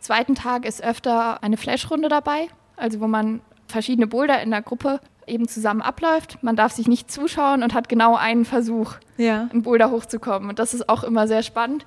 zweiten 0.00 0.34
Tag 0.34 0.64
ist 0.64 0.82
öfter 0.82 1.42
eine 1.42 1.56
Flash-Runde 1.56 2.08
dabei, 2.08 2.48
also 2.76 3.00
wo 3.00 3.06
man 3.06 3.40
verschiedene 3.66 4.06
Boulder 4.06 4.40
in 4.42 4.50
der 4.50 4.62
Gruppe 4.62 5.00
eben 5.26 5.48
zusammen 5.48 5.82
abläuft. 5.82 6.42
Man 6.42 6.56
darf 6.56 6.72
sich 6.72 6.86
nicht 6.86 7.10
zuschauen 7.10 7.62
und 7.62 7.74
hat 7.74 7.88
genau 7.88 8.14
einen 8.14 8.44
Versuch, 8.44 8.94
ja. 9.16 9.48
einen 9.52 9.62
Boulder 9.62 9.90
hochzukommen. 9.90 10.48
Und 10.48 10.58
das 10.58 10.72
ist 10.72 10.88
auch 10.88 11.02
immer 11.02 11.26
sehr 11.26 11.42
spannend. 11.42 11.86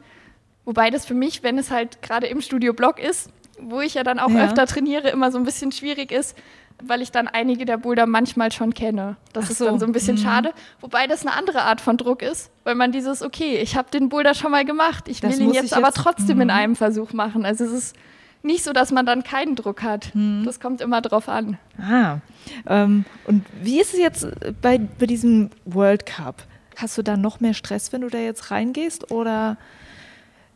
Wobei 0.65 0.89
das 0.89 1.05
für 1.05 1.13
mich, 1.13 1.41
wenn 1.41 1.57
es 1.57 1.71
halt 1.71 2.01
gerade 2.01 2.27
im 2.27 2.41
Studio 2.41 2.74
Block 2.74 3.00
ist, 3.00 3.31
wo 3.62 3.82
ich 3.82 3.94
ja 3.94 4.04
dann 4.04 4.20
auch 4.20 4.30
ja. 4.30 4.46
öfter 4.46 4.66
trainiere, 4.66 5.10
immer 5.10 5.32
so 5.32 5.38
ein 5.38 5.44
bisschen 5.44 5.72
schwierig 5.72 6.12
ist, 6.12 6.38
weil 6.82 7.01
ich 7.01 7.12
dann 7.12 7.28
einige 7.28 7.66
der 7.66 7.78
Boulder 7.78 8.06
manchmal 8.06 8.51
schon 8.51 8.74
kenne. 8.74 9.18
Das 9.34 9.46
Ach 9.46 9.51
ist 9.51 9.62
dann 9.62 9.80
so 9.80 9.86
ein 9.86 9.92
bisschen 9.92 10.16
mhm. 10.16 10.22
schade. 10.22 10.54
Wobei 10.82 11.08
das 11.08 11.25
eine 11.25 11.36
andere 11.36 11.63
Art 11.63 11.82
von 11.82 11.98
Druck 11.98 12.22
ist, 12.22 12.51
weil 12.63 12.75
man 12.75 12.92
dieses, 12.92 13.22
okay, 13.22 13.58
ich 13.58 13.75
habe 13.75 13.89
den 13.92 14.10
Boulder 14.10 14.34
schon 14.34 14.51
mal 14.51 14.66
gemacht, 14.66 15.08
ich 15.08 15.22
das 15.22 15.34
will 15.34 15.48
ihn 15.48 15.54
jetzt, 15.54 15.63
jetzt 15.63 15.74
aber 15.74 15.92
trotzdem 15.92 16.38
mhm. 16.38 16.44
in 16.44 16.50
einem 16.50 16.75
Versuch 16.75 17.13
machen. 17.13 17.46
Also 17.46 17.66
es 17.66 17.72
ist 17.72 17.96
nicht 18.42 18.63
so, 18.63 18.72
dass 18.72 18.92
man 18.92 19.06
dann 19.06 19.24
keinen 19.24 19.56
Druck 19.56 19.84
hat. 19.84 20.13
Mhm. 20.13 20.44
Das 20.46 20.60
kommt 20.60 20.82
immer 20.82 21.01
drauf 21.01 21.28
an. 21.28 21.58
Ah, 21.78 22.20
ähm, 22.68 23.06
und 23.25 23.46
wie 23.62 23.82
ist 23.82 23.94
es 23.94 24.00
jetzt 24.00 24.28
bei, 24.62 24.78
bei 24.78 25.06
diesem 25.06 25.50
World 25.66 26.06
Cup? 26.06 26.44
Hast 26.78 26.98
du 26.98 27.01
da 27.01 27.18
noch 27.18 27.42
mehr 27.42 27.54
Stress, 27.54 27.92
wenn 27.92 28.01
du 28.01 28.08
da 28.08 28.20
jetzt 28.20 28.51
reingehst 28.51 29.12
oder 29.12 29.58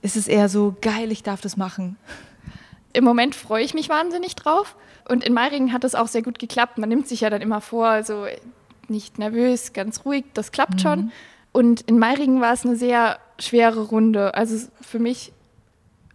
ist 0.01 0.15
es 0.15 0.27
eher 0.27 0.47
so, 0.47 0.75
geil, 0.81 1.11
ich 1.11 1.23
darf 1.23 1.41
das 1.41 1.57
machen? 1.57 1.97
Im 2.93 3.03
Moment 3.03 3.35
freue 3.35 3.63
ich 3.63 3.73
mich 3.73 3.89
wahnsinnig 3.89 4.35
drauf. 4.35 4.75
Und 5.07 5.23
in 5.23 5.33
Meiringen 5.33 5.73
hat 5.73 5.83
es 5.83 5.95
auch 5.95 6.07
sehr 6.07 6.21
gut 6.21 6.39
geklappt. 6.39 6.77
Man 6.77 6.89
nimmt 6.89 7.07
sich 7.07 7.21
ja 7.21 7.29
dann 7.29 7.41
immer 7.41 7.59
vor, 7.59 7.87
also 7.87 8.25
nicht 8.87 9.19
nervös, 9.19 9.73
ganz 9.73 10.05
ruhig, 10.05 10.25
das 10.33 10.51
klappt 10.51 10.75
mhm. 10.75 10.79
schon. 10.79 11.11
Und 11.51 11.81
in 11.81 11.99
Meiringen 11.99 12.41
war 12.41 12.53
es 12.53 12.65
eine 12.65 12.75
sehr 12.75 13.19
schwere 13.39 13.81
Runde. 13.81 14.33
Also 14.35 14.67
für 14.81 14.99
mich 14.99 15.33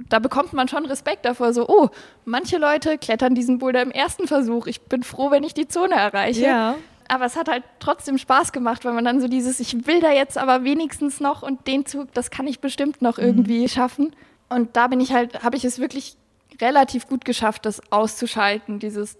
da 0.09 0.19
bekommt 0.19 0.53
man 0.53 0.69
schon 0.69 0.87
Respekt 0.87 1.25
davor, 1.25 1.53
so, 1.53 1.69
oh, 1.69 1.89
manche 2.25 2.59
Leute 2.59 2.99
klettern 2.99 3.35
diesen 3.35 3.59
Boulder 3.59 3.83
im 3.83 3.91
ersten 3.91 4.27
Versuch. 4.27 4.67
Ich 4.67 4.83
bin 4.83 5.03
froh, 5.03 5.31
wenn 5.31 5.43
ich 5.43 5.55
die 5.55 5.67
Zone 5.67 5.95
erreiche. 5.95 6.47
Ja. 6.47 6.77
Aber 7.09 7.25
es 7.25 7.37
hat 7.37 7.49
halt 7.49 7.65
trotzdem 7.81 8.19
Spaß 8.19 8.53
gemacht, 8.53 8.85
weil 8.85 8.93
man 8.93 9.05
dann 9.05 9.21
so 9.21 9.29
dieses, 9.29 9.61
ich 9.61 9.87
will 9.87 10.01
da 10.01 10.13
jetzt 10.13 10.37
aber 10.37 10.63
wenigstens 10.63 11.21
noch 11.21 11.43
und 11.43 11.67
den 11.67 11.87
Zug, 11.87 12.13
das 12.15 12.31
kann 12.31 12.47
ich 12.47 12.61
bestimmt 12.61 13.03
noch 13.03 13.19
irgendwie 13.19 13.63
mhm. 13.63 13.69
schaffen. 13.69 14.13
Und 14.51 14.77
da 14.77 14.87
bin 14.87 15.01
ich 15.01 15.13
halt, 15.13 15.43
habe 15.43 15.57
ich 15.57 15.65
es 15.65 15.79
wirklich 15.79 16.17
relativ 16.61 17.09
gut 17.09 17.25
geschafft, 17.25 17.67
das 17.67 17.81
auszuschalten, 17.93 18.79
dieses, 18.79 19.17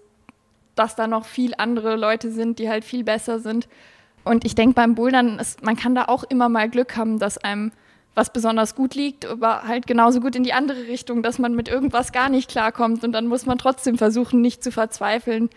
dass 0.75 0.95
da 0.95 1.07
noch 1.07 1.25
viel 1.25 1.53
andere 1.57 1.95
Leute 1.95 2.31
sind, 2.31 2.59
die 2.59 2.69
halt 2.69 2.83
viel 2.83 3.03
besser 3.03 3.39
sind. 3.39 3.67
Und 4.23 4.45
ich 4.45 4.55
denke 4.55 4.75
beim 4.75 4.95
Bouldern, 4.95 5.39
ist, 5.39 5.63
man 5.63 5.75
kann 5.75 5.95
da 5.95 6.05
auch 6.05 6.23
immer 6.23 6.49
mal 6.49 6.69
Glück 6.69 6.95
haben, 6.97 7.19
dass 7.19 7.37
einem 7.37 7.71
was 8.15 8.33
besonders 8.33 8.75
gut 8.75 8.95
liegt, 8.95 9.25
aber 9.25 9.63
halt 9.63 9.87
genauso 9.87 10.19
gut 10.19 10.35
in 10.35 10.43
die 10.43 10.53
andere 10.53 10.87
Richtung, 10.87 11.23
dass 11.23 11.39
man 11.39 11.55
mit 11.55 11.69
irgendwas 11.69 12.11
gar 12.11 12.29
nicht 12.29 12.49
klarkommt 12.49 13.03
und 13.03 13.13
dann 13.13 13.27
muss 13.27 13.45
man 13.45 13.57
trotzdem 13.57 13.97
versuchen, 13.97 14.41
nicht 14.41 14.63
zu 14.63 14.71
verzweifeln 14.71 15.49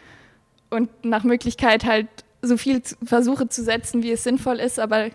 und 0.71 1.05
nach 1.05 1.25
Möglichkeit 1.25 1.85
halt 1.85 2.09
so 2.41 2.57
viel 2.57 2.83
Versuche 3.05 3.49
zu 3.49 3.63
setzen, 3.63 4.03
wie 4.03 4.13
es 4.13 4.23
sinnvoll 4.23 4.59
ist, 4.59 4.79
aber 4.79 5.11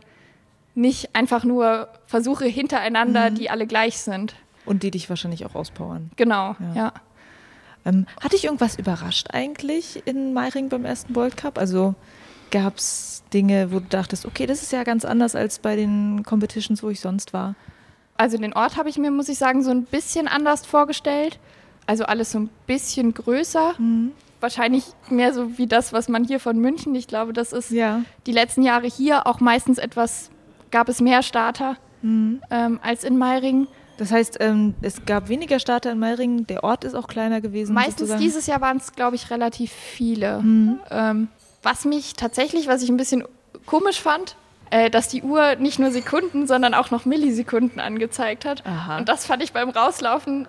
nicht 0.76 1.16
einfach 1.16 1.44
nur 1.44 1.90
Versuche 2.06 2.46
hintereinander, 2.46 3.32
mhm. 3.32 3.36
die 3.36 3.50
alle 3.50 3.66
gleich 3.66 3.98
sind. 3.98 4.36
Und 4.68 4.84
die 4.84 4.92
dich 4.92 5.10
wahrscheinlich 5.10 5.46
auch 5.46 5.56
auspowern. 5.56 6.12
Genau, 6.16 6.56
ja. 6.60 6.76
ja. 6.76 6.94
Ähm, 7.86 8.06
hat 8.22 8.34
dich 8.34 8.44
irgendwas 8.44 8.78
überrascht 8.78 9.30
eigentlich 9.32 10.06
in 10.06 10.34
Meiring 10.34 10.70
beim 10.70 10.86
ersten 10.86 11.16
World 11.16 11.38
Cup? 11.38 11.58
Also 11.58 11.96
gab 12.52 12.78
es 12.78 13.24
Dinge, 13.34 13.72
wo 13.72 13.80
du 13.80 13.86
dachtest, 13.88 14.26
okay, 14.26 14.46
das 14.46 14.62
ist 14.62 14.72
ja 14.72 14.84
ganz 14.84 15.06
anders 15.06 15.36
als 15.36 15.60
bei 15.60 15.76
den 15.76 16.24
Competitions, 16.24 16.84
wo 16.84 16.90
ich 16.90 17.00
sonst 17.00 17.34
war? 17.34 17.56
Also 18.18 18.38
den 18.38 18.54
Ort 18.54 18.78
habe 18.78 18.90
ich 18.90 18.98
mir, 18.98 19.12
muss 19.12 19.30
ich 19.30 19.38
sagen, 19.38 19.64
so 19.64 19.72
ein 19.72 19.84
bisschen 19.84 20.28
anders 20.28 20.66
vorgestellt. 20.66 21.40
Also 21.86 22.04
alles 22.06 22.32
so 22.32 22.40
ein 22.40 22.50
bisschen 22.66 23.14
größer. 23.14 23.76
Mhm. 23.78 24.12
Wahrscheinlich 24.40 24.86
mehr 25.10 25.34
so 25.34 25.58
wie 25.58 25.68
das, 25.68 25.94
was 25.94 26.10
man 26.10 26.24
hier 26.24 26.40
von 26.40 26.58
München. 26.58 26.94
Ich 26.96 27.08
glaube, 27.08 27.34
das 27.34 27.54
ist 27.54 27.72
ja. 27.72 28.02
die 28.26 28.32
letzten 28.32 28.64
Jahre 28.64 28.88
hier 28.88 29.28
auch 29.28 29.40
meistens 29.40 29.78
etwas, 29.78 30.30
gab 30.72 30.90
es 30.90 31.00
mehr 31.00 31.24
Starter 31.24 31.78
mhm. 32.02 32.42
ähm, 32.50 32.80
als 32.84 33.04
in 33.04 33.18
Meiringen. 33.18 33.68
Das 33.98 34.12
heißt, 34.12 34.38
ähm, 34.40 34.76
es 34.82 35.06
gab 35.06 35.30
weniger 35.30 35.60
Starter 35.60 35.92
in 35.92 36.00
Meiringen, 36.00 36.46
der 36.48 36.64
Ort 36.64 36.84
ist 36.84 36.96
auch 36.96 37.08
kleiner 37.08 37.42
gewesen. 37.42 37.74
Meistens 37.74 38.00
sozusagen. 38.00 38.22
dieses 38.22 38.48
Jahr 38.48 38.62
waren 38.62 38.78
es, 38.78 38.94
glaube 38.94 39.16
ich, 39.16 39.30
relativ 39.32 39.72
viele. 39.72 40.42
Mhm. 40.42 40.80
Ähm, 40.90 41.28
was 41.64 41.86
mich 41.86 42.14
tatsächlich, 42.14 42.68
was 42.68 42.84
ich 42.84 42.90
ein 42.90 42.98
bisschen 42.98 43.24
komisch 43.66 44.00
fand, 44.00 44.36
äh, 44.70 44.90
dass 44.90 45.08
die 45.08 45.24
Uhr 45.24 45.56
nicht 45.56 45.80
nur 45.80 45.92
Sekunden, 45.92 46.48
sondern 46.48 46.74
auch 46.74 46.92
noch 46.92 47.06
Millisekunden 47.06 47.80
angezeigt 47.80 48.46
hat. 48.46 48.66
Aha. 48.66 48.98
Und 49.00 49.10
das 49.10 49.26
fand 49.26 49.42
ich 49.44 49.54
beim 49.54 49.70
Rauslaufen, 49.70 50.48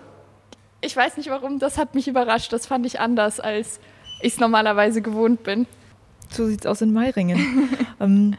ich 0.81 0.95
weiß 0.95 1.17
nicht 1.17 1.29
warum, 1.29 1.59
das 1.59 1.77
hat 1.77 1.95
mich 1.95 2.07
überrascht. 2.07 2.53
Das 2.53 2.67
fand 2.67 2.85
ich 2.85 2.99
anders, 2.99 3.39
als 3.39 3.79
ich 4.21 4.33
es 4.33 4.39
normalerweise 4.39 5.01
gewohnt 5.01 5.43
bin. 5.43 5.67
So 6.29 6.45
sieht 6.45 6.61
es 6.61 6.65
aus 6.65 6.81
in 6.81 6.93
Meiringen. 6.93 7.69
ähm, 7.99 8.35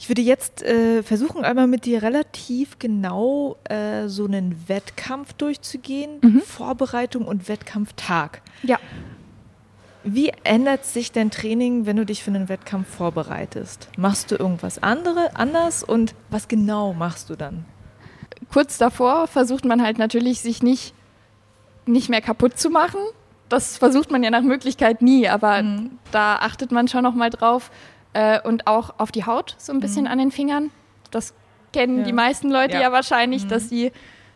ich 0.00 0.08
würde 0.08 0.22
jetzt 0.22 0.62
äh, 0.62 1.02
versuchen, 1.02 1.44
einmal 1.44 1.66
mit 1.66 1.84
dir 1.84 2.02
relativ 2.02 2.78
genau 2.78 3.56
äh, 3.64 4.08
so 4.08 4.24
einen 4.24 4.66
Wettkampf 4.66 5.34
durchzugehen. 5.34 6.20
Mhm. 6.22 6.40
Vorbereitung 6.40 7.26
und 7.26 7.50
Wettkampftag. 7.50 8.40
Ja. 8.62 8.78
Wie 10.02 10.32
ändert 10.42 10.86
sich 10.86 11.12
dein 11.12 11.30
Training, 11.30 11.84
wenn 11.84 11.96
du 11.96 12.06
dich 12.06 12.24
für 12.24 12.30
einen 12.30 12.48
Wettkampf 12.48 12.88
vorbereitest? 12.88 13.90
Machst 13.98 14.30
du 14.30 14.36
irgendwas 14.36 14.82
andere, 14.82 15.36
anders 15.36 15.84
und 15.84 16.14
was 16.30 16.48
genau 16.48 16.94
machst 16.94 17.28
du 17.28 17.36
dann? 17.36 17.66
Kurz 18.50 18.78
davor 18.78 19.26
versucht 19.26 19.66
man 19.66 19.82
halt 19.82 19.98
natürlich, 19.98 20.40
sich 20.40 20.62
nicht, 20.62 20.94
nicht 21.84 22.08
mehr 22.08 22.22
kaputt 22.22 22.58
zu 22.58 22.70
machen. 22.70 23.00
Das 23.50 23.76
versucht 23.76 24.10
man 24.10 24.22
ja 24.22 24.30
nach 24.30 24.40
Möglichkeit 24.40 25.02
nie, 25.02 25.28
aber 25.28 25.62
mhm. 25.62 25.98
da 26.10 26.36
achtet 26.36 26.72
man 26.72 26.88
schon 26.88 27.02
noch 27.02 27.14
mal 27.14 27.28
drauf. 27.28 27.70
Äh, 28.12 28.40
und 28.40 28.66
auch 28.66 28.94
auf 28.98 29.12
die 29.12 29.24
Haut 29.24 29.54
so 29.58 29.72
ein 29.72 29.80
bisschen 29.80 30.04
mhm. 30.04 30.10
an 30.10 30.18
den 30.18 30.30
Fingern. 30.30 30.70
Das 31.10 31.34
kennen 31.72 31.98
ja. 31.98 32.04
die 32.04 32.12
meisten 32.12 32.50
Leute 32.50 32.74
ja, 32.74 32.82
ja 32.82 32.92
wahrscheinlich, 32.92 33.44
mhm. 33.44 33.48
dass 33.48 33.68
sie 33.68 33.92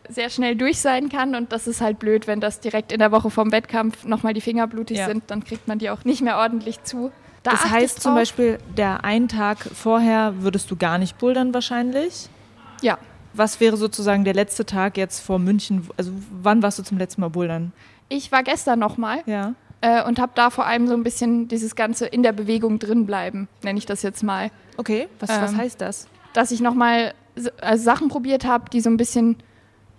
sehr 0.07 0.29
schnell 0.29 0.55
durch 0.55 0.79
sein 0.79 1.09
kann 1.09 1.35
und 1.35 1.51
das 1.51 1.67
ist 1.67 1.81
halt 1.81 1.99
blöd, 1.99 2.27
wenn 2.27 2.39
das 2.39 2.59
direkt 2.59 2.91
in 2.91 2.99
der 2.99 3.11
Woche 3.11 3.29
vom 3.29 3.51
Wettkampf 3.51 4.05
nochmal 4.05 4.33
die 4.33 4.41
Finger 4.41 4.67
blutig 4.67 4.97
ja. 4.97 5.07
sind, 5.07 5.23
dann 5.27 5.43
kriegt 5.43 5.67
man 5.67 5.79
die 5.79 5.89
auch 5.89 6.05
nicht 6.05 6.21
mehr 6.21 6.37
ordentlich 6.37 6.83
zu. 6.83 7.11
Da 7.43 7.51
das 7.51 7.69
heißt 7.69 8.01
zum 8.01 8.15
Beispiel, 8.15 8.57
der 8.75 9.03
einen 9.03 9.27
Tag 9.27 9.59
vorher 9.59 10.33
würdest 10.41 10.69
du 10.71 10.75
gar 10.75 10.97
nicht 10.97 11.17
bouldern 11.17 11.53
wahrscheinlich? 11.53 12.27
Ja. 12.81 12.97
Was 13.33 13.59
wäre 13.59 13.77
sozusagen 13.77 14.23
der 14.23 14.33
letzte 14.33 14.65
Tag 14.65 14.97
jetzt 14.97 15.19
vor 15.19 15.39
München? 15.39 15.87
Also 15.97 16.11
wann 16.31 16.63
warst 16.63 16.79
du 16.79 16.83
zum 16.83 16.97
letzten 16.97 17.21
Mal 17.21 17.29
bouldern? 17.29 17.71
Ich 18.09 18.31
war 18.31 18.43
gestern 18.43 18.79
nochmal. 18.79 19.21
Ja. 19.25 19.53
Äh, 19.85 20.03
und 20.03 20.17
habe 20.17 20.31
da 20.33 20.49
vor 20.49 20.65
allem 20.65 20.87
so 20.87 20.95
ein 20.95 21.03
bisschen 21.03 21.47
dieses 21.47 21.75
Ganze 21.75 22.07
in 22.07 22.23
der 22.23 22.31
Bewegung 22.31 22.79
drin 22.79 23.05
bleiben, 23.05 23.47
nenne 23.61 23.77
ich 23.77 23.85
das 23.85 24.01
jetzt 24.01 24.23
mal. 24.23 24.49
Okay, 24.77 25.07
was, 25.19 25.29
ähm, 25.29 25.41
was 25.41 25.55
heißt 25.55 25.79
das? 25.79 26.07
Dass 26.33 26.49
ich 26.49 26.59
nochmal 26.59 27.13
also 27.61 27.83
Sachen 27.83 28.07
probiert 28.07 28.45
habe, 28.45 28.67
die 28.71 28.81
so 28.81 28.89
ein 28.89 28.97
bisschen 28.97 29.37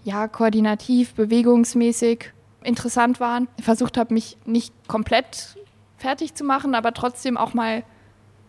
ja, 0.02 0.26
koordinativ, 0.26 1.14
bewegungsmäßig 1.14 2.32
interessant 2.64 3.20
waren. 3.20 3.46
Versucht 3.62 3.96
habe, 3.96 4.12
mich 4.12 4.36
nicht 4.44 4.74
komplett 4.88 5.56
fertig 5.98 6.34
zu 6.34 6.42
machen, 6.42 6.74
aber 6.74 6.92
trotzdem 6.92 7.36
auch 7.36 7.54
mal 7.54 7.84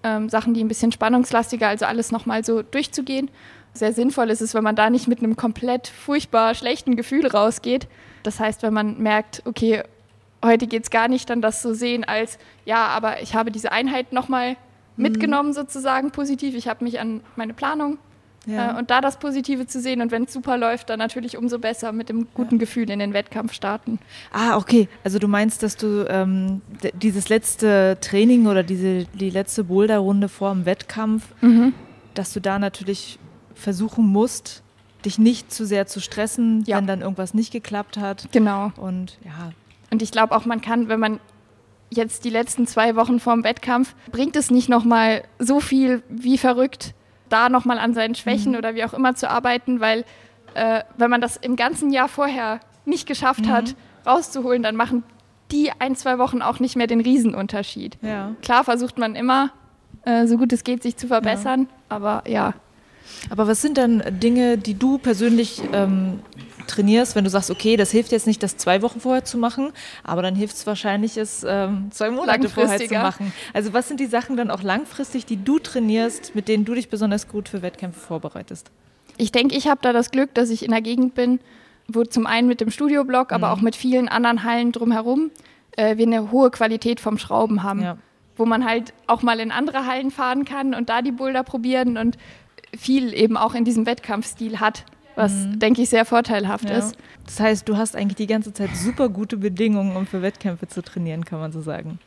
ähm, 0.01 0.29
Sachen, 0.29 0.55
die 0.55 0.63
ein 0.63 0.67
bisschen 0.67 0.91
spannungslastiger, 0.91 1.67
also 1.67 1.85
alles 1.85 2.11
nochmal 2.11 2.43
so 2.43 2.63
durchzugehen. 2.63 3.29
Sehr 3.73 3.93
sinnvoll 3.93 4.31
ist 4.31 4.41
es, 4.41 4.55
wenn 4.55 4.63
man 4.63 4.75
da 4.75 4.89
nicht 4.89 5.07
mit 5.07 5.19
einem 5.19 5.35
komplett 5.35 5.87
furchtbar 5.87 6.55
schlechten 6.55 6.95
Gefühl 6.95 7.27
rausgeht. 7.27 7.87
Das 8.23 8.39
heißt, 8.39 8.63
wenn 8.63 8.73
man 8.73 8.97
merkt, 8.97 9.43
okay, 9.45 9.83
heute 10.47 10.67
geht 10.67 10.83
es 10.83 10.89
gar 10.89 11.07
nicht, 11.07 11.29
dann 11.29 11.41
das 11.41 11.61
so 11.61 11.73
sehen 11.73 12.03
als, 12.03 12.39
ja, 12.65 12.87
aber 12.87 13.21
ich 13.21 13.35
habe 13.35 13.51
diese 13.51 13.71
Einheit 13.71 14.13
nochmal 14.13 14.51
mhm. 14.51 15.03
mitgenommen 15.03 15.53
sozusagen 15.53 16.11
positiv. 16.11 16.55
Ich 16.55 16.67
habe 16.67 16.83
mich 16.83 16.99
an 16.99 17.21
meine 17.35 17.53
Planung 17.53 17.99
ja. 18.47 18.71
Äh, 18.71 18.79
und 18.79 18.89
da 18.89 19.01
das 19.01 19.19
Positive 19.19 19.67
zu 19.67 19.79
sehen 19.79 20.01
und 20.01 20.11
wenn 20.11 20.23
es 20.23 20.33
super 20.33 20.57
läuft, 20.57 20.89
dann 20.89 20.99
natürlich 20.99 21.37
umso 21.37 21.59
besser 21.59 21.91
mit 21.91 22.09
dem 22.09 22.27
guten 22.33 22.55
ja. 22.55 22.59
Gefühl 22.59 22.89
in 22.89 22.99
den 22.99 23.13
Wettkampf 23.13 23.53
starten. 23.53 23.99
Ah, 24.31 24.57
okay. 24.57 24.87
Also 25.03 25.19
du 25.19 25.27
meinst, 25.27 25.61
dass 25.63 25.75
du 25.75 26.05
ähm, 26.09 26.61
dieses 26.93 27.29
letzte 27.29 27.97
Training 27.99 28.47
oder 28.47 28.63
diese 28.63 29.05
die 29.13 29.29
letzte 29.29 29.65
Boulderrunde 29.65 30.29
vor 30.29 30.53
dem 30.53 30.65
Wettkampf, 30.65 31.23
mhm. 31.41 31.73
dass 32.13 32.33
du 32.33 32.39
da 32.39 32.57
natürlich 32.57 33.19
versuchen 33.53 34.07
musst, 34.07 34.63
dich 35.03 35.19
nicht 35.19 35.51
zu 35.51 35.65
sehr 35.65 35.85
zu 35.85 35.99
stressen, 35.99 36.63
ja. 36.65 36.77
wenn 36.77 36.87
dann 36.87 37.01
irgendwas 37.01 37.33
nicht 37.33 37.51
geklappt 37.51 37.97
hat. 37.97 38.29
Genau. 38.31 38.71
Und 38.77 39.17
ja. 39.25 39.51
Und 39.91 40.01
ich 40.01 40.11
glaube 40.11 40.35
auch, 40.35 40.45
man 40.45 40.61
kann, 40.61 40.89
wenn 40.89 40.99
man 40.99 41.19
jetzt 41.89 42.25
die 42.25 42.29
letzten 42.29 42.67
zwei 42.67 42.95
Wochen 42.95 43.19
vor 43.19 43.33
dem 43.33 43.43
Wettkampf, 43.43 43.95
bringt 44.11 44.35
es 44.35 44.51
nicht 44.51 44.69
nochmal 44.69 45.23
so 45.39 45.59
viel 45.59 46.03
wie 46.09 46.37
verrückt, 46.37 46.93
da 47.29 47.49
nochmal 47.49 47.79
an 47.79 47.93
seinen 47.93 48.15
Schwächen 48.15 48.53
mhm. 48.53 48.57
oder 48.57 48.75
wie 48.75 48.83
auch 48.83 48.93
immer 48.93 49.15
zu 49.15 49.29
arbeiten, 49.29 49.79
weil 49.79 50.05
äh, 50.53 50.81
wenn 50.97 51.09
man 51.09 51.21
das 51.21 51.37
im 51.37 51.55
ganzen 51.55 51.91
Jahr 51.91 52.07
vorher 52.07 52.59
nicht 52.85 53.07
geschafft 53.07 53.45
mhm. 53.45 53.51
hat, 53.51 53.75
rauszuholen, 54.05 54.63
dann 54.63 54.75
machen 54.75 55.03
die 55.51 55.71
ein, 55.79 55.95
zwei 55.95 56.17
Wochen 56.17 56.41
auch 56.41 56.59
nicht 56.59 56.75
mehr 56.75 56.87
den 56.87 57.01
Riesenunterschied. 57.01 57.97
Ja. 58.01 58.35
Klar 58.41 58.63
versucht 58.63 58.97
man 58.97 59.15
immer, 59.15 59.51
äh, 60.03 60.27
so 60.27 60.37
gut 60.37 60.51
es 60.51 60.63
geht, 60.63 60.83
sich 60.83 60.97
zu 60.97 61.07
verbessern, 61.07 61.61
ja. 61.61 61.95
aber 61.95 62.23
ja. 62.27 62.53
Aber 63.29 63.47
was 63.47 63.61
sind 63.61 63.77
dann 63.77 64.03
Dinge, 64.19 64.57
die 64.57 64.73
du 64.73 64.97
persönlich 64.97 65.61
ähm, 65.71 66.19
trainierst, 66.67 67.15
wenn 67.15 67.23
du 67.23 67.29
sagst, 67.29 67.49
okay, 67.49 67.77
das 67.77 67.91
hilft 67.91 68.11
jetzt 68.11 68.27
nicht, 68.27 68.43
das 68.43 68.57
zwei 68.57 68.81
Wochen 68.81 68.99
vorher 68.99 69.23
zu 69.23 69.37
machen, 69.37 69.71
aber 70.03 70.21
dann 70.21 70.35
hilft 70.35 70.55
es 70.55 70.67
wahrscheinlich, 70.67 71.17
es 71.17 71.45
ähm, 71.47 71.89
zwei 71.91 72.11
Monate 72.11 72.49
vorher 72.49 72.79
zu 72.79 72.93
machen. 72.93 73.33
Also 73.53 73.73
was 73.73 73.87
sind 73.87 73.99
die 73.99 74.05
Sachen 74.05 74.37
dann 74.37 74.51
auch 74.51 74.61
langfristig, 74.61 75.25
die 75.25 75.43
du 75.43 75.59
trainierst, 75.59 76.35
mit 76.35 76.47
denen 76.47 76.65
du 76.65 76.73
dich 76.73 76.89
besonders 76.89 77.27
gut 77.27 77.49
für 77.49 77.61
Wettkämpfe 77.61 77.99
vorbereitest? 77.99 78.71
Ich 79.17 79.31
denke, 79.31 79.55
ich 79.55 79.67
habe 79.67 79.79
da 79.81 79.93
das 79.93 80.11
Glück, 80.11 80.33
dass 80.33 80.49
ich 80.49 80.63
in 80.63 80.71
der 80.71 80.81
Gegend 80.81 81.15
bin, 81.15 81.39
wo 81.87 82.03
zum 82.03 82.27
einen 82.27 82.47
mit 82.47 82.61
dem 82.61 82.69
Studioblock, 82.69 83.31
aber 83.31 83.47
mhm. 83.47 83.53
auch 83.53 83.61
mit 83.61 83.75
vielen 83.75 84.09
anderen 84.09 84.43
Hallen 84.43 84.71
drumherum 84.71 85.31
äh, 85.75 85.97
wir 85.97 86.05
eine 86.05 86.31
hohe 86.31 86.51
Qualität 86.51 86.99
vom 86.99 87.17
Schrauben 87.17 87.63
haben. 87.63 87.81
Ja. 87.81 87.97
Wo 88.35 88.45
man 88.45 88.65
halt 88.65 88.93
auch 89.07 89.23
mal 89.23 89.39
in 89.39 89.51
andere 89.51 89.87
Hallen 89.87 90.11
fahren 90.11 90.45
kann 90.45 90.75
und 90.75 90.89
da 90.89 91.01
die 91.01 91.11
Boulder 91.11 91.43
probieren 91.43 91.97
und 91.97 92.17
viel 92.77 93.13
eben 93.13 93.37
auch 93.37 93.55
in 93.55 93.65
diesem 93.65 93.85
Wettkampfstil 93.85 94.59
hat 94.59 94.83
was, 95.17 95.33
mhm. 95.33 95.59
denke 95.59 95.81
ich, 95.81 95.89
sehr 95.89 96.05
vorteilhaft 96.05 96.69
ja. 96.69 96.77
ist. 96.77 96.95
Das 97.25 97.39
heißt, 97.39 97.67
du 97.67 97.75
hast 97.75 97.95
eigentlich 97.95 98.15
die 98.17 98.27
ganze 98.27 98.53
Zeit 98.53 98.69
super 98.75 99.09
gute 99.09 99.37
Bedingungen, 99.37 99.95
um 99.95 100.05
für 100.05 100.21
Wettkämpfe 100.21 100.67
zu 100.67 100.83
trainieren, 100.83 101.25
kann 101.25 101.39
man 101.39 101.51
so 101.51 101.59
sagen. 101.59 101.99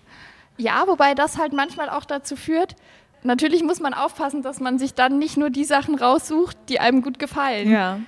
Ja, 0.57 0.85
wobei 0.87 1.14
das 1.14 1.37
halt 1.37 1.53
manchmal 1.53 1.90
auch 1.90 2.05
dazu 2.05 2.37
führt, 2.37 2.77
natürlich 3.25 3.64
muss 3.64 3.81
man 3.81 3.94
aufpassen, 3.94 4.42
dass 4.42 4.61
man 4.61 4.79
sich 4.79 4.94
dann 4.94 5.18
nicht 5.18 5.37
nur 5.37 5.51
die 5.51 5.64
Sachen 5.64 5.96
raussucht, 5.96 6.57
die 6.68 6.79
einem 6.79 7.03
gut 7.03 7.18
gefallen. 7.18 7.70
Ja. 7.70 7.99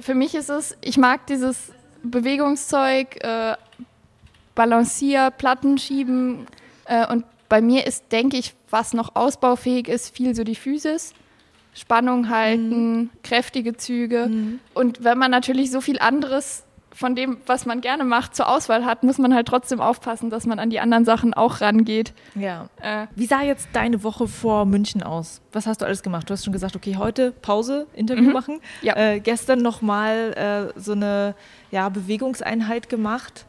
Für 0.00 0.14
mich 0.14 0.34
ist 0.34 0.48
es, 0.48 0.76
ich 0.80 0.96
mag 0.96 1.26
dieses 1.26 1.72
Bewegungszeug, 2.04 3.22
äh, 3.24 3.56
Balancier, 4.54 5.32
Platten 5.36 5.76
schieben 5.76 6.46
äh, 6.84 7.06
und 7.10 7.24
bei 7.48 7.60
mir 7.60 7.86
ist, 7.86 8.12
denke 8.12 8.36
ich, 8.36 8.54
was 8.70 8.94
noch 8.94 9.16
ausbaufähig 9.16 9.88
ist, 9.88 10.14
viel 10.14 10.34
so 10.34 10.44
die 10.44 10.54
Physis. 10.54 11.14
Spannung 11.74 12.28
halten, 12.28 12.92
mhm. 12.92 13.10
kräftige 13.22 13.76
Züge. 13.76 14.28
Mhm. 14.28 14.60
Und 14.74 15.04
wenn 15.04 15.18
man 15.18 15.30
natürlich 15.30 15.70
so 15.70 15.80
viel 15.80 15.98
anderes 15.98 16.64
von 16.94 17.14
dem, 17.14 17.38
was 17.46 17.64
man 17.64 17.80
gerne 17.80 18.04
macht, 18.04 18.36
zur 18.36 18.48
Auswahl 18.48 18.84
hat, 18.84 19.02
muss 19.02 19.18
man 19.18 19.34
halt 19.34 19.48
trotzdem 19.48 19.80
aufpassen, 19.80 20.28
dass 20.28 20.46
man 20.46 20.58
an 20.58 20.68
die 20.68 20.80
anderen 20.80 21.04
Sachen 21.04 21.32
auch 21.32 21.60
rangeht. 21.60 22.12
Ja. 22.34 22.68
Äh, 22.80 23.06
Wie 23.16 23.26
sah 23.26 23.42
jetzt 23.42 23.68
deine 23.72 24.02
Woche 24.04 24.28
vor 24.28 24.66
München 24.66 25.02
aus? 25.02 25.40
Was 25.52 25.66
hast 25.66 25.80
du 25.80 25.86
alles 25.86 26.02
gemacht? 26.02 26.28
Du 26.28 26.34
hast 26.34 26.44
schon 26.44 26.52
gesagt, 26.52 26.76
okay, 26.76 26.96
heute 26.96 27.32
Pause, 27.32 27.86
Interview 27.94 28.24
mhm. 28.24 28.32
machen. 28.32 28.60
Ja. 28.82 28.94
Äh, 28.96 29.20
gestern 29.20 29.60
nochmal 29.60 30.72
äh, 30.76 30.78
so 30.78 30.92
eine 30.92 31.34
ja, 31.70 31.88
Bewegungseinheit 31.88 32.90
gemacht. 32.90 33.46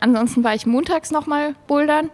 Ansonsten 0.00 0.44
war 0.44 0.54
ich 0.54 0.64
montags 0.64 1.10
nochmal 1.10 1.54
bouldern. 1.66 2.10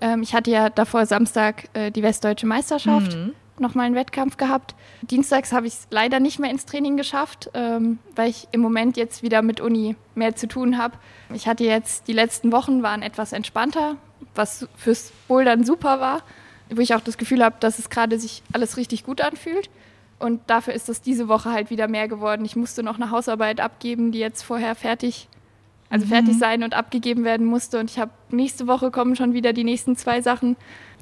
Ähm, 0.00 0.22
ich 0.22 0.34
hatte 0.34 0.50
ja 0.50 0.68
davor 0.68 1.06
Samstag 1.06 1.64
äh, 1.72 1.90
die 1.90 2.02
Westdeutsche 2.02 2.46
Meisterschaft. 2.46 3.16
Mhm 3.16 3.34
nochmal 3.60 3.86
einen 3.86 3.94
Wettkampf 3.94 4.36
gehabt. 4.36 4.74
Dienstags 5.02 5.52
habe 5.52 5.66
ich 5.66 5.74
es 5.74 5.88
leider 5.90 6.20
nicht 6.20 6.38
mehr 6.38 6.50
ins 6.50 6.66
Training 6.66 6.96
geschafft, 6.96 7.50
ähm, 7.54 7.98
weil 8.14 8.30
ich 8.30 8.48
im 8.52 8.60
Moment 8.60 8.96
jetzt 8.96 9.22
wieder 9.22 9.42
mit 9.42 9.60
Uni 9.60 9.96
mehr 10.14 10.36
zu 10.36 10.48
tun 10.48 10.78
habe. 10.78 10.96
Ich 11.34 11.46
hatte 11.46 11.64
jetzt, 11.64 12.08
die 12.08 12.12
letzten 12.12 12.52
Wochen 12.52 12.82
waren 12.82 13.02
etwas 13.02 13.32
entspannter, 13.32 13.96
was 14.34 14.68
fürs 14.76 15.12
Bouldern 15.28 15.64
super 15.64 16.00
war, 16.00 16.22
wo 16.70 16.80
ich 16.80 16.94
auch 16.94 17.00
das 17.00 17.18
Gefühl 17.18 17.44
habe, 17.44 17.56
dass 17.60 17.78
es 17.78 17.90
gerade 17.90 18.18
sich 18.18 18.42
alles 18.52 18.76
richtig 18.76 19.04
gut 19.04 19.20
anfühlt. 19.20 19.70
Und 20.18 20.40
dafür 20.48 20.74
ist 20.74 20.88
das 20.88 21.00
diese 21.00 21.28
Woche 21.28 21.52
halt 21.52 21.70
wieder 21.70 21.86
mehr 21.86 22.08
geworden. 22.08 22.44
Ich 22.44 22.56
musste 22.56 22.82
noch 22.82 22.96
eine 22.96 23.10
Hausarbeit 23.10 23.60
abgeben, 23.60 24.10
die 24.10 24.18
jetzt 24.18 24.42
vorher 24.42 24.74
fertig, 24.74 25.28
also 25.90 26.06
mhm. 26.06 26.10
fertig 26.10 26.38
sein 26.38 26.62
und 26.64 26.74
abgegeben 26.74 27.24
werden 27.24 27.46
musste. 27.46 27.78
Und 27.78 27.90
ich 27.90 27.98
habe 27.98 28.10
nächste 28.30 28.66
Woche 28.66 28.90
kommen 28.90 29.14
schon 29.14 29.32
wieder 29.32 29.52
die 29.52 29.64
nächsten 29.64 29.96
zwei 29.96 30.20
Sachen. 30.20 30.56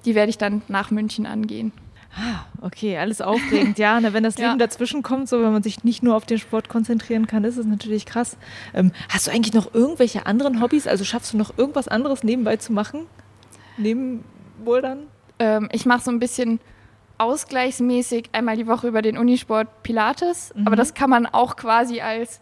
Die 0.04 0.14
werde 0.14 0.30
ich 0.30 0.38
dann 0.38 0.62
nach 0.68 0.90
München 0.90 1.26
angehen. 1.26 1.72
Ah, 2.16 2.46
okay, 2.62 2.96
alles 2.96 3.20
aufregend. 3.20 3.79
Ja, 3.79 4.00
ne, 4.00 4.12
wenn 4.14 4.22
das 4.22 4.38
Leben 4.38 4.52
ja. 4.52 4.57
dazwischen 4.57 5.02
kommt, 5.02 5.29
so 5.29 5.42
wenn 5.42 5.52
man 5.52 5.62
sich 5.62 5.85
nicht 5.85 6.02
nur 6.02 6.16
auf 6.16 6.24
den 6.24 6.38
Sport 6.38 6.68
konzentrieren 6.68 7.26
kann, 7.26 7.44
ist 7.44 7.59
es 7.59 7.66
natürlich 7.66 8.07
krass. 8.07 8.38
Ähm, 8.74 8.92
hast 9.11 9.26
du 9.26 9.31
eigentlich 9.31 9.52
noch 9.52 9.74
irgendwelche 9.74 10.24
anderen 10.24 10.62
Hobbys? 10.62 10.87
Also 10.87 11.05
schaffst 11.05 11.35
du 11.35 11.37
noch 11.37 11.59
irgendwas 11.59 11.88
anderes 11.88 12.22
nebenbei 12.22 12.57
zu 12.57 12.72
machen? 12.72 13.07
Neben 13.76 14.24
Bouldern? 14.64 15.09
Ähm, 15.38 15.68
ich 15.72 15.85
mache 15.85 16.02
so 16.02 16.11
ein 16.11 16.18
bisschen 16.18 16.59
ausgleichsmäßig 17.18 18.31
einmal 18.33 18.57
die 18.57 18.66
Woche 18.66 18.88
über 18.88 19.02
den 19.02 19.18
Unisport 19.18 19.83
Pilates, 19.83 20.52
mhm. 20.55 20.66
aber 20.66 20.76
das 20.76 20.94
kann 20.94 21.11
man 21.11 21.26
auch 21.26 21.57
quasi 21.57 22.00
als 22.00 22.40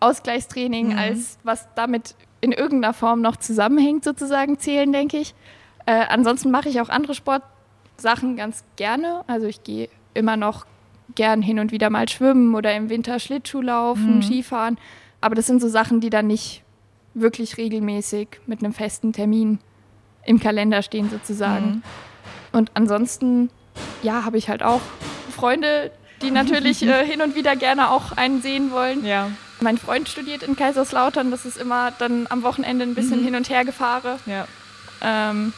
Ausgleichstraining, 0.00 0.88
mhm. 0.92 0.98
als 0.98 1.38
was 1.44 1.68
damit 1.74 2.14
in 2.40 2.52
irgendeiner 2.52 2.94
Form 2.94 3.20
noch 3.20 3.36
zusammenhängt, 3.36 4.04
sozusagen 4.04 4.58
zählen, 4.58 4.92
denke 4.92 5.16
ich. 5.18 5.34
Äh, 5.86 6.04
ansonsten 6.08 6.50
mache 6.50 6.68
ich 6.68 6.80
auch 6.80 6.88
andere 6.88 7.14
Sport 7.14 7.42
Sachen 8.00 8.36
ganz 8.36 8.64
gerne. 8.76 9.24
Also 9.26 9.46
ich 9.46 9.62
gehe 9.64 9.88
immer 10.14 10.36
noch 10.36 10.66
gern 11.14 11.42
hin 11.42 11.58
und 11.58 11.72
wieder 11.72 11.90
mal 11.90 12.08
schwimmen 12.08 12.54
oder 12.54 12.74
im 12.74 12.90
Winter 12.90 13.18
Schlittschuh 13.18 13.60
laufen, 13.60 14.16
mhm. 14.16 14.22
Skifahren. 14.22 14.78
Aber 15.20 15.34
das 15.34 15.46
sind 15.46 15.60
so 15.60 15.68
Sachen, 15.68 16.00
die 16.00 16.10
dann 16.10 16.26
nicht 16.26 16.62
wirklich 17.14 17.56
regelmäßig 17.56 18.28
mit 18.46 18.60
einem 18.60 18.72
festen 18.72 19.12
Termin 19.12 19.58
im 20.24 20.38
Kalender 20.38 20.82
stehen 20.82 21.10
sozusagen. 21.10 21.66
Mhm. 21.66 21.82
Und 22.52 22.70
ansonsten, 22.74 23.50
ja, 24.02 24.24
habe 24.24 24.38
ich 24.38 24.48
halt 24.48 24.62
auch 24.62 24.80
Freunde, 25.30 25.90
die 26.22 26.30
natürlich 26.30 26.82
äh, 26.82 27.04
hin 27.10 27.20
und 27.20 27.34
wieder 27.34 27.56
gerne 27.56 27.90
auch 27.90 28.12
einen 28.12 28.42
sehen 28.42 28.70
wollen. 28.70 29.04
Ja. 29.04 29.30
Mein 29.60 29.78
Freund 29.78 30.08
studiert 30.08 30.44
in 30.44 30.54
Kaiserslautern, 30.54 31.32
das 31.32 31.44
ist 31.44 31.56
immer 31.56 31.90
dann 31.90 32.26
am 32.30 32.44
Wochenende 32.44 32.84
ein 32.84 32.94
bisschen 32.94 33.20
mhm. 33.20 33.24
hin 33.24 33.34
und 33.34 33.50
her 33.50 33.64
gefahre. 33.64 34.18
Ja. 34.26 34.46
Ähm, 35.02 35.52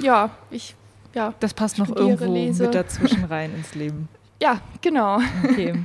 ja, 0.00 0.30
ich 0.50 0.74
ja, 1.14 1.34
das 1.40 1.54
passt 1.54 1.78
noch 1.78 1.94
irgendwo 1.94 2.32
lese. 2.32 2.64
mit 2.64 2.74
dazwischen 2.74 3.24
rein 3.24 3.54
ins 3.54 3.74
Leben. 3.74 4.08
Ja, 4.40 4.60
genau. 4.82 5.18
Okay. 5.42 5.84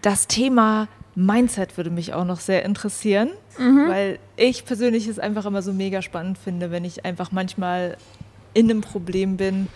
Das 0.00 0.26
Thema 0.26 0.88
Mindset 1.14 1.76
würde 1.76 1.90
mich 1.90 2.14
auch 2.14 2.24
noch 2.24 2.40
sehr 2.40 2.64
interessieren, 2.64 3.28
mhm. 3.58 3.88
weil 3.88 4.18
ich 4.38 4.64
persönlich 4.64 5.06
es 5.06 5.18
einfach 5.18 5.44
immer 5.44 5.60
so 5.60 5.74
mega 5.74 6.00
spannend 6.00 6.38
finde, 6.38 6.70
wenn 6.70 6.86
ich 6.86 7.04
einfach 7.04 7.30
manchmal 7.30 7.98
in 8.54 8.70
einem 8.70 8.80
Problem 8.80 9.36
bin 9.36 9.68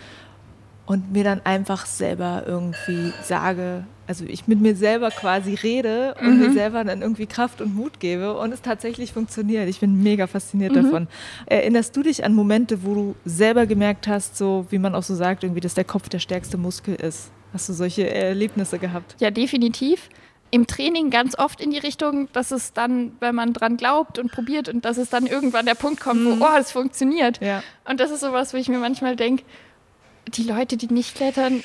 und 0.87 1.13
mir 1.13 1.25
dann 1.25 1.41
einfach 1.45 1.87
selber 1.87 2.45
irgendwie 2.47 3.13
sage, 3.23 3.85
also 4.07 4.25
ich 4.25 4.49
mit 4.49 4.61
mir 4.61 4.75
selber 4.75 5.11
quasi 5.11 5.55
rede 5.55 6.15
und 6.21 6.35
mhm. 6.35 6.41
mir 6.41 6.53
selber 6.53 6.85
dann 6.85 7.03
irgendwie 7.03 7.27
Kraft 7.27 7.61
und 7.61 7.75
Mut 7.75 8.01
gebe 8.01 8.37
und 8.37 8.53
es 8.53 8.63
tatsächlich 8.63 9.13
funktioniert. 9.13 9.69
Ich 9.69 9.81
bin 9.81 10.03
mega 10.03 10.27
fasziniert 10.27 10.73
mhm. 10.73 10.83
davon. 10.83 11.09
Erinnerst 11.47 11.97
du 11.97 12.03
dich 12.03 12.25
an 12.25 12.35
Momente, 12.35 12.83
wo 12.85 12.95
du 12.95 13.15
selber 13.25 13.67
gemerkt 13.67 14.09
hast, 14.09 14.37
so 14.37 14.67
wie 14.71 14.79
man 14.79 14.95
auch 14.95 15.03
so 15.03 15.15
sagt, 15.15 15.45
irgendwie, 15.45 15.61
dass 15.61 15.75
der 15.75 15.85
Kopf 15.85 16.09
der 16.09 16.19
stärkste 16.19 16.59
Muskel 16.59 16.97
ist? 16.97 17.31
Hast 17.53 17.69
du 17.69 17.73
solche 17.73 18.13
Erlebnisse 18.13 18.79
gehabt? 18.79 19.17
Ja, 19.21 19.31
definitiv. 19.31 20.09
Im 20.51 20.67
Training 20.67 21.09
ganz 21.09 21.39
oft 21.39 21.61
in 21.61 21.71
die 21.71 21.79
Richtung, 21.79 22.29
dass 22.33 22.51
es 22.51 22.73
dann, 22.73 23.13
wenn 23.21 23.35
man 23.35 23.55
dran 23.55 23.79
glaubt 23.79 24.19
und 24.19 24.31
probiert 24.33 24.69
und 24.69 24.85
dass 24.85 24.99
es 24.99 25.09
dann 25.09 25.27
irgendwann 25.27 25.65
der 25.65 25.75
Punkt 25.75 26.01
kommt, 26.01 26.23
mhm. 26.23 26.41
wo, 26.41 26.45
oh, 26.45 26.59
es 26.59 26.73
funktioniert. 26.73 27.41
Ja. 27.41 27.63
Und 27.89 28.01
das 28.01 28.11
ist 28.11 28.21
sowas, 28.21 28.53
wo 28.53 28.59
ich 28.59 28.69
mir 28.69 28.79
manchmal 28.79 29.17
denke, 29.17 29.45
die 30.29 30.45
Leute, 30.45 30.77
die 30.77 30.87
nicht 30.87 31.17
klettern, 31.17 31.63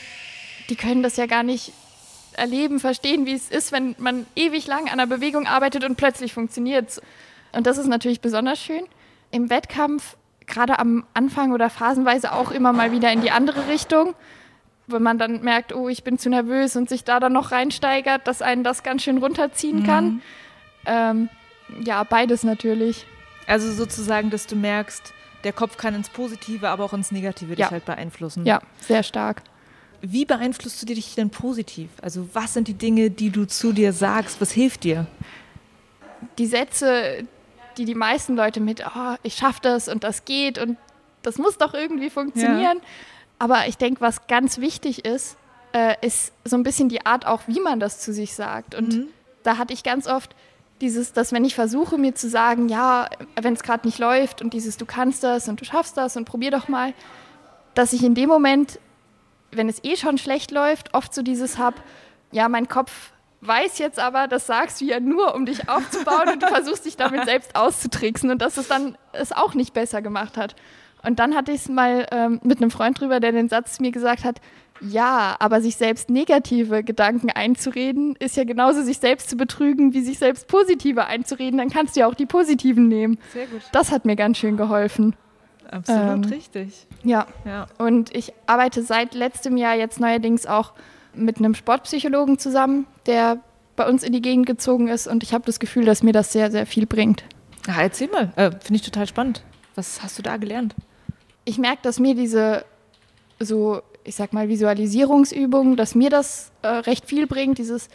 die 0.70 0.76
können 0.76 1.04
das 1.04 1.18
ja 1.18 1.26
gar 1.26 1.44
nicht 1.44 1.72
erleben, 2.34 2.80
verstehen, 2.80 3.26
wie 3.26 3.34
es 3.34 3.50
ist, 3.50 3.72
wenn 3.72 3.96
man 3.98 4.26
ewig 4.36 4.68
lang 4.68 4.86
an 4.86 5.00
einer 5.00 5.08
Bewegung 5.08 5.48
arbeitet 5.48 5.84
und 5.84 5.96
plötzlich 5.96 6.34
funktioniert 6.34 6.90
es. 6.90 7.02
Und 7.52 7.66
das 7.66 7.78
ist 7.78 7.88
natürlich 7.88 8.22
besonders 8.22 8.60
schön. 8.60 8.84
Im 9.32 9.50
Wettkampf, 9.50 10.16
gerade 10.46 10.80
am 10.80 11.06
Anfang 11.14 11.52
oder 11.52 11.70
phasenweise 11.70 12.34
auch 12.34 12.52
immer 12.52 12.74
mal 12.74 12.92
wieder 12.92 13.12
in 13.12 13.22
die 13.22 13.32
andere 13.32 13.68
Richtung, 13.68 14.14
wenn 14.86 15.04
man 15.04 15.18
dann 15.18 15.42
merkt, 15.42 15.74
oh, 15.76 15.90
ich 15.90 16.04
bin 16.04 16.18
zu 16.18 16.30
nervös 16.30 16.76
und 16.76 16.88
sich 16.88 17.04
da 17.04 17.20
dann 17.20 17.34
noch 17.34 17.52
reinsteigert, 17.52 18.26
dass 18.28 18.42
einen 18.42 18.64
das 18.64 18.84
ganz 18.84 19.04
schön 19.04 19.18
runterziehen 19.18 19.84
kann. 19.84 20.06
Mhm. 20.06 20.22
Ähm, 20.86 21.30
ja, 21.84 22.04
beides 22.04 22.44
natürlich. 22.44 23.06
Also 23.48 23.72
sozusagen, 23.72 24.30
dass 24.30 24.48
du 24.48 24.56
merkst, 24.56 25.14
der 25.48 25.54
Kopf 25.54 25.78
kann 25.78 25.96
ins 25.96 26.10
Positive, 26.10 26.68
aber 26.68 26.84
auch 26.84 26.92
ins 26.92 27.10
Negative 27.10 27.52
ja. 27.52 27.56
dich 27.56 27.72
halt 27.72 27.86
beeinflussen. 27.86 28.46
Ja, 28.46 28.62
sehr 28.82 29.02
stark. 29.02 29.42
Wie 30.02 30.26
beeinflusst 30.26 30.82
du 30.82 30.86
dich 30.86 31.16
denn 31.16 31.30
positiv? 31.30 31.90
Also 32.02 32.28
was 32.34 32.54
sind 32.54 32.68
die 32.68 32.74
Dinge, 32.74 33.10
die 33.10 33.30
du 33.30 33.46
zu 33.46 33.72
dir 33.72 33.94
sagst? 33.94 34.42
Was 34.42 34.52
hilft 34.52 34.84
dir? 34.84 35.08
Die 36.38 36.48
Sätze, 36.48 37.26
die 37.78 37.86
die 37.86 37.96
meisten 37.96 38.36
Leute 38.36 38.60
mit, 38.60 38.84
oh, 38.86 39.16
ich 39.24 39.36
schaffe 39.36 39.60
das 39.62 39.88
und 39.88 40.04
das 40.04 40.26
geht 40.26 40.58
und 40.60 40.78
das 41.22 41.38
muss 41.38 41.58
doch 41.58 41.74
irgendwie 41.74 42.10
funktionieren. 42.10 42.80
Ja. 42.80 42.88
Aber 43.40 43.68
ich 43.68 43.78
denke, 43.78 44.02
was 44.02 44.28
ganz 44.28 44.58
wichtig 44.60 45.06
ist, 45.06 45.38
äh, 45.72 45.96
ist 46.06 46.34
so 46.44 46.58
ein 46.58 46.64
bisschen 46.64 46.90
die 46.90 47.06
Art 47.06 47.26
auch, 47.26 47.44
wie 47.48 47.62
man 47.62 47.80
das 47.80 48.02
zu 48.02 48.12
sich 48.12 48.34
sagt. 48.34 48.76
Und 48.76 48.94
mhm. 48.94 49.08
da 49.44 49.58
hatte 49.58 49.74
ich 49.74 49.84
ganz 49.84 50.08
oft 50.08 50.36
dieses, 50.82 51.14
dass 51.14 51.32
wenn 51.32 51.46
ich 51.46 51.56
versuche, 51.56 51.98
mir 51.98 52.16
zu 52.16 52.30
sagen, 52.30 52.70
ja, 52.70 53.10
wenn 53.40 53.54
es 53.54 53.64
gerade 53.64 53.88
nicht 53.88 54.00
läuft 54.00 54.42
und 54.42 54.54
dieses, 54.54 54.78
du 54.78 54.86
kannst 54.86 55.24
das 55.24 55.48
und 55.48 55.60
du 55.62 55.66
schaffst 55.66 55.98
das 55.98 56.18
und 56.18 56.26
probier 56.26 56.52
doch 56.52 56.68
mal, 56.68 56.94
dass 57.74 57.94
ich 57.94 58.04
in 58.04 58.16
dem 58.16 58.30
Moment, 58.30 58.80
wenn 59.52 59.70
es 59.70 59.84
eh 59.84 59.96
schon 59.96 60.18
schlecht 60.18 60.52
läuft, 60.52 60.94
oft 60.94 61.14
so 61.14 61.22
dieses 61.22 61.58
habe, 61.58 61.78
ja, 62.32 62.50
mein 62.50 62.68
Kopf 62.68 63.12
weiß 63.42 63.78
jetzt 63.78 64.00
aber, 64.00 64.28
das 64.28 64.48
sagst 64.48 64.82
du 64.82 64.86
ja 64.86 65.00
nur, 65.00 65.36
um 65.36 65.46
dich 65.46 65.70
aufzubauen 65.70 66.30
und 66.34 66.44
du 66.44 66.48
versuchst 66.48 66.86
dich 66.86 66.98
damit 66.98 67.26
selbst 67.26 67.56
auszutricksen 67.56 68.30
und 68.30 68.42
dass 68.42 68.58
es 68.58 68.68
dann 68.68 68.98
es 69.14 69.32
auch 69.32 69.54
nicht 69.54 69.74
besser 69.74 70.02
gemacht 70.02 70.38
hat. 70.38 70.56
Und 71.04 71.20
dann 71.20 71.36
hatte 71.36 71.52
ich 71.52 71.62
es 71.62 71.70
mal 71.70 72.08
ähm, 72.12 72.40
mit 72.44 72.58
einem 72.58 72.72
Freund 72.72 73.00
drüber, 73.00 73.20
der 73.20 73.32
den 73.32 73.50
Satz 73.50 73.80
mir 73.80 73.92
gesagt 73.92 74.24
hat, 74.24 74.42
ja, 74.82 75.36
aber 75.40 75.62
sich 75.62 75.76
selbst 75.76 76.10
negative 76.10 76.84
Gedanken 76.84 77.30
einzureden, 77.30 78.16
ist 78.20 78.38
ja 78.38 78.44
genauso 78.44 78.84
sich 78.84 78.98
selbst 78.98 79.30
zu 79.30 79.38
betrügen, 79.38 79.94
wie 79.94 80.02
sich 80.02 80.20
selbst 80.20 80.48
positive 80.48 81.06
einzureden. 81.06 81.58
Dann 81.58 81.70
kannst 81.70 81.96
du 81.96 82.02
ja 82.02 82.08
auch 82.08 82.16
die 82.16 82.26
positiven 82.26 82.88
nehmen. 82.88 83.20
Sehr 83.34 83.48
gut. 83.48 83.62
Das 83.72 83.92
hat 83.92 84.06
mir 84.06 84.16
ganz 84.16 84.38
schön 84.38 84.58
geholfen. 84.58 85.16
Absolut 85.70 86.26
ähm, 86.26 86.32
richtig. 86.32 86.88
Ja. 87.04 87.28
ja. 87.46 87.68
Und 87.78 88.16
ich 88.16 88.34
arbeite 88.46 88.84
seit 88.84 89.14
letztem 89.14 89.58
Jahr 89.58 89.76
jetzt 89.76 90.00
neuerdings 90.00 90.46
auch 90.46 90.74
mit 91.14 91.38
einem 91.38 91.56
Sportpsychologen 91.56 92.38
zusammen, 92.38 92.88
der 93.06 93.40
bei 93.76 93.88
uns 93.88 94.04
in 94.04 94.14
die 94.14 94.22
Gegend 94.22 94.46
gezogen 94.46 94.88
ist. 94.88 95.08
Und 95.08 95.24
ich 95.24 95.34
habe 95.34 95.46
das 95.46 95.60
Gefühl, 95.60 95.86
dass 95.86 96.04
mir 96.04 96.14
das 96.14 96.32
sehr, 96.32 96.52
sehr 96.52 96.66
viel 96.66 96.86
bringt. 96.86 97.24
Ja, 97.68 97.82
erzähl 97.82 98.10
mal. 98.10 98.32
Äh, 98.36 98.52
Finde 98.52 98.76
ich 98.76 98.82
total 98.82 99.08
spannend. 99.08 99.44
Was 99.76 100.02
hast 100.02 100.18
du 100.18 100.24
da 100.24 100.38
gelernt? 100.38 100.74
Ich 101.46 101.58
merke, 101.58 101.80
dass 101.84 102.00
mir 102.00 102.16
diese 102.16 102.66
so 103.40 103.82
ich 104.08 104.16
sag 104.16 104.34
mal, 104.34 104.48
Visualisierungsübungen, 104.48 105.76
dass 105.76 105.94
mir 105.94 106.10
das 106.10 106.52
äh, 106.62 106.68
recht 106.68 107.06
viel 107.06 107.28
bringt. 107.28 107.58
Dieses, 107.58 107.90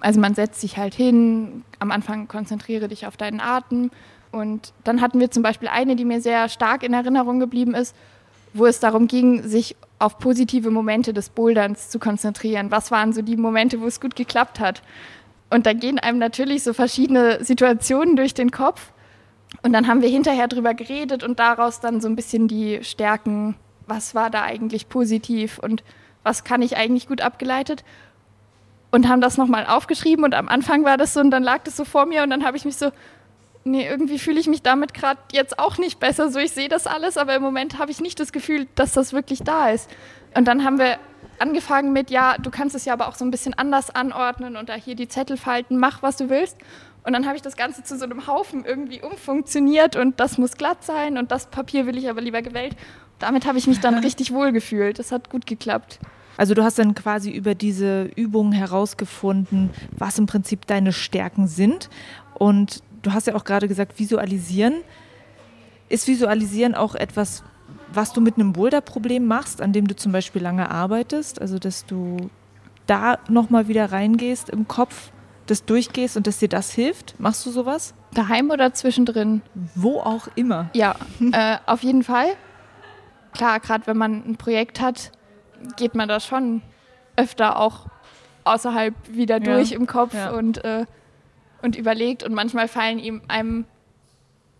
also 0.00 0.20
man 0.20 0.34
setzt 0.34 0.60
sich 0.60 0.76
halt 0.76 0.94
hin, 0.94 1.64
am 1.78 1.90
Anfang 1.92 2.28
konzentriere 2.28 2.88
dich 2.88 3.06
auf 3.06 3.16
deinen 3.16 3.40
Atem. 3.40 3.90
Und 4.32 4.72
dann 4.84 5.00
hatten 5.00 5.20
wir 5.20 5.30
zum 5.30 5.42
Beispiel 5.42 5.68
eine, 5.68 5.96
die 5.96 6.04
mir 6.04 6.20
sehr 6.20 6.48
stark 6.48 6.82
in 6.82 6.92
Erinnerung 6.92 7.40
geblieben 7.40 7.74
ist, 7.74 7.94
wo 8.52 8.66
es 8.66 8.80
darum 8.80 9.06
ging, 9.06 9.42
sich 9.44 9.76
auf 9.98 10.18
positive 10.18 10.70
Momente 10.70 11.12
des 11.12 11.28
Boulderns 11.28 11.90
zu 11.90 11.98
konzentrieren. 11.98 12.70
Was 12.70 12.90
waren 12.90 13.12
so 13.12 13.22
die 13.22 13.36
Momente, 13.36 13.80
wo 13.80 13.86
es 13.86 14.00
gut 14.00 14.16
geklappt 14.16 14.58
hat? 14.58 14.82
Und 15.50 15.66
da 15.66 15.72
gehen 15.72 15.98
einem 15.98 16.18
natürlich 16.18 16.62
so 16.62 16.72
verschiedene 16.72 17.44
Situationen 17.44 18.16
durch 18.16 18.34
den 18.34 18.50
Kopf. 18.50 18.92
Und 19.62 19.72
dann 19.72 19.86
haben 19.86 20.00
wir 20.00 20.08
hinterher 20.08 20.48
drüber 20.48 20.74
geredet 20.74 21.22
und 21.22 21.38
daraus 21.38 21.80
dann 21.80 22.00
so 22.00 22.08
ein 22.08 22.16
bisschen 22.16 22.48
die 22.48 22.82
Stärken 22.82 23.56
was 23.90 24.14
war 24.14 24.30
da 24.30 24.42
eigentlich 24.42 24.88
positiv 24.88 25.58
und 25.58 25.84
was 26.22 26.44
kann 26.44 26.62
ich 26.62 26.76
eigentlich 26.76 27.06
gut 27.08 27.20
abgeleitet. 27.20 27.84
und 28.92 29.08
haben 29.08 29.20
das 29.20 29.36
nochmal 29.36 29.66
aufgeschrieben 29.66 30.24
und 30.24 30.34
am 30.34 30.48
Anfang 30.48 30.84
war 30.84 30.96
das 30.96 31.14
so 31.14 31.20
und 31.20 31.30
dann 31.30 31.42
lag 31.44 31.62
das 31.62 31.76
so 31.76 31.84
vor 31.84 32.06
mir 32.06 32.22
und 32.24 32.30
dann 32.30 32.44
habe 32.44 32.56
ich 32.56 32.64
mich 32.64 32.76
so, 32.76 32.90
nee, 33.64 33.86
irgendwie 33.86 34.18
fühle 34.18 34.40
ich 34.40 34.48
mich 34.48 34.62
damit 34.62 34.94
gerade 34.94 35.20
jetzt 35.32 35.58
auch 35.58 35.78
nicht 35.78 36.00
besser. 36.00 36.30
So, 36.30 36.38
ich 36.38 36.52
sehe 36.52 36.68
das 36.68 36.86
alles, 36.86 37.16
aber 37.16 37.34
im 37.36 37.42
Moment 37.42 37.78
habe 37.78 37.90
ich 37.90 38.00
nicht 38.00 38.18
das 38.18 38.32
Gefühl, 38.32 38.66
dass 38.74 38.92
das 38.92 39.12
wirklich 39.12 39.40
da 39.44 39.70
ist. 39.70 39.88
Und 40.34 40.46
dann 40.46 40.64
haben 40.64 40.78
wir 40.78 40.98
angefangen 41.38 41.92
mit, 41.92 42.10
ja, 42.10 42.36
du 42.38 42.50
kannst 42.50 42.74
es 42.74 42.84
ja 42.84 42.92
aber 42.92 43.08
auch 43.08 43.14
so 43.14 43.24
ein 43.24 43.30
bisschen 43.30 43.54
anders 43.54 43.90
anordnen 43.90 44.56
und 44.56 44.68
da 44.68 44.74
hier 44.74 44.94
die 44.94 45.08
Zettel 45.08 45.36
falten, 45.36 45.78
mach, 45.78 46.02
was 46.02 46.16
du 46.16 46.28
willst. 46.28 46.56
Und 47.02 47.12
dann 47.12 47.26
habe 47.26 47.36
ich 47.36 47.42
das 47.42 47.56
Ganze 47.56 47.82
zu 47.82 47.96
so 47.96 48.04
einem 48.04 48.26
Haufen 48.26 48.64
irgendwie 48.64 49.00
umfunktioniert 49.02 49.96
und 49.96 50.20
das 50.20 50.36
muss 50.36 50.56
glatt 50.56 50.84
sein 50.84 51.16
und 51.16 51.30
das 51.30 51.46
Papier 51.46 51.86
will 51.86 51.96
ich 51.96 52.10
aber 52.10 52.20
lieber 52.20 52.42
gewählt. 52.42 52.76
Damit 53.20 53.46
habe 53.46 53.58
ich 53.58 53.66
mich 53.66 53.80
dann 53.80 53.98
richtig 53.98 54.32
wohl 54.32 54.52
gefühlt. 54.52 54.98
Das 54.98 55.12
hat 55.12 55.30
gut 55.30 55.46
geklappt. 55.46 56.00
Also 56.36 56.54
du 56.54 56.64
hast 56.64 56.78
dann 56.78 56.94
quasi 56.94 57.30
über 57.30 57.54
diese 57.54 58.04
Übungen 58.16 58.52
herausgefunden, 58.52 59.70
was 59.96 60.18
im 60.18 60.26
Prinzip 60.26 60.66
deine 60.66 60.92
Stärken 60.92 61.46
sind. 61.46 61.90
Und 62.34 62.82
du 63.02 63.12
hast 63.12 63.26
ja 63.26 63.34
auch 63.34 63.44
gerade 63.44 63.68
gesagt, 63.68 63.98
visualisieren. 63.98 64.76
Ist 65.88 66.08
Visualisieren 66.08 66.74
auch 66.74 66.94
etwas, 66.94 67.42
was 67.92 68.12
du 68.12 68.20
mit 68.20 68.36
einem 68.36 68.52
Boulder-Problem 68.52 69.26
machst, 69.26 69.60
an 69.60 69.72
dem 69.72 69.86
du 69.86 69.94
zum 69.94 70.12
Beispiel 70.12 70.40
lange 70.40 70.70
arbeitest? 70.70 71.40
Also 71.40 71.58
dass 71.58 71.84
du 71.84 72.30
da 72.86 73.18
nochmal 73.28 73.68
wieder 73.68 73.92
reingehst 73.92 74.48
im 74.48 74.66
Kopf, 74.66 75.10
das 75.46 75.64
durchgehst 75.64 76.16
und 76.16 76.26
dass 76.26 76.38
dir 76.38 76.48
das 76.48 76.72
hilft? 76.72 77.18
Machst 77.18 77.44
du 77.44 77.50
sowas? 77.50 77.92
Daheim 78.14 78.50
oder 78.50 78.72
zwischendrin? 78.72 79.42
Wo 79.74 79.98
auch 80.00 80.28
immer. 80.36 80.70
Ja, 80.74 80.94
äh, 81.32 81.58
auf 81.66 81.82
jeden 81.82 82.02
Fall. 82.02 82.28
Klar, 83.32 83.60
gerade 83.60 83.86
wenn 83.86 83.96
man 83.96 84.24
ein 84.26 84.36
Projekt 84.36 84.80
hat, 84.80 85.12
geht 85.76 85.94
man 85.94 86.08
da 86.08 86.20
schon 86.20 86.62
öfter 87.16 87.58
auch 87.58 87.86
außerhalb 88.44 88.94
wieder 89.08 89.38
ja. 89.38 89.54
durch 89.54 89.72
im 89.72 89.86
Kopf 89.86 90.14
ja. 90.14 90.30
und, 90.30 90.64
äh, 90.64 90.86
und 91.62 91.76
überlegt. 91.76 92.22
Und 92.22 92.34
manchmal 92.34 92.68
fallen 92.68 92.98
ihm 92.98 93.22
einem 93.28 93.64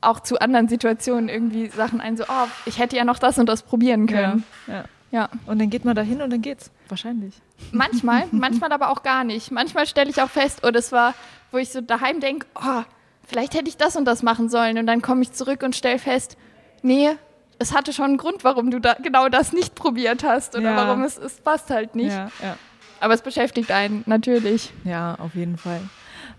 auch 0.00 0.20
zu 0.20 0.38
anderen 0.40 0.68
Situationen 0.68 1.28
irgendwie 1.28 1.68
Sachen 1.68 2.00
ein, 2.00 2.16
so, 2.16 2.24
oh, 2.24 2.46
ich 2.66 2.78
hätte 2.78 2.96
ja 2.96 3.04
noch 3.04 3.18
das 3.18 3.38
und 3.38 3.48
das 3.48 3.62
probieren 3.62 4.06
können. 4.06 4.44
Ja. 4.66 4.74
ja. 4.74 4.84
ja. 5.10 5.28
Und 5.46 5.60
dann 5.60 5.70
geht 5.70 5.84
man 5.84 5.94
da 5.94 6.02
hin 6.02 6.22
und 6.22 6.30
dann 6.30 6.42
geht's. 6.42 6.70
Wahrscheinlich. 6.88 7.34
Manchmal, 7.72 8.26
manchmal 8.30 8.72
aber 8.72 8.90
auch 8.90 9.02
gar 9.02 9.24
nicht. 9.24 9.50
Manchmal 9.50 9.86
stelle 9.86 10.10
ich 10.10 10.22
auch 10.22 10.30
fest, 10.30 10.60
oh, 10.62 10.70
das 10.70 10.92
war, 10.92 11.14
wo 11.50 11.58
ich 11.58 11.70
so 11.70 11.80
daheim 11.80 12.20
denke, 12.20 12.46
oh, 12.54 12.82
vielleicht 13.26 13.54
hätte 13.54 13.68
ich 13.68 13.76
das 13.76 13.96
und 13.96 14.04
das 14.04 14.22
machen 14.22 14.48
sollen. 14.48 14.78
Und 14.78 14.86
dann 14.86 15.02
komme 15.02 15.22
ich 15.22 15.32
zurück 15.32 15.62
und 15.62 15.76
stelle 15.76 15.98
fest, 15.98 16.36
nee, 16.82 17.10
es 17.60 17.74
hatte 17.74 17.92
schon 17.92 18.06
einen 18.06 18.16
Grund, 18.16 18.42
warum 18.42 18.70
du 18.70 18.80
da 18.80 18.94
genau 18.94 19.28
das 19.28 19.52
nicht 19.52 19.74
probiert 19.74 20.24
hast 20.24 20.56
oder 20.56 20.70
ja. 20.70 20.76
warum 20.76 21.02
es, 21.02 21.18
es 21.18 21.34
passt 21.34 21.68
halt 21.70 21.94
nicht. 21.94 22.10
Ja, 22.10 22.30
ja. 22.42 22.56
Aber 23.00 23.14
es 23.14 23.20
beschäftigt 23.20 23.70
einen 23.70 24.02
natürlich. 24.06 24.72
Ja, 24.84 25.16
auf 25.16 25.34
jeden 25.34 25.58
Fall. 25.58 25.80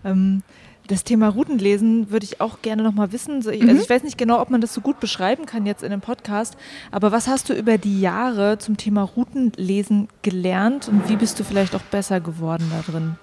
Ähm, 0.04 0.42
das 0.88 1.04
Thema 1.04 1.28
Routenlesen 1.28 2.10
würde 2.10 2.24
ich 2.24 2.40
auch 2.40 2.60
gerne 2.60 2.82
noch 2.82 2.92
mal 2.92 3.12
wissen. 3.12 3.36
Also 3.36 3.50
ich, 3.50 3.62
mhm. 3.62 3.68
also 3.68 3.82
ich 3.82 3.88
weiß 3.88 4.02
nicht 4.02 4.18
genau, 4.18 4.40
ob 4.40 4.50
man 4.50 4.60
das 4.60 4.74
so 4.74 4.80
gut 4.80 4.98
beschreiben 4.98 5.46
kann 5.46 5.64
jetzt 5.64 5.84
in 5.84 5.90
dem 5.90 6.00
Podcast, 6.00 6.56
aber 6.90 7.12
was 7.12 7.28
hast 7.28 7.48
du 7.48 7.54
über 7.54 7.78
die 7.78 8.00
Jahre 8.00 8.58
zum 8.58 8.76
Thema 8.76 9.02
Routenlesen 9.02 10.08
gelernt 10.22 10.88
und 10.88 11.08
wie 11.08 11.16
bist 11.16 11.38
du 11.38 11.44
vielleicht 11.44 11.76
auch 11.76 11.82
besser 11.82 12.20
geworden 12.20 12.68
da 12.70 12.90
drin? 12.90 13.14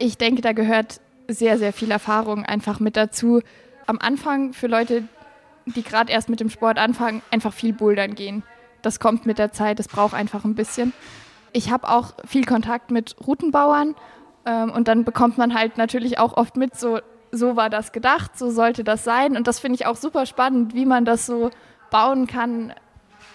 Ich 0.00 0.18
denke, 0.18 0.42
da 0.42 0.52
gehört 0.52 1.00
sehr, 1.28 1.56
sehr 1.56 1.72
viel 1.72 1.92
Erfahrung 1.92 2.44
einfach 2.44 2.80
mit 2.80 2.96
dazu. 2.96 3.40
Am 3.86 4.00
Anfang 4.00 4.54
für 4.54 4.66
Leute, 4.66 5.04
die 5.66 5.82
gerade 5.82 6.12
erst 6.12 6.28
mit 6.28 6.40
dem 6.40 6.50
Sport 6.50 6.78
anfangen, 6.78 7.22
einfach 7.30 7.52
viel 7.52 7.72
bouldern 7.72 8.14
gehen. 8.14 8.42
Das 8.82 9.00
kommt 9.00 9.26
mit 9.26 9.38
der 9.38 9.52
Zeit, 9.52 9.78
das 9.78 9.88
braucht 9.88 10.14
einfach 10.14 10.44
ein 10.44 10.54
bisschen. 10.54 10.92
Ich 11.52 11.70
habe 11.70 11.88
auch 11.88 12.14
viel 12.26 12.44
Kontakt 12.44 12.90
mit 12.90 13.16
Routenbauern 13.26 13.94
ähm, 14.44 14.70
und 14.70 14.88
dann 14.88 15.04
bekommt 15.04 15.38
man 15.38 15.54
halt 15.54 15.78
natürlich 15.78 16.18
auch 16.18 16.36
oft 16.36 16.56
mit, 16.56 16.76
so, 16.76 16.98
so 17.32 17.56
war 17.56 17.70
das 17.70 17.92
gedacht, 17.92 18.38
so 18.38 18.50
sollte 18.50 18.84
das 18.84 19.04
sein. 19.04 19.36
Und 19.36 19.46
das 19.46 19.60
finde 19.60 19.76
ich 19.76 19.86
auch 19.86 19.96
super 19.96 20.26
spannend, 20.26 20.74
wie 20.74 20.84
man 20.84 21.04
das 21.04 21.26
so 21.26 21.50
bauen 21.90 22.26
kann, 22.26 22.74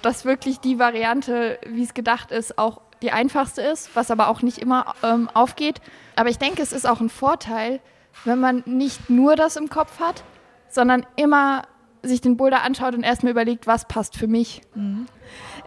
dass 0.01 0.25
wirklich 0.25 0.59
die 0.59 0.79
Variante, 0.79 1.59
wie 1.65 1.83
es 1.83 1.93
gedacht 1.93 2.31
ist, 2.31 2.57
auch 2.57 2.81
die 3.01 3.11
einfachste 3.11 3.61
ist, 3.61 3.95
was 3.95 4.11
aber 4.11 4.27
auch 4.27 4.41
nicht 4.41 4.57
immer 4.57 4.93
ähm, 5.03 5.29
aufgeht. 5.33 5.81
Aber 6.15 6.29
ich 6.29 6.37
denke, 6.37 6.61
es 6.61 6.73
ist 6.73 6.87
auch 6.87 6.99
ein 6.99 7.09
Vorteil, 7.09 7.79
wenn 8.25 8.39
man 8.39 8.63
nicht 8.65 9.09
nur 9.09 9.35
das 9.35 9.55
im 9.55 9.69
Kopf 9.69 9.99
hat, 9.99 10.23
sondern 10.67 11.05
immer 11.15 11.63
sich 12.01 12.21
den 12.21 12.37
Boulder 12.37 12.63
anschaut 12.63 12.95
und 12.95 13.03
erstmal 13.03 13.31
überlegt, 13.31 13.67
was 13.67 13.87
passt 13.87 14.15
für 14.15 14.27
mich. 14.27 14.61
Mhm. 14.75 15.05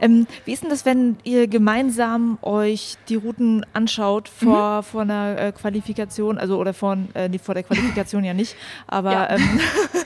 Ähm, 0.00 0.26
wie 0.44 0.52
ist 0.52 0.62
denn 0.62 0.70
das, 0.70 0.84
wenn 0.84 1.16
ihr 1.22 1.46
gemeinsam 1.46 2.38
euch 2.42 2.96
die 3.08 3.16
Routen 3.16 3.64
anschaut 3.72 4.28
vor, 4.28 4.78
mhm. 4.78 4.82
vor 4.82 5.02
einer 5.02 5.38
äh, 5.38 5.52
Qualifikation, 5.52 6.38
also 6.38 6.58
oder 6.58 6.74
vor, 6.74 6.96
äh, 7.14 7.28
nee, 7.28 7.38
vor 7.38 7.54
der 7.54 7.62
Qualifikation 7.62 8.24
ja 8.24 8.34
nicht, 8.34 8.56
aber 8.86 9.12
ja. 9.12 9.30
ähm, 9.30 9.60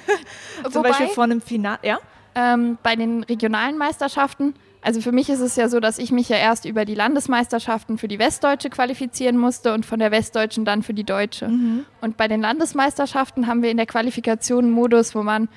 zum 0.65 0.75
Wobei, 0.75 0.89
Beispiel 0.91 1.09
vor 1.09 1.25
einem 1.25 1.41
Finale, 1.41 1.79
ja? 1.83 1.99
Ähm, 2.35 2.77
bei 2.83 2.97
den 2.97 3.23
regionalen 3.23 3.79
Meisterschaften, 3.79 4.55
also 4.83 5.01
für 5.01 5.11
mich 5.11 5.31
ist 5.31 5.41
es 5.41 5.57
ja 5.57 5.69
so, 5.69 5.81
dass 5.81 5.99
ich 5.99 6.13
mich 6.13 6.29
ja 6.29 6.37
erst 6.37 6.65
über 6.65 6.85
die 6.85 6.95
Landesmeisterschaften 6.95 7.99
für 7.99 8.07
die 8.07 8.19
Westdeutsche 8.19 8.71
qualifizieren 8.71 9.37
musste 9.37 9.73
und 9.73 9.87
von 9.87 9.99
der 9.99 10.11
Westdeutschen 10.11 10.65
dann 10.65 10.83
für 10.83 10.95
die 10.95 11.03
Deutsche. 11.03 11.49
Mhm. 11.49 11.87
Und 12.01 12.17
bei 12.17 12.29
den 12.29 12.41
Landesmeisterschaften 12.41 13.47
haben 13.47 13.63
wir 13.63 13.71
in 13.71 13.79
der 13.79 13.87
Qualifikation 13.87 14.67
einen 14.67 14.73
Modus, 14.73 15.15
wo 15.15 15.23
man 15.23 15.49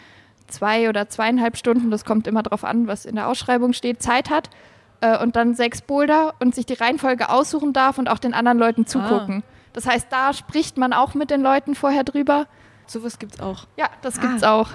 zwei 0.49 0.89
oder 0.89 1.09
zweieinhalb 1.09 1.57
Stunden, 1.57 1.91
das 1.91 2.05
kommt 2.05 2.27
immer 2.27 2.43
darauf 2.43 2.63
an, 2.63 2.87
was 2.87 3.05
in 3.05 3.15
der 3.15 3.27
Ausschreibung 3.27 3.73
steht, 3.73 4.01
Zeit 4.01 4.29
hat 4.29 4.49
äh, 5.01 5.17
und 5.21 5.35
dann 5.35 5.55
sechs 5.55 5.81
Boulder 5.81 6.33
und 6.39 6.55
sich 6.55 6.65
die 6.65 6.73
Reihenfolge 6.73 7.29
aussuchen 7.29 7.73
darf 7.73 7.97
und 7.97 8.09
auch 8.09 8.19
den 8.19 8.33
anderen 8.33 8.57
Leuten 8.57 8.85
zugucken. 8.85 9.43
Ah. 9.45 9.53
Das 9.73 9.85
heißt, 9.85 10.07
da 10.09 10.33
spricht 10.33 10.77
man 10.77 10.93
auch 10.93 11.13
mit 11.13 11.29
den 11.29 11.41
Leuten 11.41 11.75
vorher 11.75 12.03
drüber. 12.03 12.47
Sowas 12.87 13.19
gibt 13.19 13.35
es 13.35 13.39
auch. 13.39 13.67
Ja, 13.77 13.89
das 14.01 14.19
gibt 14.19 14.37
es 14.37 14.43
ah. 14.43 14.53
auch. 14.53 14.69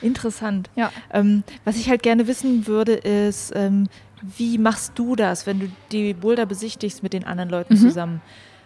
Interessant. 0.00 0.68
Ja. 0.74 0.90
Ähm, 1.12 1.44
was 1.64 1.76
ich 1.76 1.88
halt 1.88 2.02
gerne 2.02 2.26
wissen 2.26 2.66
würde, 2.66 2.94
ist, 2.94 3.52
ähm, 3.54 3.88
wie 4.36 4.58
machst 4.58 4.92
du 4.96 5.16
das, 5.16 5.46
wenn 5.46 5.60
du 5.60 5.66
die 5.90 6.14
Boulder 6.14 6.46
besichtigst 6.46 7.02
mit 7.02 7.12
den 7.12 7.24
anderen 7.24 7.50
Leuten 7.50 7.74
mhm. 7.74 7.78
zusammen? 7.78 8.20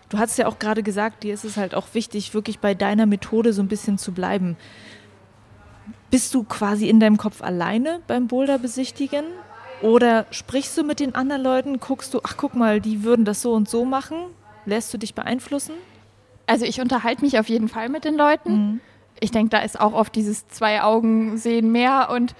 Du 0.09 0.18
hast 0.18 0.38
ja 0.38 0.46
auch 0.46 0.59
gerade 0.59 0.82
gesagt, 0.82 1.24
dir 1.24 1.35
ist 1.35 1.44
es 1.44 1.56
halt 1.56 1.74
auch 1.74 1.88
wichtig, 1.92 2.32
wirklich 2.32 2.61
bei 2.61 2.74
deiner 2.74 3.06
Methode 3.06 3.52
so 3.52 3.61
ein 3.61 3.68
bisschen 3.68 3.98
zu 3.98 4.12
bleiben. 4.12 4.56
Bist 6.11 6.35
du 6.35 6.45
quasi 6.45 6.88
in 6.88 7.01
deinem 7.01 7.16
Kopf 7.16 7.42
alleine 7.42 8.01
beim 8.07 8.29
Boulder 8.29 8.59
besichtigen? 8.59 9.25
Oder 9.83 10.27
sprichst 10.31 10.77
du 10.79 10.85
mit 10.85 11.01
den 11.01 11.14
anderen 11.14 11.42
Leuten, 11.42 11.81
guckst 11.81 12.14
du, 12.14 12.21
ach 12.23 12.37
guck 12.37 12.55
mal, 12.55 12.81
die 12.81 13.03
würden 13.03 13.25
das 13.25 13.42
so 13.42 13.53
und 13.53 13.69
so 13.69 13.85
machen? 13.85 14.16
Lässt 14.64 14.92
du 14.95 14.99
dich 14.99 15.14
beeinflussen? 15.14 15.75
Also 16.47 16.64
ich 16.64 16.81
unterhalte 16.81 17.25
mich 17.25 17.38
auf 17.38 17.49
jeden 17.49 17.69
Fall 17.69 17.88
mit 17.88 18.05
den 18.05 18.16
Leuten. 18.16 18.53
Mhm. 18.53 18.81
Ich 19.21 19.31
denke, 19.31 19.51
da 19.51 19.59
ist 19.59 19.79
auch 19.79 19.92
oft 19.92 20.14
dieses 20.14 20.49
zwei 20.49 20.83
Augen 20.83 21.37
sehen 21.38 21.73
mehr 21.73 22.11
und 22.11 22.35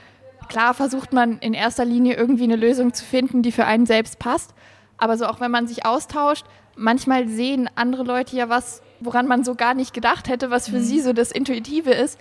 klar 0.49 0.75
versucht 0.75 1.13
man 1.13 1.39
in 1.39 1.55
erster 1.55 1.85
Linie 1.85 2.15
irgendwie 2.15 2.45
eine 2.45 2.57
Lösung 2.57 2.95
zu 2.95 3.05
finden, 3.05 3.43
die 3.43 3.53
für 3.53 3.65
einen 3.65 3.87
selbst 3.87 4.19
passt. 4.19 4.55
Aber 4.99 5.19
so 5.19 5.27
auch 5.27 5.41
wenn 5.41 5.51
man 5.51 5.67
sich 5.67 5.85
austauscht, 5.85 6.47
manchmal 6.77 7.29
sehen 7.29 7.69
andere 7.75 8.05
Leute 8.05 8.37
ja 8.37 8.49
was, 8.49 8.83
woran 9.01 9.27
man 9.27 9.45
so 9.45 9.55
gar 9.55 9.75
nicht 9.75 9.93
gedacht 9.93 10.29
hätte, 10.29 10.51
was 10.51 10.69
für 10.69 10.79
mhm. 10.79 10.85
sie 10.85 11.01
so 11.01 11.13
das 11.13 11.33
Intuitive 11.33 11.91
ist. 11.91 12.19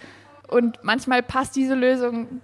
Und 0.47 0.79
manchmal 0.83 1.23
passt 1.23 1.55
diese 1.55 1.75
Lösung 1.75 2.41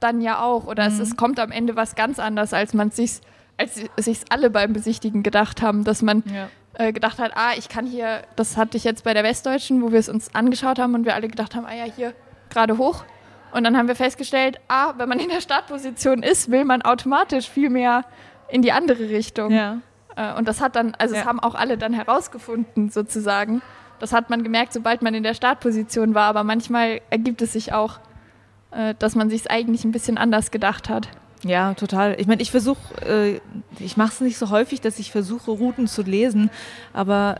dann 0.00 0.20
ja 0.20 0.40
auch. 0.42 0.66
Oder 0.66 0.88
mhm. 0.88 1.00
es, 1.00 1.10
es, 1.10 1.16
kommt 1.16 1.38
am 1.40 1.50
Ende 1.50 1.76
was 1.76 1.94
ganz 1.94 2.18
anderes, 2.18 2.52
als 2.52 2.74
man 2.74 2.90
sich 2.90 3.20
als 3.58 3.80
sich 3.96 4.20
alle 4.30 4.50
beim 4.50 4.72
Besichtigen 4.72 5.22
gedacht 5.22 5.62
haben, 5.62 5.84
dass 5.84 6.02
man 6.02 6.22
ja. 6.26 6.48
äh, 6.74 6.92
gedacht 6.92 7.18
hat, 7.18 7.32
ah, 7.34 7.52
ich 7.56 7.68
kann 7.68 7.86
hier, 7.86 8.22
das 8.36 8.56
hatte 8.56 8.76
ich 8.76 8.84
jetzt 8.84 9.04
bei 9.04 9.14
der 9.14 9.24
Westdeutschen, 9.24 9.82
wo 9.82 9.92
wir 9.92 9.98
es 9.98 10.08
uns 10.08 10.34
angeschaut 10.34 10.78
haben 10.78 10.94
und 10.94 11.04
wir 11.04 11.14
alle 11.14 11.28
gedacht 11.28 11.54
haben, 11.54 11.66
ah 11.66 11.74
ja, 11.74 11.84
hier 11.84 12.12
gerade 12.50 12.78
hoch. 12.78 13.04
Und 13.52 13.64
dann 13.64 13.76
haben 13.76 13.88
wir 13.88 13.96
festgestellt, 13.96 14.60
ah, 14.68 14.94
wenn 14.98 15.08
man 15.08 15.18
in 15.18 15.28
der 15.28 15.40
Startposition 15.40 16.22
ist, 16.22 16.50
will 16.50 16.64
man 16.64 16.82
automatisch 16.82 17.48
viel 17.48 17.70
mehr 17.70 18.04
in 18.48 18.62
die 18.62 18.72
andere 18.72 19.08
Richtung. 19.08 19.50
Ja. 19.50 19.78
Äh, 20.16 20.34
und 20.34 20.46
das 20.46 20.60
hat 20.60 20.76
dann, 20.76 20.94
also 20.98 21.14
ja. 21.14 21.22
es 21.22 21.26
haben 21.26 21.40
auch 21.40 21.54
alle 21.54 21.78
dann 21.78 21.92
herausgefunden, 21.92 22.90
sozusagen. 22.90 23.62
Das 23.98 24.12
hat 24.12 24.30
man 24.30 24.42
gemerkt, 24.42 24.72
sobald 24.72 25.02
man 25.02 25.14
in 25.14 25.22
der 25.22 25.34
Startposition 25.34 26.14
war. 26.14 26.24
Aber 26.24 26.44
manchmal 26.44 27.00
ergibt 27.10 27.42
es 27.42 27.52
sich 27.52 27.72
auch, 27.72 27.98
äh, 28.70 28.94
dass 28.98 29.14
man 29.14 29.30
sich 29.30 29.42
es 29.42 29.46
eigentlich 29.46 29.84
ein 29.84 29.92
bisschen 29.92 30.18
anders 30.18 30.50
gedacht 30.50 30.88
hat. 30.88 31.08
Ja, 31.44 31.74
total. 31.74 32.16
Ich 32.18 32.26
meine, 32.26 32.42
ich 32.42 32.50
versuche, 32.50 32.78
äh, 33.04 33.40
ich 33.78 33.96
mache 33.96 34.12
es 34.12 34.20
nicht 34.20 34.38
so 34.38 34.50
häufig, 34.50 34.80
dass 34.80 34.98
ich 34.98 35.10
versuche, 35.10 35.50
Routen 35.50 35.86
zu 35.86 36.02
lesen, 36.02 36.50
aber 36.92 37.36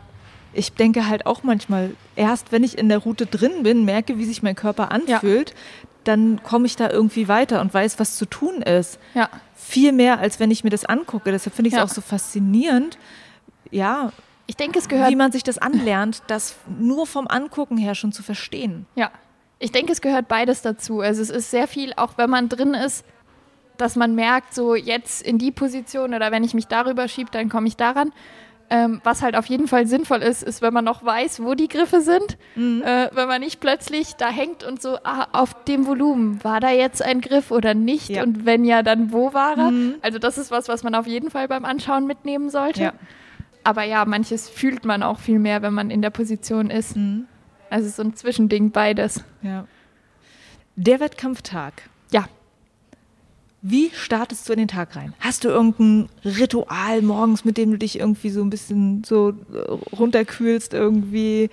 ich 0.53 0.73
denke 0.73 1.09
halt 1.09 1.27
auch 1.27 1.43
manchmal, 1.43 1.95
erst 2.15 2.53
wenn 2.53 2.65
ich 2.65 2.79
in 2.79 2.89
der 2.89 2.99
Route 2.99 3.27
drin 3.27 3.63
bin, 3.63 3.85
merke, 3.85 4.19
wie 4.19 4.25
sich 4.25 4.43
mein 4.43 4.55
Körper 4.55 4.91
anfühlt, 4.91 5.51
ja. 5.51 5.57
dann 6.05 6.43
komme 6.43 6.67
ich 6.67 6.77
da 6.77 6.91
irgendwie 6.91 7.29
weiter 7.29 7.61
und 7.61 7.73
weiß, 7.73 7.99
was 7.99 8.17
zu 8.17 8.27
tun 8.27 8.63
ist. 8.63 8.99
Ja. 9.15 9.29
Viel 9.55 9.93
mehr, 9.93 10.19
als 10.19 10.41
wenn 10.41 10.51
ich 10.51 10.65
mir 10.65 10.71
das 10.71 10.85
angucke. 10.85 11.33
Deshalb 11.33 11.55
finde 11.55 11.69
ich 11.69 11.75
es 11.75 11.79
ja. 11.79 11.85
auch 11.85 11.89
so 11.89 12.01
faszinierend. 12.01 12.99
Ja, 13.71 14.13
ich 14.47 14.57
denke, 14.57 14.79
es 14.79 14.89
gehört. 14.89 15.11
Wie 15.11 15.17
man 15.17 15.33
sich 15.33 15.43
das 15.43 15.59
anlernt, 15.59 16.23
das 16.29 16.57
nur 16.79 17.07
vom 17.07 17.27
Angucken 17.27 17.77
her 17.77 17.95
schon 17.95 18.13
zu 18.13 18.23
verstehen. 18.23 18.87
Ja. 18.95 19.11
Ich 19.59 19.73
denke, 19.73 19.93
es 19.93 20.01
gehört 20.01 20.29
beides 20.29 20.63
dazu. 20.63 21.01
Also 21.01 21.23
es 21.23 21.31
ist 21.31 21.51
sehr 21.51 21.67
viel, 21.67 21.93
auch 21.97 22.19
wenn 22.19 22.31
man 22.31 22.49
drin 22.49 22.75
ist, 22.75 23.05
dass 23.79 23.97
man 23.97 24.15
merkt, 24.15 24.55
so 24.55 24.75
jetzt 24.75 25.23
in 25.23 25.39
die 25.39 25.51
Position 25.51 26.15
oder 26.15 26.31
wenn 26.31 26.45
ich 26.45 26.55
mich 26.55 26.67
darüber 26.67 27.09
schiebe, 27.09 27.31
dann 27.31 27.49
komme 27.49 27.69
ich 27.69 27.77
daran. 27.77 28.13
Ähm, 28.69 29.01
was 29.05 29.23
halt 29.23 29.37
auf 29.37 29.47
jeden 29.47 29.69
Fall 29.69 29.87
sinnvoll 29.87 30.23
ist, 30.23 30.43
ist, 30.43 30.61
wenn 30.61 30.75
man 30.75 30.85
noch 30.85 31.05
weiß, 31.05 31.41
wo 31.43 31.55
die 31.55 31.69
Griffe 31.69 32.01
sind. 32.01 32.37
Mhm. 32.57 32.83
Äh, 32.83 33.11
wenn 33.13 33.29
man 33.29 33.41
nicht 33.41 33.61
plötzlich 33.61 34.17
da 34.17 34.29
hängt 34.29 34.65
und 34.65 34.83
so, 34.83 34.99
ah, 35.05 35.29
auf 35.33 35.65
dem 35.65 35.87
Volumen, 35.87 36.43
war 36.43 36.59
da 36.59 36.71
jetzt 36.71 37.01
ein 37.01 37.21
Griff 37.21 37.53
oder 37.53 37.75
nicht? 37.75 38.09
Ja. 38.09 38.25
Und 38.25 38.45
wenn 38.45 38.65
ja, 38.65 38.83
dann 38.83 39.13
wo 39.13 39.33
war 39.33 39.57
er? 39.57 39.71
Mhm. 39.71 39.95
Also 40.03 40.19
das 40.19 40.37
ist 40.37 40.51
was, 40.51 40.69
was 40.69 40.83
man 40.83 40.97
auf 40.97 41.07
jeden 41.07 41.31
Fall 41.31 41.47
beim 41.47 41.65
Anschauen 41.65 42.07
mitnehmen 42.07 42.51
sollte. 42.51 42.83
Ja. 42.83 42.93
Aber 43.67 43.83
ja, 43.83 44.05
manches 44.05 44.49
fühlt 44.49 44.85
man 44.85 45.03
auch 45.03 45.19
viel 45.19 45.41
mehr, 45.41 45.61
wenn 45.61 45.75
man 45.75 45.91
in 45.91 46.01
der 46.01 46.11
Position 46.11 46.71
ist. 46.71 46.95
Mhm. 46.95 47.25
Also 47.69 47.89
so 47.89 48.01
ein 48.01 48.15
Zwischending 48.15 48.71
beides. 48.71 49.25
Ja. 49.43 49.67
Der 50.77 51.01
Wettkampftag. 51.01 51.73
Ja. 52.13 52.29
Wie 53.63 53.91
startest 53.93 54.49
du 54.49 54.53
in 54.53 54.61
den 54.61 54.69
Tag 54.69 54.95
rein? 54.95 55.15
Hast 55.19 55.43
du 55.43 55.49
irgendein 55.49 56.09
Ritual 56.25 57.03
morgens, 57.03 57.45
mit 57.45 57.57
dem 57.57 57.73
du 57.73 57.79
dich 57.79 57.99
irgendwie 57.99 58.31
so 58.31 58.41
ein 58.41 58.51
bisschen 58.51 59.03
so 59.03 59.31
äh, 59.31 59.97
runterkühlst 59.97 60.73
irgendwie? 60.73 61.51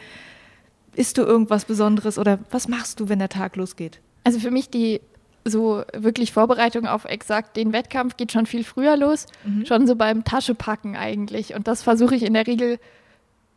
Isst 0.93 1.17
du 1.17 1.23
irgendwas 1.23 1.65
Besonderes 1.65 2.19
oder 2.19 2.37
was 2.51 2.67
machst 2.67 2.99
du, 2.99 3.09
wenn 3.09 3.17
der 3.17 3.29
Tag 3.29 3.55
losgeht? 3.55 4.01
Also 4.23 4.37
für 4.37 4.51
mich 4.51 4.69
die 4.69 5.01
so 5.45 5.83
wirklich 5.93 6.31
Vorbereitung 6.31 6.87
auf 6.87 7.05
exakt 7.05 7.57
den 7.57 7.73
Wettkampf 7.73 8.17
geht 8.17 8.31
schon 8.31 8.45
viel 8.45 8.63
früher 8.63 8.97
los, 8.97 9.27
mhm. 9.43 9.65
schon 9.65 9.87
so 9.87 9.95
beim 9.95 10.23
Taschepacken 10.23 10.95
eigentlich. 10.95 11.53
Und 11.55 11.67
das 11.67 11.83
versuche 11.83 12.15
ich 12.15 12.23
in 12.23 12.33
der 12.33 12.47
Regel 12.47 12.79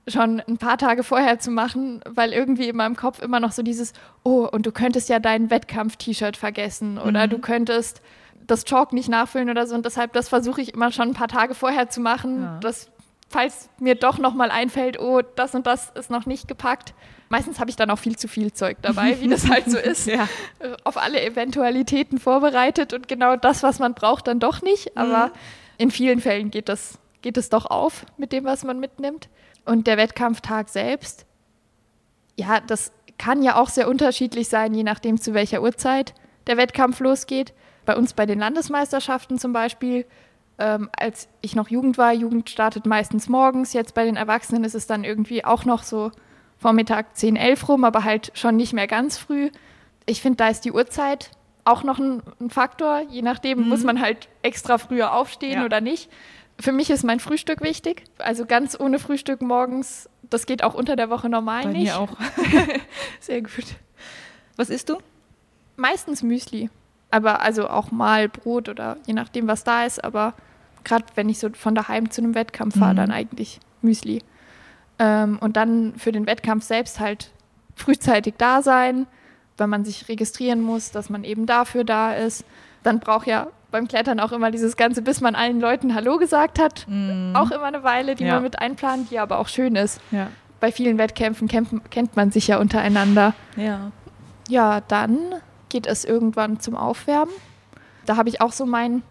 schon 0.08 0.40
ein 0.40 0.58
paar 0.58 0.78
Tage 0.78 1.02
vorher 1.02 1.38
zu 1.38 1.50
machen, 1.50 2.00
weil 2.08 2.32
irgendwie 2.32 2.68
in 2.68 2.76
meinem 2.76 2.96
Kopf 2.96 3.20
immer 3.20 3.40
noch 3.40 3.52
so 3.52 3.62
dieses, 3.62 3.92
oh, 4.22 4.48
und 4.50 4.66
du 4.66 4.72
könntest 4.72 5.08
ja 5.08 5.18
dein 5.18 5.50
Wettkampf-T-Shirt 5.50 6.36
vergessen 6.36 6.98
oder 6.98 7.26
mhm. 7.26 7.30
du 7.30 7.38
könntest 7.38 8.02
das 8.46 8.64
Chalk 8.64 8.92
nicht 8.92 9.08
nachfüllen 9.08 9.50
oder 9.50 9.66
so. 9.66 9.74
Und 9.74 9.84
deshalb, 9.84 10.12
das 10.12 10.28
versuche 10.28 10.60
ich 10.60 10.74
immer 10.74 10.92
schon 10.92 11.08
ein 11.08 11.14
paar 11.14 11.28
Tage 11.28 11.54
vorher 11.54 11.88
zu 11.88 12.00
machen, 12.00 12.42
ja. 12.42 12.58
dass, 12.60 12.88
falls 13.28 13.68
mir 13.78 13.94
doch 13.94 14.18
nochmal 14.18 14.50
einfällt, 14.50 15.00
oh, 15.00 15.22
das 15.34 15.54
und 15.54 15.66
das 15.66 15.90
ist 15.90 16.10
noch 16.10 16.26
nicht 16.26 16.48
gepackt. 16.48 16.94
Meistens 17.28 17.58
habe 17.58 17.70
ich 17.70 17.76
dann 17.76 17.90
auch 17.90 17.98
viel 17.98 18.16
zu 18.16 18.28
viel 18.28 18.52
Zeug 18.52 18.78
dabei, 18.82 19.20
wie 19.20 19.28
das 19.28 19.48
halt 19.50 19.68
so 19.68 19.78
ist. 19.92 20.06
ja. 20.06 20.28
Auf 20.84 20.96
alle 20.96 21.20
Eventualitäten 21.24 22.18
vorbereitet 22.18 22.92
und 22.92 23.08
genau 23.08 23.36
das, 23.36 23.62
was 23.62 23.78
man 23.78 23.94
braucht, 23.94 24.28
dann 24.28 24.38
doch 24.38 24.62
nicht. 24.62 24.96
Aber 24.96 25.26
mhm. 25.26 25.32
in 25.78 25.90
vielen 25.90 26.20
Fällen 26.20 26.50
geht 26.50 26.68
das, 26.68 26.98
geht 27.22 27.36
es 27.36 27.48
doch 27.48 27.66
auf 27.66 28.06
mit 28.16 28.32
dem, 28.32 28.44
was 28.44 28.62
man 28.62 28.78
mitnimmt. 28.78 29.28
Und 29.64 29.88
der 29.88 29.96
Wettkampftag 29.96 30.68
selbst, 30.68 31.26
ja, 32.36 32.60
das 32.60 32.92
kann 33.18 33.42
ja 33.42 33.56
auch 33.56 33.68
sehr 33.68 33.88
unterschiedlich 33.88 34.48
sein, 34.48 34.72
je 34.74 34.84
nachdem, 34.84 35.20
zu 35.20 35.34
welcher 35.34 35.62
Uhrzeit 35.62 36.14
der 36.46 36.56
Wettkampf 36.56 37.00
losgeht. 37.00 37.54
Bei 37.84 37.96
uns 37.96 38.14
bei 38.14 38.26
den 38.26 38.38
Landesmeisterschaften 38.38 39.38
zum 39.38 39.52
Beispiel, 39.52 40.06
ähm, 40.58 40.88
als 40.96 41.28
ich 41.40 41.54
noch 41.54 41.68
Jugend 41.68 41.98
war, 41.98 42.12
Jugend 42.12 42.48
startet 42.48 42.86
meistens 42.86 43.28
morgens, 43.28 43.72
jetzt 43.72 43.94
bei 43.94 44.04
den 44.04 44.16
Erwachsenen 44.16 44.64
ist 44.64 44.74
es 44.74 44.86
dann 44.86 45.04
irgendwie 45.04 45.44
auch 45.44 45.64
noch 45.64 45.82
so 45.82 46.10
Vormittag 46.58 47.16
10, 47.16 47.36
11 47.36 47.68
rum, 47.68 47.84
aber 47.84 48.04
halt 48.04 48.32
schon 48.34 48.56
nicht 48.56 48.72
mehr 48.72 48.86
ganz 48.86 49.18
früh. 49.18 49.50
Ich 50.06 50.22
finde, 50.22 50.38
da 50.38 50.48
ist 50.48 50.64
die 50.64 50.72
Uhrzeit 50.72 51.30
auch 51.64 51.82
noch 51.82 51.98
ein, 51.98 52.22
ein 52.40 52.48
Faktor. 52.48 53.02
Je 53.10 53.22
nachdem 53.22 53.60
mhm. 53.60 53.68
muss 53.68 53.84
man 53.84 54.00
halt 54.00 54.28
extra 54.42 54.78
früher 54.78 55.12
aufstehen 55.12 55.58
ja. 55.58 55.64
oder 55.64 55.80
nicht. 55.80 56.10
Für 56.58 56.72
mich 56.72 56.88
ist 56.88 57.04
mein 57.04 57.20
Frühstück 57.20 57.60
wichtig. 57.60 58.04
Also 58.18 58.46
ganz 58.46 58.78
ohne 58.78 58.98
Frühstück 58.98 59.42
morgens, 59.42 60.08
das 60.22 60.46
geht 60.46 60.62
auch 60.62 60.72
unter 60.72 60.96
der 60.96 61.10
Woche 61.10 61.28
normal 61.28 61.64
Bei 61.64 61.72
nicht. 61.72 61.84
Mir 61.84 61.98
auch. 61.98 62.16
Sehr 63.20 63.42
gut. 63.42 63.66
Was 64.56 64.70
isst 64.70 64.88
du? 64.88 64.98
Meistens 65.76 66.22
Müsli 66.22 66.70
aber 67.10 67.40
also 67.40 67.68
auch 67.68 67.90
mal 67.90 68.28
Brot 68.28 68.68
oder 68.68 68.96
je 69.06 69.14
nachdem, 69.14 69.46
was 69.46 69.64
da 69.64 69.84
ist. 69.84 70.02
Aber 70.02 70.34
gerade 70.84 71.04
wenn 71.14 71.28
ich 71.28 71.38
so 71.38 71.50
von 71.50 71.74
daheim 71.74 72.10
zu 72.10 72.22
einem 72.22 72.34
Wettkampf 72.34 72.78
fahre, 72.78 72.92
mhm. 72.92 72.96
dann 72.96 73.10
eigentlich 73.10 73.60
Müsli. 73.82 74.22
Ähm, 74.98 75.38
und 75.40 75.56
dann 75.56 75.94
für 75.96 76.12
den 76.12 76.26
Wettkampf 76.26 76.64
selbst 76.64 77.00
halt 77.00 77.30
frühzeitig 77.74 78.34
da 78.38 78.62
sein, 78.62 79.06
wenn 79.58 79.70
man 79.70 79.84
sich 79.84 80.08
registrieren 80.08 80.60
muss, 80.60 80.90
dass 80.90 81.10
man 81.10 81.24
eben 81.24 81.46
dafür 81.46 81.84
da 81.84 82.14
ist. 82.14 82.44
Dann 82.82 83.00
braucht 83.00 83.26
ja 83.26 83.48
beim 83.70 83.88
Klettern 83.88 84.20
auch 84.20 84.32
immer 84.32 84.50
dieses 84.50 84.76
Ganze, 84.76 85.02
bis 85.02 85.20
man 85.20 85.34
allen 85.34 85.60
Leuten 85.60 85.94
Hallo 85.94 86.18
gesagt 86.18 86.58
hat, 86.58 86.86
mhm. 86.88 87.32
auch 87.34 87.50
immer 87.50 87.64
eine 87.64 87.82
Weile, 87.82 88.14
die 88.14 88.24
ja. 88.24 88.34
man 88.34 88.42
mit 88.42 88.58
einplant, 88.58 89.10
die 89.10 89.18
aber 89.18 89.38
auch 89.38 89.48
schön 89.48 89.76
ist. 89.76 90.00
Ja. 90.10 90.28
Bei 90.60 90.72
vielen 90.72 90.96
Wettkämpfen 90.96 91.48
kennt, 91.48 91.90
kennt 91.90 92.16
man 92.16 92.30
sich 92.30 92.46
ja 92.46 92.58
untereinander. 92.58 93.34
Ja. 93.56 93.90
Ja, 94.48 94.80
dann 94.80 95.18
geht 95.68 95.86
es 95.86 96.04
irgendwann 96.04 96.60
zum 96.60 96.76
Aufwärmen. 96.76 97.34
Da 98.04 98.16
habe 98.16 98.28
ich 98.28 98.40
auch 98.40 98.52
so 98.52 98.66
mein 98.66 99.02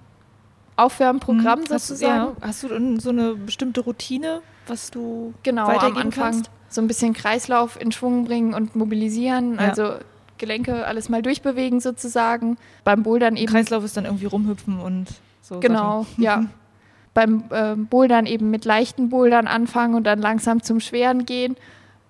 Aufwärmprogramm 0.78 1.60
hm, 1.60 1.65
sozusagen. 1.68 2.36
Hast 2.41 2.63
du, 2.63 2.68
ja, 2.68 2.78
hast 2.78 2.98
du 2.98 3.00
so 3.00 3.10
eine 3.10 3.36
bestimmte 3.36 3.82
Routine, 3.82 4.41
was 4.68 4.91
du 4.91 5.34
genau 5.44 5.68
am 5.68 5.98
Anfang 5.98 6.10
kannst? 6.12 6.52
so 6.70 6.82
ein 6.82 6.88
bisschen 6.88 7.13
Kreislauf 7.13 7.80
in 7.80 7.91
Schwung 7.91 8.26
bringen 8.26 8.54
und 8.54 8.76
mobilisieren, 8.76 9.56
ja. 9.56 9.70
also 9.70 9.94
Gelenke 10.38 10.86
alles 10.86 11.08
mal 11.08 11.22
durchbewegen 11.22 11.80
sozusagen. 11.80 12.58
Beim 12.84 13.04
Bouldern 13.04 13.38
eben 13.38 13.52
Kreislauf 13.52 13.84
ist 13.84 13.96
dann 13.96 14.06
irgendwie 14.06 14.26
rumhüpfen 14.26 14.80
und 14.80 15.08
so. 15.41 15.60
Genau, 15.60 16.04
Sachen. 16.04 16.24
ja. 16.24 16.46
Beim 17.13 17.46
äh, 17.50 17.76
Bouldern 17.78 18.26
eben 18.26 18.52
mit 18.52 18.65
leichten 18.65 19.08
Bouldern 19.08 19.48
anfangen 19.48 19.96
und 19.96 20.04
dann 20.04 20.20
langsam 20.20 20.62
zum 20.62 20.82
Schweren 20.82 21.26
gehen 21.26 21.56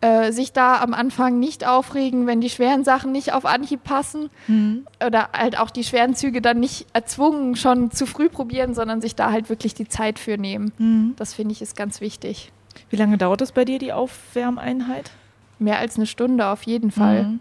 äh, 0.01 0.31
sich 0.31 0.53
da 0.53 0.81
am 0.81 0.93
Anfang 0.93 1.39
nicht 1.39 1.65
aufregen, 1.65 2.27
wenn 2.27 2.41
die 2.41 2.49
schweren 2.49 2.83
Sachen 2.83 3.11
nicht 3.11 3.33
auf 3.33 3.45
Anhieb 3.45 3.83
passen. 3.83 4.29
Mhm. 4.47 4.85
Oder 5.05 5.29
halt 5.33 5.57
auch 5.59 5.69
die 5.69 5.83
schweren 5.83 6.15
Züge 6.15 6.41
dann 6.41 6.59
nicht 6.59 6.87
erzwungen 6.93 7.55
schon 7.55 7.91
zu 7.91 8.05
früh 8.05 8.29
probieren, 8.29 8.73
sondern 8.73 9.01
sich 9.01 9.15
da 9.15 9.31
halt 9.31 9.49
wirklich 9.49 9.73
die 9.73 9.87
Zeit 9.87 10.19
für 10.19 10.37
nehmen. 10.37 10.71
Mhm. 10.77 11.13
Das 11.17 11.33
finde 11.33 11.53
ich 11.53 11.61
ist 11.61 11.75
ganz 11.75 12.01
wichtig. 12.01 12.51
Wie 12.89 12.97
lange 12.97 13.17
dauert 13.17 13.41
das 13.41 13.51
bei 13.51 13.65
dir, 13.65 13.79
die 13.79 13.93
Aufwärmeinheit? 13.93 15.11
Mehr 15.59 15.79
als 15.79 15.95
eine 15.95 16.05
Stunde 16.05 16.47
auf 16.47 16.63
jeden 16.63 16.91
Fall. 16.91 17.23
Mhm. 17.23 17.39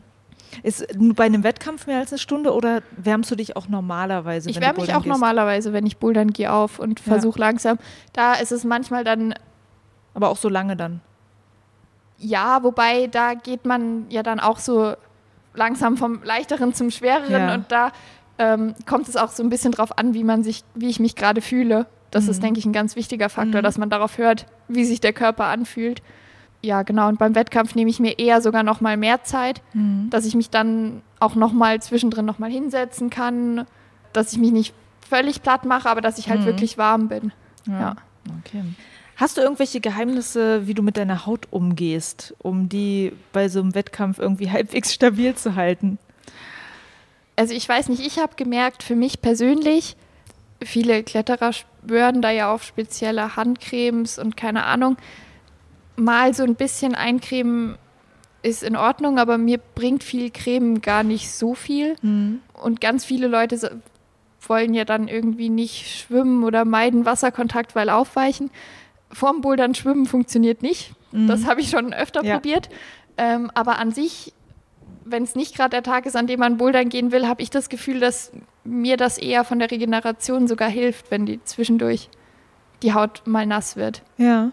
Ist 0.62 0.86
bei 1.16 1.24
einem 1.24 1.42
Wettkampf 1.42 1.86
mehr 1.86 1.98
als 1.98 2.12
eine 2.12 2.18
Stunde 2.18 2.54
oder 2.54 2.82
wärmst 2.96 3.30
du 3.30 3.34
dich 3.34 3.56
auch 3.56 3.68
normalerweise? 3.68 4.48
Ich 4.48 4.60
wärme 4.60 4.80
mich 4.80 4.94
auch 4.94 5.02
gehst? 5.02 5.06
normalerweise, 5.06 5.72
wenn 5.72 5.84
ich 5.84 5.96
bouldern 5.96 6.32
gehe 6.32 6.52
auf 6.52 6.78
und 6.78 7.00
versuche 7.00 7.40
ja. 7.40 7.46
langsam. 7.46 7.78
Da 8.12 8.34
ist 8.34 8.52
es 8.52 8.64
manchmal 8.64 9.02
dann. 9.02 9.34
Aber 10.14 10.28
auch 10.28 10.36
so 10.36 10.48
lange 10.48 10.76
dann? 10.76 11.00
Ja, 12.18 12.62
wobei 12.62 13.06
da 13.06 13.34
geht 13.34 13.64
man 13.66 14.06
ja 14.08 14.22
dann 14.22 14.40
auch 14.40 14.58
so 14.58 14.94
langsam 15.54 15.96
vom 15.96 16.22
leichteren 16.22 16.74
zum 16.74 16.90
schwereren 16.90 17.48
ja. 17.48 17.54
und 17.54 17.70
da 17.70 17.92
ähm, 18.38 18.74
kommt 18.86 19.08
es 19.08 19.16
auch 19.16 19.30
so 19.30 19.42
ein 19.42 19.50
bisschen 19.50 19.72
drauf 19.72 19.98
an, 19.98 20.14
wie 20.14 20.24
man 20.24 20.42
sich, 20.42 20.64
wie 20.74 20.88
ich 20.88 21.00
mich 21.00 21.16
gerade 21.16 21.40
fühle. 21.40 21.86
Das 22.10 22.24
mhm. 22.24 22.30
ist, 22.30 22.42
denke 22.42 22.58
ich, 22.58 22.66
ein 22.66 22.72
ganz 22.72 22.96
wichtiger 22.96 23.28
Faktor, 23.28 23.60
mhm. 23.60 23.64
dass 23.64 23.78
man 23.78 23.90
darauf 23.90 24.18
hört, 24.18 24.46
wie 24.68 24.84
sich 24.84 25.00
der 25.00 25.12
Körper 25.12 25.46
anfühlt. 25.46 26.02
Ja, 26.62 26.82
genau. 26.82 27.08
Und 27.08 27.18
beim 27.18 27.34
Wettkampf 27.34 27.74
nehme 27.74 27.90
ich 27.90 28.00
mir 28.00 28.18
eher 28.18 28.40
sogar 28.40 28.62
noch 28.62 28.80
mal 28.80 28.96
mehr 28.96 29.22
Zeit, 29.22 29.60
mhm. 29.74 30.08
dass 30.10 30.24
ich 30.24 30.34
mich 30.34 30.50
dann 30.50 31.02
auch 31.20 31.34
noch 31.34 31.52
mal 31.52 31.80
zwischendrin 31.82 32.24
noch 32.24 32.38
mal 32.38 32.50
hinsetzen 32.50 33.10
kann, 33.10 33.66
dass 34.12 34.32
ich 34.32 34.38
mich 34.38 34.52
nicht 34.52 34.74
völlig 35.08 35.42
platt 35.42 35.64
mache, 35.64 35.88
aber 35.88 36.00
dass 36.00 36.18
ich 36.18 36.30
halt 36.30 36.40
mhm. 36.40 36.46
wirklich 36.46 36.78
warm 36.78 37.08
bin. 37.08 37.32
ja. 37.66 37.80
ja. 37.80 37.96
Okay. 38.40 38.62
Hast 39.16 39.36
du 39.36 39.42
irgendwelche 39.42 39.80
Geheimnisse, 39.80 40.66
wie 40.66 40.74
du 40.74 40.82
mit 40.82 40.96
deiner 40.96 41.26
Haut 41.26 41.46
umgehst, 41.50 42.34
um 42.38 42.68
die 42.68 43.12
bei 43.32 43.48
so 43.48 43.60
einem 43.60 43.74
Wettkampf 43.74 44.18
irgendwie 44.18 44.50
halbwegs 44.52 44.92
stabil 44.92 45.34
zu 45.34 45.54
halten? 45.54 45.98
Also 47.36 47.54
ich 47.54 47.68
weiß 47.68 47.88
nicht, 47.88 48.04
ich 48.04 48.18
habe 48.18 48.34
gemerkt, 48.36 48.82
für 48.82 48.96
mich 48.96 49.20
persönlich, 49.20 49.96
viele 50.62 51.02
Kletterer 51.02 51.52
schwören 51.52 52.22
da 52.22 52.30
ja 52.30 52.52
auf 52.52 52.62
spezielle 52.62 53.36
Handcremes 53.36 54.18
und 54.18 54.36
keine 54.36 54.64
Ahnung. 54.64 54.96
Mal 55.96 56.34
so 56.34 56.42
ein 56.42 56.54
bisschen 56.54 56.94
eincremen 56.94 57.76
ist 58.42 58.62
in 58.62 58.76
Ordnung, 58.76 59.18
aber 59.18 59.38
mir 59.38 59.58
bringt 59.58 60.04
viel 60.04 60.30
Creme 60.30 60.80
gar 60.80 61.02
nicht 61.02 61.30
so 61.30 61.54
viel. 61.54 61.96
Mhm. 62.02 62.40
Und 62.52 62.80
ganz 62.80 63.04
viele 63.04 63.26
Leute 63.26 63.80
wollen 64.48 64.74
ja 64.74 64.84
dann 64.84 65.08
irgendwie 65.08 65.48
nicht 65.48 65.90
schwimmen 65.90 66.44
oder 66.44 66.64
meiden 66.64 67.06
Wasserkontakt, 67.06 67.74
weil 67.74 67.88
aufweichen 67.88 68.50
vorm 69.14 69.40
Bouldern 69.40 69.74
schwimmen 69.74 70.06
funktioniert 70.06 70.62
nicht. 70.62 70.92
Mhm. 71.12 71.28
Das 71.28 71.46
habe 71.46 71.60
ich 71.60 71.70
schon 71.70 71.92
öfter 71.92 72.24
ja. 72.24 72.34
probiert. 72.34 72.68
Ähm, 73.16 73.50
aber 73.54 73.78
an 73.78 73.92
sich, 73.92 74.32
wenn 75.04 75.22
es 75.22 75.34
nicht 75.34 75.54
gerade 75.56 75.70
der 75.70 75.82
Tag 75.82 76.06
ist, 76.06 76.16
an 76.16 76.26
dem 76.26 76.40
man 76.40 76.56
Bouldern 76.56 76.88
gehen 76.88 77.12
will, 77.12 77.26
habe 77.26 77.42
ich 77.42 77.50
das 77.50 77.68
Gefühl, 77.68 78.00
dass 78.00 78.32
mir 78.64 78.96
das 78.96 79.18
eher 79.18 79.44
von 79.44 79.58
der 79.58 79.70
Regeneration 79.70 80.48
sogar 80.48 80.68
hilft, 80.68 81.10
wenn 81.10 81.26
die 81.26 81.42
zwischendurch 81.44 82.08
die 82.82 82.92
Haut 82.92 83.22
mal 83.24 83.46
nass 83.46 83.76
wird. 83.76 84.02
Ja. 84.18 84.50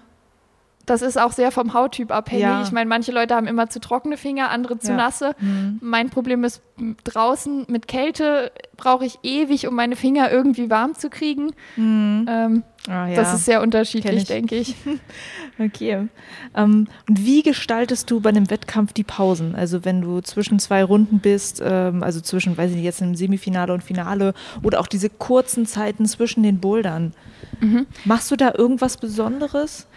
Das 0.92 1.02
ist 1.02 1.18
auch 1.18 1.32
sehr 1.32 1.52
vom 1.52 1.74
Hauttyp 1.74 2.12
abhängig. 2.12 2.44
Ja. 2.44 2.64
Ich 2.64 2.74
meine, 2.74 2.90
manche 2.90 3.14
Leute 3.14 3.34
haben 3.34 3.48
immer 3.48 3.70
zu 3.70 3.80
trockene 3.80 4.18
Finger, 4.18 4.50
andere 4.50 4.78
zu 4.78 4.92
ja. 4.92 4.98
nasse. 4.98 5.36
Mhm. 5.40 5.80
Mein 5.82 6.10
Problem 6.10 6.44
ist, 6.44 6.62
draußen 7.06 7.68
mit 7.70 7.88
Kälte 7.88 8.52
brauche 8.76 9.06
ich 9.06 9.20
ewig, 9.24 9.68
um 9.68 9.76
meine 9.76 9.96
Finger 9.96 10.30
irgendwie 10.30 10.70
warm 10.70 10.94
zu 10.96 11.10
kriegen. 11.10 11.54
Mhm. 11.78 12.26
Ähm, 12.28 12.64
oh, 12.90 12.92
ja. 12.92 13.14
Das 13.16 13.34
ist 13.34 13.46
sehr 13.46 13.62
unterschiedlich, 13.62 14.24
ich. 14.24 14.28
denke 14.28 14.56
ich. 14.58 14.76
okay. 15.60 16.10
Ähm, 16.58 16.88
und 17.08 17.26
wie 17.26 17.42
gestaltest 17.42 18.12
du 18.12 18.20
bei 18.20 18.32
einem 18.32 18.50
Wettkampf 18.50 18.92
die 18.92 19.06
Pausen? 19.06 19.56
Also 19.56 19.86
wenn 19.86 20.02
du 20.02 20.20
zwischen 20.20 20.60
zwei 20.60 20.84
Runden 20.84 21.20
bist, 21.20 21.62
ähm, 21.64 22.04
also 22.04 22.20
zwischen, 22.20 22.58
weiß 22.58 22.72
ich 22.72 22.76
nicht, 22.76 22.86
jetzt 22.86 23.02
im 23.02 23.16
Semifinale 23.16 23.74
und 23.74 23.82
Finale 23.82 24.34
oder 24.62 24.82
auch 24.82 24.88
diese 24.88 25.10
kurzen 25.10 25.66
Zeiten 25.66 26.06
zwischen 26.06 26.44
den 26.44 26.60
Bouldern. 26.60 27.14
Mhm. 27.62 27.88
Machst 28.04 28.30
du 28.30 28.36
da 28.36 28.54
irgendwas 28.58 28.98
Besonderes? 28.98 29.88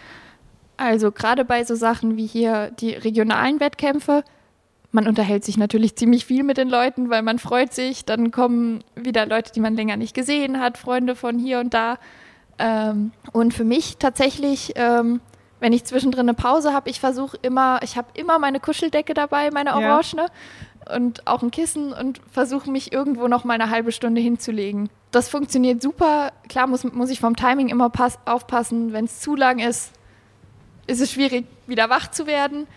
Also 0.77 1.11
gerade 1.11 1.45
bei 1.45 1.63
so 1.63 1.75
Sachen 1.75 2.17
wie 2.17 2.25
hier 2.25 2.71
die 2.71 2.91
regionalen 2.91 3.59
Wettkämpfe, 3.59 4.23
man 4.95 5.07
unterhält 5.07 5.43
sich 5.43 5.57
natürlich 5.57 5.97
ziemlich 5.97 6.25
viel 6.25 6.43
mit 6.43 6.57
den 6.57 6.69
Leuten, 6.69 7.09
weil 7.09 7.21
man 7.21 7.37
freut 7.37 7.73
sich. 7.73 8.05
Dann 8.05 8.31
kommen 8.31 8.81
wieder 8.95 9.25
Leute, 9.25 9.51
die 9.51 9.59
man 9.59 9.75
länger 9.75 9.97
nicht 9.97 10.15
gesehen 10.15 10.59
hat, 10.59 10.77
Freunde 10.77 11.15
von 11.15 11.37
hier 11.37 11.59
und 11.59 11.73
da. 11.73 11.97
Ähm, 12.57 13.11
und 13.33 13.53
für 13.53 13.65
mich 13.65 13.97
tatsächlich, 13.97 14.71
ähm, 14.75 15.19
wenn 15.59 15.73
ich 15.73 15.83
zwischendrin 15.83 16.21
eine 16.21 16.33
Pause 16.33 16.71
habe, 16.73 16.89
ich 16.89 17.01
versuche 17.01 17.37
immer, 17.41 17.81
ich 17.83 17.97
habe 17.97 18.07
immer 18.13 18.39
meine 18.39 18.61
Kuscheldecke 18.61 19.13
dabei, 19.13 19.51
meine 19.51 19.73
orangene. 19.75 20.27
Ja. 20.27 20.95
Und 20.95 21.27
auch 21.27 21.41
ein 21.41 21.51
Kissen 21.51 21.91
und 21.91 22.21
versuche 22.31 22.71
mich 22.71 22.93
irgendwo 22.93 23.27
noch 23.27 23.43
mal 23.43 23.55
eine 23.55 23.71
halbe 23.71 23.91
Stunde 23.91 24.21
hinzulegen. 24.21 24.89
Das 25.11 25.27
funktioniert 25.27 25.81
super. 25.81 26.31
Klar 26.47 26.67
muss, 26.67 26.83
muss 26.85 27.09
ich 27.09 27.19
vom 27.19 27.35
Timing 27.35 27.69
immer 27.69 27.89
pass, 27.89 28.19
aufpassen. 28.25 28.93
Wenn 28.93 29.05
es 29.05 29.19
zu 29.19 29.35
lang 29.35 29.59
ist, 29.59 29.91
ist 30.87 31.01
es 31.01 31.11
schwierig, 31.11 31.45
wieder 31.67 31.89
wach 31.89 32.11
zu 32.11 32.27
werden. 32.27 32.67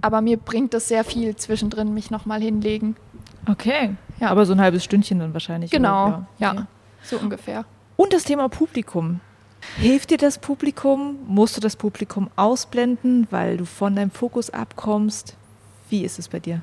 Aber 0.00 0.20
mir 0.20 0.36
bringt 0.36 0.74
es 0.74 0.88
sehr 0.88 1.04
viel 1.04 1.36
zwischendrin, 1.36 1.94
mich 1.94 2.10
noch 2.10 2.26
mal 2.26 2.40
hinlegen. 2.40 2.96
Okay. 3.48 3.94
Ja. 4.20 4.30
Aber 4.30 4.46
so 4.46 4.52
ein 4.52 4.60
halbes 4.60 4.82
Stündchen 4.84 5.20
dann 5.20 5.32
wahrscheinlich. 5.32 5.70
Genau. 5.70 6.06
Oder? 6.06 6.26
Ja. 6.38 6.50
Okay. 6.50 6.60
ja. 6.60 6.66
So 7.04 7.18
ungefähr. 7.18 7.64
Und 7.96 8.12
das 8.12 8.24
Thema 8.24 8.48
Publikum. 8.48 9.20
Hilft 9.76 10.10
dir 10.10 10.18
das 10.18 10.38
Publikum? 10.38 11.18
Musst 11.26 11.56
du 11.56 11.60
das 11.60 11.76
Publikum 11.76 12.30
ausblenden, 12.36 13.28
weil 13.30 13.56
du 13.56 13.64
von 13.64 13.94
deinem 13.94 14.10
Fokus 14.10 14.50
abkommst? 14.50 15.36
Wie 15.88 16.04
ist 16.04 16.18
es 16.18 16.28
bei 16.28 16.40
dir? 16.40 16.62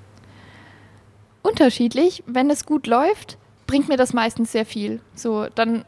Unterschiedlich. 1.41 2.23
Wenn 2.27 2.49
es 2.49 2.65
gut 2.65 2.87
läuft, 2.87 3.37
bringt 3.67 3.87
mir 3.87 3.97
das 3.97 4.13
meistens 4.13 4.51
sehr 4.51 4.65
viel. 4.65 4.99
So, 5.15 5.47
dann, 5.55 5.85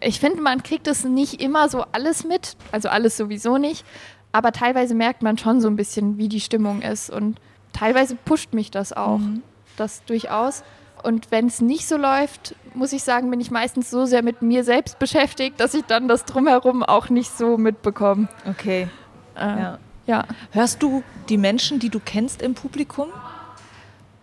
ich 0.00 0.20
finde, 0.20 0.40
man 0.40 0.62
kriegt 0.62 0.86
es 0.86 1.04
nicht 1.04 1.42
immer 1.42 1.68
so 1.68 1.84
alles 1.92 2.24
mit, 2.24 2.56
also 2.70 2.88
alles 2.88 3.16
sowieso 3.16 3.58
nicht, 3.58 3.84
aber 4.32 4.52
teilweise 4.52 4.94
merkt 4.94 5.22
man 5.22 5.38
schon 5.38 5.60
so 5.60 5.68
ein 5.68 5.76
bisschen, 5.76 6.18
wie 6.18 6.28
die 6.28 6.40
Stimmung 6.40 6.82
ist 6.82 7.10
und 7.10 7.38
teilweise 7.72 8.16
pusht 8.16 8.54
mich 8.54 8.70
das 8.70 8.92
auch, 8.92 9.18
mhm. 9.18 9.42
das 9.76 10.04
durchaus. 10.04 10.64
Und 11.02 11.30
wenn 11.30 11.46
es 11.46 11.60
nicht 11.60 11.88
so 11.88 11.96
läuft, 11.96 12.54
muss 12.74 12.92
ich 12.92 13.02
sagen, 13.02 13.30
bin 13.30 13.40
ich 13.40 13.50
meistens 13.50 13.90
so 13.90 14.06
sehr 14.06 14.22
mit 14.22 14.40
mir 14.40 14.64
selbst 14.64 14.98
beschäftigt, 14.98 15.58
dass 15.60 15.74
ich 15.74 15.84
dann 15.84 16.08
das 16.08 16.24
drumherum 16.24 16.82
auch 16.82 17.08
nicht 17.10 17.36
so 17.36 17.58
mitbekomme. 17.58 18.28
Okay. 18.48 18.88
Äh, 19.34 19.40
ja. 19.40 19.78
ja. 20.06 20.24
Hörst 20.52 20.82
du 20.82 21.02
die 21.28 21.38
Menschen, 21.38 21.80
die 21.80 21.90
du 21.90 21.98
kennst 21.98 22.40
im 22.40 22.54
Publikum? 22.54 23.08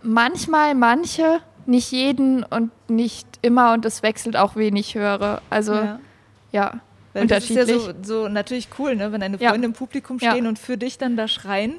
Manchmal 0.02 0.74
manche, 0.74 1.42
nicht 1.66 1.92
jeden 1.92 2.44
und 2.44 2.72
nicht 2.90 3.28
immer 3.42 3.74
und 3.74 3.86
es 3.86 4.02
wechselt 4.02 4.38
auch 4.38 4.56
wenig 4.56 4.96
höre. 4.96 5.42
Also 5.50 5.74
ja. 5.74 6.00
ja. 6.52 6.74
Weil 7.14 7.24
unterschiedlich. 7.24 7.68
Das 7.68 7.76
ist 7.76 7.88
ja 7.88 7.94
so, 8.04 8.24
so 8.24 8.28
natürlich 8.30 8.68
cool, 8.78 8.96
ne? 8.96 9.12
wenn 9.12 9.22
deine 9.22 9.38
Freunde 9.38 9.60
ja. 9.60 9.66
im 9.66 9.74
Publikum 9.74 10.20
stehen 10.20 10.44
ja. 10.44 10.50
und 10.50 10.60
für 10.60 10.78
dich 10.78 10.98
dann 10.98 11.18
da 11.18 11.28
schreien. 11.28 11.76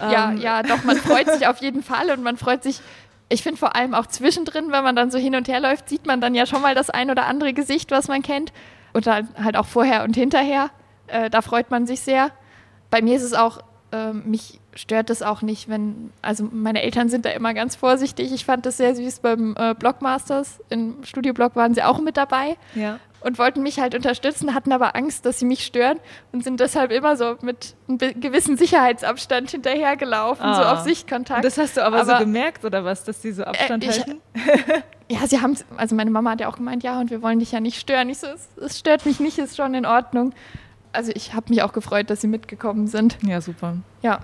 Ja, 0.00 0.30
ähm. 0.30 0.38
ja, 0.38 0.62
doch, 0.62 0.84
man 0.84 0.96
freut 0.96 1.30
sich 1.32 1.46
auf 1.46 1.58
jeden 1.58 1.82
Fall 1.82 2.10
und 2.10 2.22
man 2.22 2.36
freut 2.36 2.62
sich, 2.62 2.80
ich 3.28 3.42
finde 3.42 3.58
vor 3.58 3.76
allem 3.76 3.94
auch 3.94 4.06
zwischendrin, 4.06 4.70
wenn 4.70 4.82
man 4.82 4.96
dann 4.96 5.10
so 5.10 5.18
hin 5.18 5.34
und 5.34 5.48
her 5.48 5.60
läuft, 5.60 5.88
sieht 5.88 6.06
man 6.06 6.20
dann 6.20 6.34
ja 6.34 6.46
schon 6.46 6.62
mal 6.62 6.74
das 6.74 6.90
ein 6.90 7.10
oder 7.10 7.26
andere 7.26 7.52
Gesicht, 7.52 7.90
was 7.90 8.08
man 8.08 8.22
kennt. 8.22 8.52
Und 8.94 9.06
dann 9.06 9.28
halt 9.42 9.56
auch 9.56 9.66
vorher 9.66 10.02
und 10.04 10.16
hinterher. 10.16 10.70
Äh, 11.08 11.28
da 11.28 11.42
freut 11.42 11.70
man 11.70 11.86
sich 11.86 12.00
sehr. 12.00 12.30
Bei 12.90 13.02
mir 13.02 13.16
ist 13.16 13.22
es 13.22 13.34
auch, 13.34 13.60
äh, 13.92 14.12
mich 14.12 14.60
stört 14.78 15.10
es 15.10 15.22
auch 15.22 15.42
nicht, 15.42 15.68
wenn, 15.68 16.10
also 16.22 16.48
meine 16.50 16.82
Eltern 16.82 17.08
sind 17.08 17.24
da 17.24 17.30
immer 17.30 17.52
ganz 17.52 17.74
vorsichtig. 17.76 18.32
Ich 18.32 18.44
fand 18.44 18.64
das 18.64 18.76
sehr 18.76 18.94
süß 18.94 19.20
beim 19.20 19.56
äh, 19.58 19.74
Blockmasters. 19.74 20.60
Im 20.70 21.02
Studioblock 21.04 21.56
waren 21.56 21.74
sie 21.74 21.82
auch 21.82 22.00
mit 22.00 22.16
dabei. 22.16 22.56
Ja 22.74 22.98
und 23.20 23.38
wollten 23.38 23.62
mich 23.62 23.80
halt 23.80 23.94
unterstützen, 23.94 24.54
hatten 24.54 24.72
aber 24.72 24.94
Angst, 24.94 25.26
dass 25.26 25.38
sie 25.38 25.44
mich 25.44 25.64
stören 25.64 25.98
und 26.32 26.44
sind 26.44 26.60
deshalb 26.60 26.92
immer 26.92 27.16
so 27.16 27.36
mit 27.42 27.74
einem 27.88 27.98
gewissen 27.98 28.56
Sicherheitsabstand 28.56 29.50
hinterhergelaufen, 29.50 30.44
ah. 30.44 30.54
so 30.54 30.62
auf 30.62 30.80
Sichtkontakt. 30.80 31.44
Das 31.44 31.58
hast 31.58 31.76
du 31.76 31.84
aber, 31.84 32.00
aber 32.00 32.18
so 32.18 32.24
gemerkt 32.24 32.64
oder 32.64 32.84
was, 32.84 33.04
dass 33.04 33.20
sie 33.22 33.32
so 33.32 33.44
Abstand 33.44 33.84
äh, 33.84 33.90
ich, 33.90 33.98
halten? 33.98 34.20
ja, 35.10 35.26
sie 35.26 35.40
haben, 35.40 35.56
also 35.76 35.94
meine 35.94 36.10
Mama 36.10 36.30
hat 36.30 36.40
ja 36.40 36.48
auch 36.48 36.56
gemeint, 36.56 36.82
ja, 36.82 37.00
und 37.00 37.10
wir 37.10 37.22
wollen 37.22 37.40
dich 37.40 37.52
ja 37.52 37.60
nicht 37.60 37.80
stören. 37.80 38.08
Ich 38.08 38.18
so, 38.18 38.28
es, 38.28 38.48
es 38.56 38.78
stört 38.78 39.04
mich 39.04 39.20
nicht, 39.20 39.38
ist 39.38 39.56
schon 39.56 39.74
in 39.74 39.86
Ordnung. 39.86 40.32
Also 40.92 41.12
ich 41.14 41.34
habe 41.34 41.46
mich 41.50 41.62
auch 41.62 41.72
gefreut, 41.72 42.10
dass 42.10 42.20
sie 42.20 42.28
mitgekommen 42.28 42.86
sind. 42.86 43.18
Ja, 43.22 43.40
super. 43.40 43.76
Ja. 44.02 44.20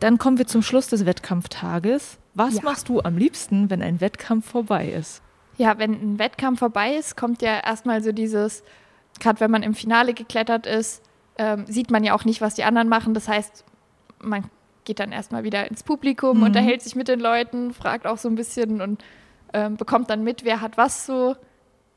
Dann 0.00 0.18
kommen 0.18 0.38
wir 0.38 0.46
zum 0.46 0.62
Schluss 0.62 0.88
des 0.88 1.06
Wettkampftages. 1.06 2.18
Was 2.34 2.56
ja. 2.56 2.62
machst 2.62 2.88
du 2.88 3.00
am 3.00 3.16
liebsten, 3.16 3.70
wenn 3.70 3.82
ein 3.82 4.00
Wettkampf 4.00 4.50
vorbei 4.50 4.88
ist? 4.88 5.22
ja, 5.60 5.78
wenn 5.78 5.92
ein 5.92 6.18
Wettkampf 6.18 6.60
vorbei 6.60 6.94
ist, 6.94 7.18
kommt 7.18 7.42
ja 7.42 7.60
erstmal 7.60 8.02
so 8.02 8.12
dieses, 8.12 8.64
gerade 9.20 9.40
wenn 9.40 9.50
man 9.50 9.62
im 9.62 9.74
Finale 9.74 10.14
geklettert 10.14 10.66
ist, 10.66 11.02
ähm, 11.36 11.66
sieht 11.66 11.90
man 11.90 12.02
ja 12.02 12.14
auch 12.14 12.24
nicht, 12.24 12.40
was 12.40 12.54
die 12.54 12.64
anderen 12.64 12.88
machen. 12.88 13.12
Das 13.12 13.28
heißt, 13.28 13.62
man 14.22 14.44
geht 14.84 15.00
dann 15.00 15.12
erstmal 15.12 15.44
wieder 15.44 15.68
ins 15.68 15.82
Publikum, 15.82 16.38
mhm. 16.38 16.44
unterhält 16.44 16.80
sich 16.80 16.96
mit 16.96 17.08
den 17.08 17.20
Leuten, 17.20 17.74
fragt 17.74 18.06
auch 18.06 18.16
so 18.16 18.30
ein 18.30 18.36
bisschen 18.36 18.80
und 18.80 19.04
ähm, 19.52 19.76
bekommt 19.76 20.08
dann 20.08 20.24
mit, 20.24 20.46
wer 20.46 20.62
hat 20.62 20.78
was 20.78 21.04
so 21.04 21.36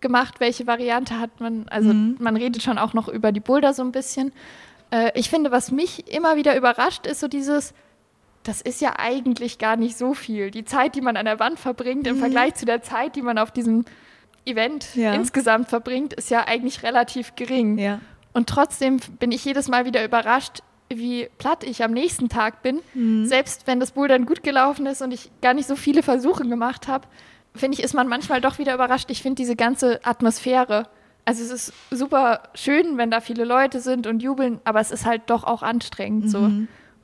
gemacht, 0.01 0.41
welche 0.41 0.67
Variante 0.67 1.17
hat 1.17 1.39
man. 1.39 1.65
Also 1.69 1.93
mhm. 1.93 2.17
man 2.19 2.35
redet 2.35 2.63
schon 2.63 2.77
auch 2.77 2.93
noch 2.93 3.07
über 3.07 3.31
die 3.31 3.39
Boulder 3.39 3.73
so 3.73 3.81
ein 3.81 3.93
bisschen. 3.93 4.33
Äh, 4.91 5.17
ich 5.17 5.29
finde, 5.29 5.51
was 5.51 5.71
mich 5.71 6.13
immer 6.13 6.35
wieder 6.35 6.57
überrascht, 6.57 7.07
ist 7.07 7.21
so 7.21 7.29
dieses, 7.29 7.73
das 8.43 8.61
ist 8.61 8.81
ja 8.81 8.93
eigentlich 8.97 9.57
gar 9.57 9.75
nicht 9.75 9.97
so 9.97 10.13
viel. 10.13 10.51
Die 10.51 10.65
Zeit, 10.65 10.95
die 10.95 11.01
man 11.01 11.17
an 11.17 11.25
der 11.25 11.39
Wand 11.39 11.59
verbringt, 11.59 12.05
im 12.07 12.17
mhm. 12.17 12.19
Vergleich 12.19 12.55
zu 12.55 12.65
der 12.65 12.81
Zeit, 12.81 13.15
die 13.15 13.21
man 13.21 13.37
auf 13.37 13.51
diesem 13.51 13.85
Event 14.45 14.95
ja. 14.95 15.13
insgesamt 15.13 15.69
verbringt, 15.69 16.13
ist 16.13 16.29
ja 16.29 16.45
eigentlich 16.47 16.83
relativ 16.83 17.35
gering. 17.35 17.77
Ja. 17.77 17.99
Und 18.33 18.49
trotzdem 18.49 18.99
bin 19.19 19.31
ich 19.31 19.45
jedes 19.45 19.69
Mal 19.69 19.85
wieder 19.85 20.03
überrascht, 20.03 20.61
wie 20.89 21.29
platt 21.37 21.63
ich 21.63 21.83
am 21.83 21.91
nächsten 21.91 22.29
Tag 22.29 22.61
bin. 22.61 22.81
Mhm. 22.93 23.25
Selbst 23.25 23.67
wenn 23.67 23.79
das 23.79 23.91
Bouldern 23.91 24.25
gut 24.25 24.43
gelaufen 24.43 24.85
ist 24.85 25.01
und 25.01 25.13
ich 25.13 25.31
gar 25.41 25.53
nicht 25.53 25.67
so 25.67 25.75
viele 25.75 26.03
Versuche 26.03 26.43
gemacht 26.43 26.87
habe, 26.87 27.07
finde 27.55 27.77
ich, 27.77 27.83
ist 27.83 27.93
man 27.93 28.07
manchmal 28.07 28.41
doch 28.41 28.59
wieder 28.59 28.73
überrascht. 28.73 29.09
Ich 29.09 29.21
finde 29.21 29.35
diese 29.35 29.55
ganze 29.55 30.05
Atmosphäre. 30.05 30.87
Also 31.25 31.43
es 31.43 31.51
ist 31.51 31.73
super 31.89 32.43
schön, 32.53 32.97
wenn 32.97 33.09
da 33.09 33.21
viele 33.21 33.45
Leute 33.45 33.79
sind 33.79 34.07
und 34.07 34.21
jubeln, 34.21 34.59
aber 34.65 34.81
es 34.81 34.91
ist 34.91 35.05
halt 35.05 35.21
doch 35.27 35.45
auch 35.45 35.63
anstrengend 35.63 36.25
mhm. 36.25 36.29
so. 36.29 36.51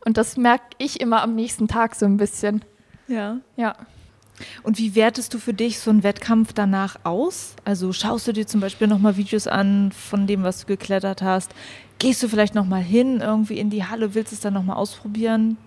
Und 0.06 0.18
das 0.18 0.38
merke 0.38 0.66
ich 0.78 1.02
immer 1.02 1.22
am 1.22 1.36
nächsten 1.36 1.68
Tag 1.68 1.96
so 1.96 2.06
ein 2.06 2.18
bisschen. 2.18 2.64
Ja. 3.08 3.38
Ja. 3.56 3.76
Und 4.64 4.78
wie 4.78 4.96
wertest 4.96 5.34
du 5.34 5.38
für 5.38 5.54
dich 5.54 5.80
so 5.80 5.90
einen 5.90 6.04
Wettkampf 6.04 6.54
danach 6.54 6.98
aus? 7.04 7.56
Also 7.66 7.92
schaust 7.92 8.28
du 8.28 8.32
dir 8.32 8.48
zum 8.48 8.62
Beispiel 8.62 8.88
nochmal 8.88 9.18
Videos 9.18 9.48
an 9.48 9.92
von 9.92 10.28
dem, 10.28 10.44
was 10.44 10.62
du 10.62 10.68
geklettert 10.68 11.22
hast? 11.22 11.52
Gehst 11.98 12.24
du 12.24 12.30
vielleicht 12.30 12.56
nochmal 12.56 12.82
hin, 12.82 13.20
irgendwie 13.22 13.60
in 13.60 13.70
die 13.70 13.84
Halle, 13.84 14.16
willst 14.16 14.32
es 14.32 14.40
dann 14.40 14.54
nochmal 14.54 14.78
ausprobieren? 14.78 15.58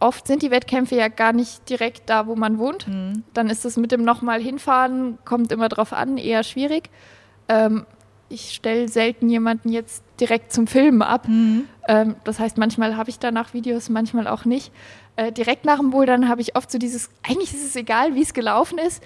Oft 0.00 0.26
sind 0.26 0.42
die 0.42 0.50
Wettkämpfe 0.50 0.96
ja 0.96 1.08
gar 1.08 1.32
nicht 1.32 1.68
direkt 1.68 2.10
da, 2.10 2.26
wo 2.26 2.34
man 2.34 2.58
wohnt. 2.58 2.88
Mhm. 2.88 3.22
Dann 3.34 3.50
ist 3.50 3.64
es 3.64 3.76
mit 3.76 3.92
dem 3.92 4.02
nochmal 4.02 4.40
hinfahren, 4.40 5.18
kommt 5.24 5.52
immer 5.52 5.68
drauf 5.68 5.92
an, 5.92 6.16
eher 6.16 6.42
schwierig. 6.42 6.90
Ähm, 7.48 7.86
ich 8.28 8.54
stelle 8.54 8.88
selten 8.88 9.28
jemanden 9.28 9.68
jetzt 9.70 10.02
direkt 10.22 10.52
zum 10.52 10.66
Filmen 10.68 11.02
ab. 11.02 11.26
Mhm. 11.26 11.64
Ähm, 11.88 12.14
das 12.22 12.38
heißt, 12.38 12.56
manchmal 12.56 12.96
habe 12.96 13.10
ich 13.10 13.18
danach 13.18 13.52
Videos, 13.54 13.88
manchmal 13.88 14.28
auch 14.28 14.44
nicht. 14.44 14.72
Äh, 15.16 15.32
direkt 15.32 15.64
nach 15.64 15.78
dem 15.78 15.90
Bouldern 15.90 16.28
habe 16.28 16.40
ich 16.40 16.54
oft 16.56 16.70
so 16.70 16.78
dieses, 16.78 17.10
eigentlich 17.22 17.52
ist 17.52 17.64
es 17.64 17.74
egal, 17.74 18.14
wie 18.14 18.22
es 18.22 18.32
gelaufen 18.32 18.78
ist. 18.78 19.02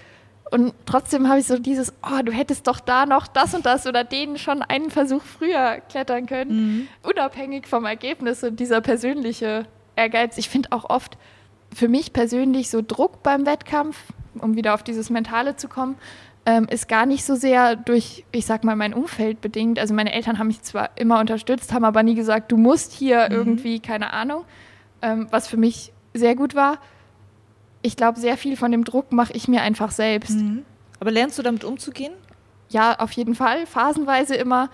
Und 0.51 0.75
trotzdem 0.85 1.29
habe 1.29 1.41
ich 1.41 1.47
so 1.47 1.59
dieses, 1.59 1.93
oh, 2.03 2.23
du 2.23 2.31
hättest 2.31 2.67
doch 2.67 2.79
da 2.79 3.07
noch 3.07 3.27
das 3.27 3.55
und 3.55 3.67
das 3.67 3.87
oder 3.87 4.05
den 4.05 4.39
schon 4.39 4.63
einen 4.63 4.91
Versuch 4.91 5.23
früher 5.23 5.81
klettern 5.89 6.27
können, 6.27 6.51
mhm. 6.51 6.89
unabhängig 7.03 7.67
vom 7.67 7.85
Ergebnis 7.85 8.45
und 8.45 8.61
dieser 8.61 8.81
persönliche 8.81 9.67
Ehrgeiz. 9.97 10.39
Ich 10.39 10.49
finde 10.49 10.71
auch 10.71 10.89
oft 10.89 11.19
für 11.75 11.89
mich 11.89 12.13
persönlich 12.13 12.71
so 12.71 12.81
Druck 12.87 13.23
beim 13.23 13.45
Wettkampf, 13.45 13.97
um 14.39 14.55
wieder 14.55 14.75
auf 14.75 14.85
dieses 14.85 15.11
Mentale 15.11 15.57
zu 15.57 15.67
kommen, 15.67 15.97
ähm, 16.47 16.69
ist 16.71 16.89
gar 16.89 17.07
nicht 17.07 17.25
so 17.25 17.35
sehr 17.35 17.75
durch, 17.75 18.25
ich 18.31 18.47
sag 18.47 18.63
mal, 18.63 18.77
mein 18.77 18.95
Umfeld 18.95 19.41
bedingt. 19.41 19.81
Also 19.81 19.93
meine 19.93 20.13
Eltern 20.13 20.39
haben 20.39 20.47
mich 20.47 20.63
zwar 20.63 20.91
immer 20.95 21.19
unterstützt, 21.19 21.73
haben 21.73 21.85
aber 21.85 22.05
nie 22.05 22.15
gesagt, 22.15 22.53
du 22.53 22.57
musst 22.57 22.93
hier 22.93 23.27
mhm. 23.29 23.35
irgendwie, 23.35 23.81
keine 23.81 24.13
Ahnung, 24.13 24.45
ähm, 25.03 25.27
was 25.31 25.49
für 25.49 25.57
mich 25.57 25.93
sehr 26.15 26.37
gut 26.37 26.55
war. 26.55 26.79
Ich 27.83 27.97
glaube, 27.97 28.21
sehr 28.21 28.37
viel 28.37 28.57
von 28.57 28.71
dem 28.71 28.85
Druck 28.85 29.13
mache 29.13 29.33
ich 29.33 29.49
mir 29.49 29.63
einfach 29.63 29.91
selbst. 29.91 30.37
Mhm. 30.37 30.65
Aber 31.01 31.11
lernst 31.11 31.37
du 31.37 31.43
damit 31.43 31.65
umzugehen? 31.65 32.13
Ja, 32.69 32.99
auf 33.01 33.13
jeden 33.13 33.35
Fall. 33.35 33.67
Phasenweise 33.67 34.37
immer. 34.37 34.71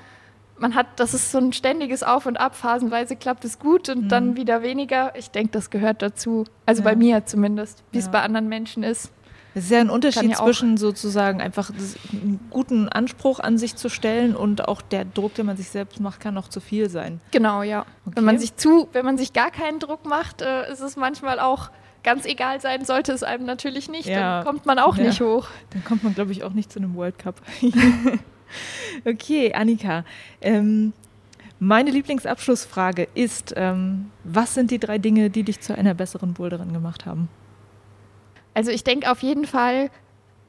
Man 0.59 0.75
hat, 0.75 0.87
das 0.97 1.15
ist 1.15 1.33
so 1.33 1.39
ein 1.39 1.55
ständiges 1.55 2.03
Auf 2.03 2.27
und 2.27 2.37
Ab. 2.37 2.55
Phasenweise 2.55 3.17
klappt 3.17 3.47
es 3.47 3.59
gut 3.59 3.89
und 3.89 4.05
mhm. 4.05 4.09
dann 4.09 4.37
wieder 4.37 4.63
weniger. 4.63 5.17
Ich 5.17 5.31
denke, 5.31 5.53
das 5.53 5.71
gehört 5.71 6.03
dazu. 6.03 6.45
Also 6.67 6.83
ja. 6.83 6.91
bei 6.91 6.97
mir 6.97 7.25
zumindest, 7.25 7.83
wie 7.93 7.99
ja. 7.99 8.05
es 8.05 8.11
bei 8.11 8.21
anderen 8.21 8.49
Menschen 8.49 8.83
ist. 8.83 9.11
Es 9.55 9.65
ist 9.65 9.71
ja 9.71 9.81
ein 9.81 9.91
Unterschied 9.91 10.37
zwischen 10.37 10.77
sozusagen 10.77 11.41
einfach 11.41 11.71
einen 12.13 12.41
guten 12.51 12.89
Anspruch 12.89 13.39
an 13.39 13.59
sich 13.59 13.77
zu 13.77 13.89
stellen 13.89 14.35
und 14.35 14.67
auch 14.67 14.81
der 14.81 15.05
Druck, 15.05 15.35
den 15.35 15.47
man 15.47 15.57
sich 15.57 15.69
selbst 15.69 16.01
macht, 16.01 16.21
kann 16.21 16.35
noch 16.35 16.49
zu 16.49 16.61
viel 16.61 16.89
sein. 16.89 17.21
Genau, 17.33 17.63
ja. 17.63 17.81
Okay. 18.07 18.17
Wenn 18.17 18.25
man 18.25 18.39
sich 18.39 18.57
zu, 18.57 18.89
wenn 18.93 19.05
man 19.05 19.19
sich 19.19 19.33
gar 19.33 19.51
keinen 19.51 19.79
Druck 19.79 20.07
macht, 20.07 20.41
äh, 20.41 20.71
ist 20.73 20.81
es 20.81 20.97
manchmal 20.97 21.39
auch 21.39 21.71
ganz 22.03 22.25
egal 22.25 22.61
sein, 22.61 22.85
sollte 22.85 23.13
es 23.13 23.23
einem 23.23 23.45
natürlich 23.45 23.91
nicht. 23.91 24.09
Ja. 24.09 24.39
Dann 24.39 24.47
kommt 24.47 24.67
man 24.67 24.79
auch 24.79 24.97
ja. 24.97 25.05
nicht 25.05 25.21
hoch. 25.21 25.49
Dann 25.71 25.85
kommt 25.85 26.03
man, 26.03 26.15
glaube 26.15 26.33
ich, 26.33 26.45
auch 26.45 26.53
nicht 26.53 26.73
zu 26.73 26.79
einem 26.79 26.95
World 26.95 27.19
Cup. 27.19 27.37
okay, 29.05 29.53
Annika. 29.55 30.05
Ähm, 30.41 30.93
Meine 31.59 31.91
Lieblingsabschlussfrage 31.91 33.07
ist, 33.15 33.55
ähm, 33.57 34.11
was 34.25 34.55
sind 34.55 34.71
die 34.71 34.81
drei 34.81 34.99
Dinge, 34.99 35.31
die 35.31 35.45
dich 35.45 35.61
zu 35.61 35.77
einer 35.77 35.95
besseren 35.95 36.35
Boulderin 36.35 36.73
gemacht 36.73 37.07
haben? 37.07 37.29
Also 38.55 38.71
ich 38.71 38.85
denke 38.85 39.11
auf 39.11 39.23
jeden 39.23 39.47
Fall, 39.47 39.91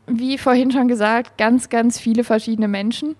wie 0.07 0.37
vorhin 0.37 0.71
schon 0.71 0.87
gesagt, 0.87 1.37
ganz, 1.37 1.69
ganz 1.69 1.99
viele 1.99 2.23
verschiedene 2.23 2.67
Menschen, 2.67 3.15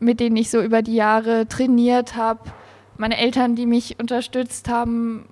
mit 0.00 0.20
denen 0.20 0.36
ich 0.36 0.50
so 0.50 0.60
über 0.60 0.82
die 0.82 0.94
Jahre 0.94 1.48
trainiert 1.48 2.16
habe. 2.16 2.50
Meine 2.96 3.16
Eltern, 3.18 3.56
die 3.56 3.66
mich 3.66 3.98
unterstützt 3.98 4.68
haben, 4.68 5.26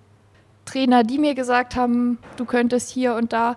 Trainer, 0.65 1.05
die 1.05 1.19
mir 1.19 1.35
gesagt 1.35 1.77
haben, 1.77 2.19
du 2.37 2.45
könntest 2.45 2.91
hier 2.91 3.15
und 3.15 3.33
da, 3.33 3.57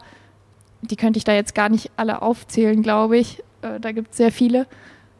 die 0.82 0.96
könnte 0.96 1.18
ich 1.18 1.24
da 1.24 1.34
jetzt 1.34 1.56
gar 1.56 1.70
nicht 1.70 1.92
alle 1.96 2.22
aufzählen, 2.22 2.82
glaube 2.82 3.18
ich. 3.18 3.44
Äh, 3.62 3.80
da 3.80 3.92
gibt 3.92 4.12
es 4.12 4.18
sehr 4.18 4.32
viele. 4.32 4.68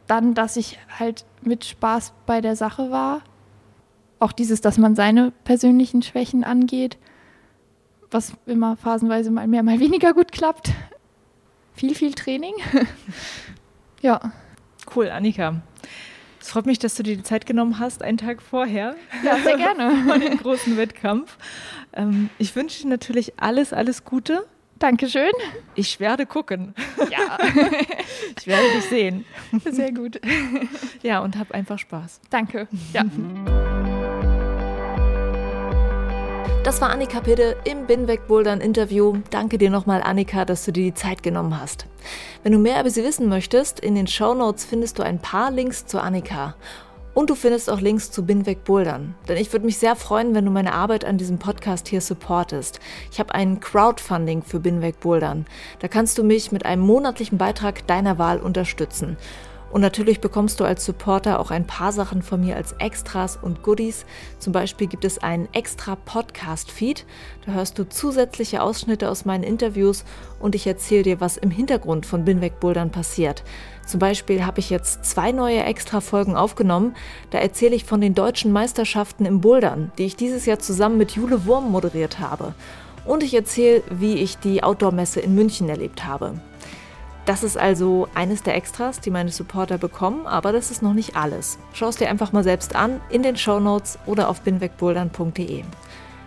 Dann, 0.06 0.34
dass 0.34 0.56
ich 0.56 0.78
halt 0.98 1.24
mit 1.42 1.64
Spaß 1.64 2.12
bei 2.26 2.40
der 2.40 2.56
Sache 2.56 2.90
war. 2.90 3.22
Auch 4.18 4.32
dieses, 4.32 4.60
dass 4.60 4.78
man 4.78 4.94
seine 4.94 5.32
persönlichen 5.44 6.02
Schwächen 6.02 6.44
angeht, 6.44 6.98
was 8.14 8.32
immer 8.46 8.76
phasenweise 8.76 9.30
mal 9.30 9.46
mehr, 9.46 9.62
mal 9.62 9.80
weniger 9.80 10.14
gut 10.14 10.32
klappt. 10.32 10.72
Viel, 11.74 11.94
viel 11.94 12.14
Training. 12.14 12.54
ja. 14.00 14.32
Cool, 14.94 15.10
Annika. 15.10 15.60
Es 16.40 16.50
freut 16.50 16.66
mich, 16.66 16.78
dass 16.78 16.94
du 16.94 17.02
dir 17.02 17.16
die 17.16 17.22
Zeit 17.22 17.46
genommen 17.46 17.78
hast, 17.78 18.02
einen 18.02 18.18
Tag 18.18 18.40
vorher. 18.40 18.94
Ja, 19.24 19.38
sehr 19.38 19.56
gerne. 19.56 20.04
Von 20.06 20.20
dem 20.20 20.38
großen 20.38 20.76
Wettkampf. 20.76 21.36
Ähm, 21.92 22.30
ich 22.38 22.54
wünsche 22.54 22.82
dir 22.82 22.88
natürlich 22.88 23.40
alles, 23.40 23.72
alles 23.72 24.04
Gute. 24.04 24.46
Dankeschön. 24.78 25.32
Ich 25.74 26.00
werde 26.00 26.26
gucken. 26.26 26.74
Ja. 27.10 27.38
Ich 28.36 28.46
werde 28.46 28.64
dich 28.74 28.84
sehen. 28.84 29.24
Sehr 29.70 29.92
gut. 29.92 30.20
Ja, 31.02 31.20
und 31.20 31.38
hab 31.38 31.52
einfach 31.52 31.78
Spaß. 31.78 32.20
Danke. 32.30 32.68
Ja. 32.92 33.04
Das 36.64 36.80
war 36.80 36.88
Annika 36.88 37.20
Pidde 37.20 37.58
im 37.64 37.86
Binweg 37.86 38.26
Bouldern 38.26 38.62
Interview. 38.62 39.18
Danke 39.28 39.58
dir 39.58 39.68
nochmal, 39.68 40.02
Annika, 40.02 40.46
dass 40.46 40.64
du 40.64 40.72
dir 40.72 40.84
die 40.84 40.94
Zeit 40.94 41.22
genommen 41.22 41.60
hast. 41.60 41.84
Wenn 42.42 42.52
du 42.52 42.58
mehr 42.58 42.80
über 42.80 42.88
sie 42.88 43.04
wissen 43.04 43.28
möchtest, 43.28 43.80
in 43.80 43.94
den 43.94 44.06
Show 44.06 44.32
Notes 44.32 44.64
findest 44.64 44.98
du 44.98 45.02
ein 45.02 45.18
paar 45.18 45.50
Links 45.50 45.84
zu 45.84 46.00
Annika. 46.00 46.54
Und 47.12 47.28
du 47.28 47.34
findest 47.34 47.68
auch 47.68 47.82
Links 47.82 48.10
zu 48.10 48.24
Binweg 48.24 48.64
Bouldern. 48.64 49.14
Denn 49.28 49.36
ich 49.36 49.52
würde 49.52 49.66
mich 49.66 49.76
sehr 49.76 49.94
freuen, 49.94 50.34
wenn 50.34 50.46
du 50.46 50.50
meine 50.50 50.72
Arbeit 50.72 51.04
an 51.04 51.18
diesem 51.18 51.38
Podcast 51.38 51.86
hier 51.86 52.00
supportest. 52.00 52.80
Ich 53.12 53.20
habe 53.20 53.34
ein 53.34 53.60
Crowdfunding 53.60 54.42
für 54.42 54.58
Binweg 54.58 55.00
Bouldern. 55.00 55.44
Da 55.80 55.88
kannst 55.88 56.16
du 56.16 56.24
mich 56.24 56.50
mit 56.50 56.64
einem 56.64 56.82
monatlichen 56.82 57.36
Beitrag 57.36 57.86
deiner 57.86 58.16
Wahl 58.16 58.38
unterstützen. 58.38 59.18
Und 59.74 59.80
natürlich 59.80 60.20
bekommst 60.20 60.60
du 60.60 60.64
als 60.64 60.84
Supporter 60.84 61.40
auch 61.40 61.50
ein 61.50 61.66
paar 61.66 61.90
Sachen 61.90 62.22
von 62.22 62.40
mir 62.40 62.54
als 62.54 62.76
Extras 62.78 63.36
und 63.36 63.64
Goodies. 63.64 64.06
Zum 64.38 64.52
Beispiel 64.52 64.86
gibt 64.86 65.04
es 65.04 65.18
einen 65.18 65.48
extra 65.52 65.96
Podcast-Feed. 65.96 67.04
Da 67.44 67.54
hörst 67.54 67.76
du 67.76 67.88
zusätzliche 67.88 68.62
Ausschnitte 68.62 69.10
aus 69.10 69.24
meinen 69.24 69.42
Interviews 69.42 70.04
und 70.38 70.54
ich 70.54 70.64
erzähle 70.68 71.02
dir, 71.02 71.20
was 71.20 71.36
im 71.36 71.50
Hintergrund 71.50 72.06
von 72.06 72.24
Binweg 72.24 72.60
Bouldern 72.60 72.92
passiert. 72.92 73.42
Zum 73.84 73.98
Beispiel 73.98 74.46
habe 74.46 74.60
ich 74.60 74.70
jetzt 74.70 75.06
zwei 75.06 75.32
neue 75.32 75.64
Extra-Folgen 75.64 76.36
aufgenommen. 76.36 76.94
Da 77.30 77.38
erzähle 77.38 77.74
ich 77.74 77.84
von 77.84 78.00
den 78.00 78.14
deutschen 78.14 78.52
Meisterschaften 78.52 79.26
im 79.26 79.40
Bouldern, 79.40 79.90
die 79.98 80.04
ich 80.04 80.14
dieses 80.14 80.46
Jahr 80.46 80.60
zusammen 80.60 80.98
mit 80.98 81.16
Jule 81.16 81.46
Wurm 81.46 81.72
moderiert 81.72 82.20
habe. 82.20 82.54
Und 83.04 83.24
ich 83.24 83.34
erzähle, 83.34 83.82
wie 83.90 84.14
ich 84.14 84.38
die 84.38 84.62
Outdoor-Messe 84.62 85.18
in 85.18 85.34
München 85.34 85.68
erlebt 85.68 86.06
habe. 86.06 86.34
Das 87.26 87.42
ist 87.42 87.56
also 87.56 88.06
eines 88.14 88.42
der 88.42 88.54
Extras, 88.54 89.00
die 89.00 89.10
meine 89.10 89.30
Supporter 89.30 89.78
bekommen, 89.78 90.26
aber 90.26 90.52
das 90.52 90.70
ist 90.70 90.82
noch 90.82 90.92
nicht 90.92 91.16
alles. 91.16 91.58
Schau 91.72 91.88
es 91.88 91.96
dir 91.96 92.10
einfach 92.10 92.32
mal 92.32 92.44
selbst 92.44 92.76
an 92.76 93.00
in 93.08 93.22
den 93.22 93.36
Show 93.36 93.60
Notes 93.60 93.98
oder 94.04 94.28
auf 94.28 94.42
binwegbouldern.de. 94.42 95.64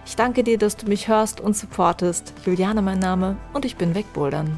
Ich 0.07 0.15
danke 0.15 0.43
dir, 0.43 0.57
dass 0.57 0.75
du 0.77 0.87
mich 0.87 1.07
hörst 1.07 1.39
und 1.39 1.55
supportest. 1.55 2.33
Juliane 2.45 2.81
mein 2.81 2.99
Name 2.99 3.35
und 3.53 3.65
ich 3.65 3.75
bin 3.75 3.93
wegbouldern. 3.93 4.57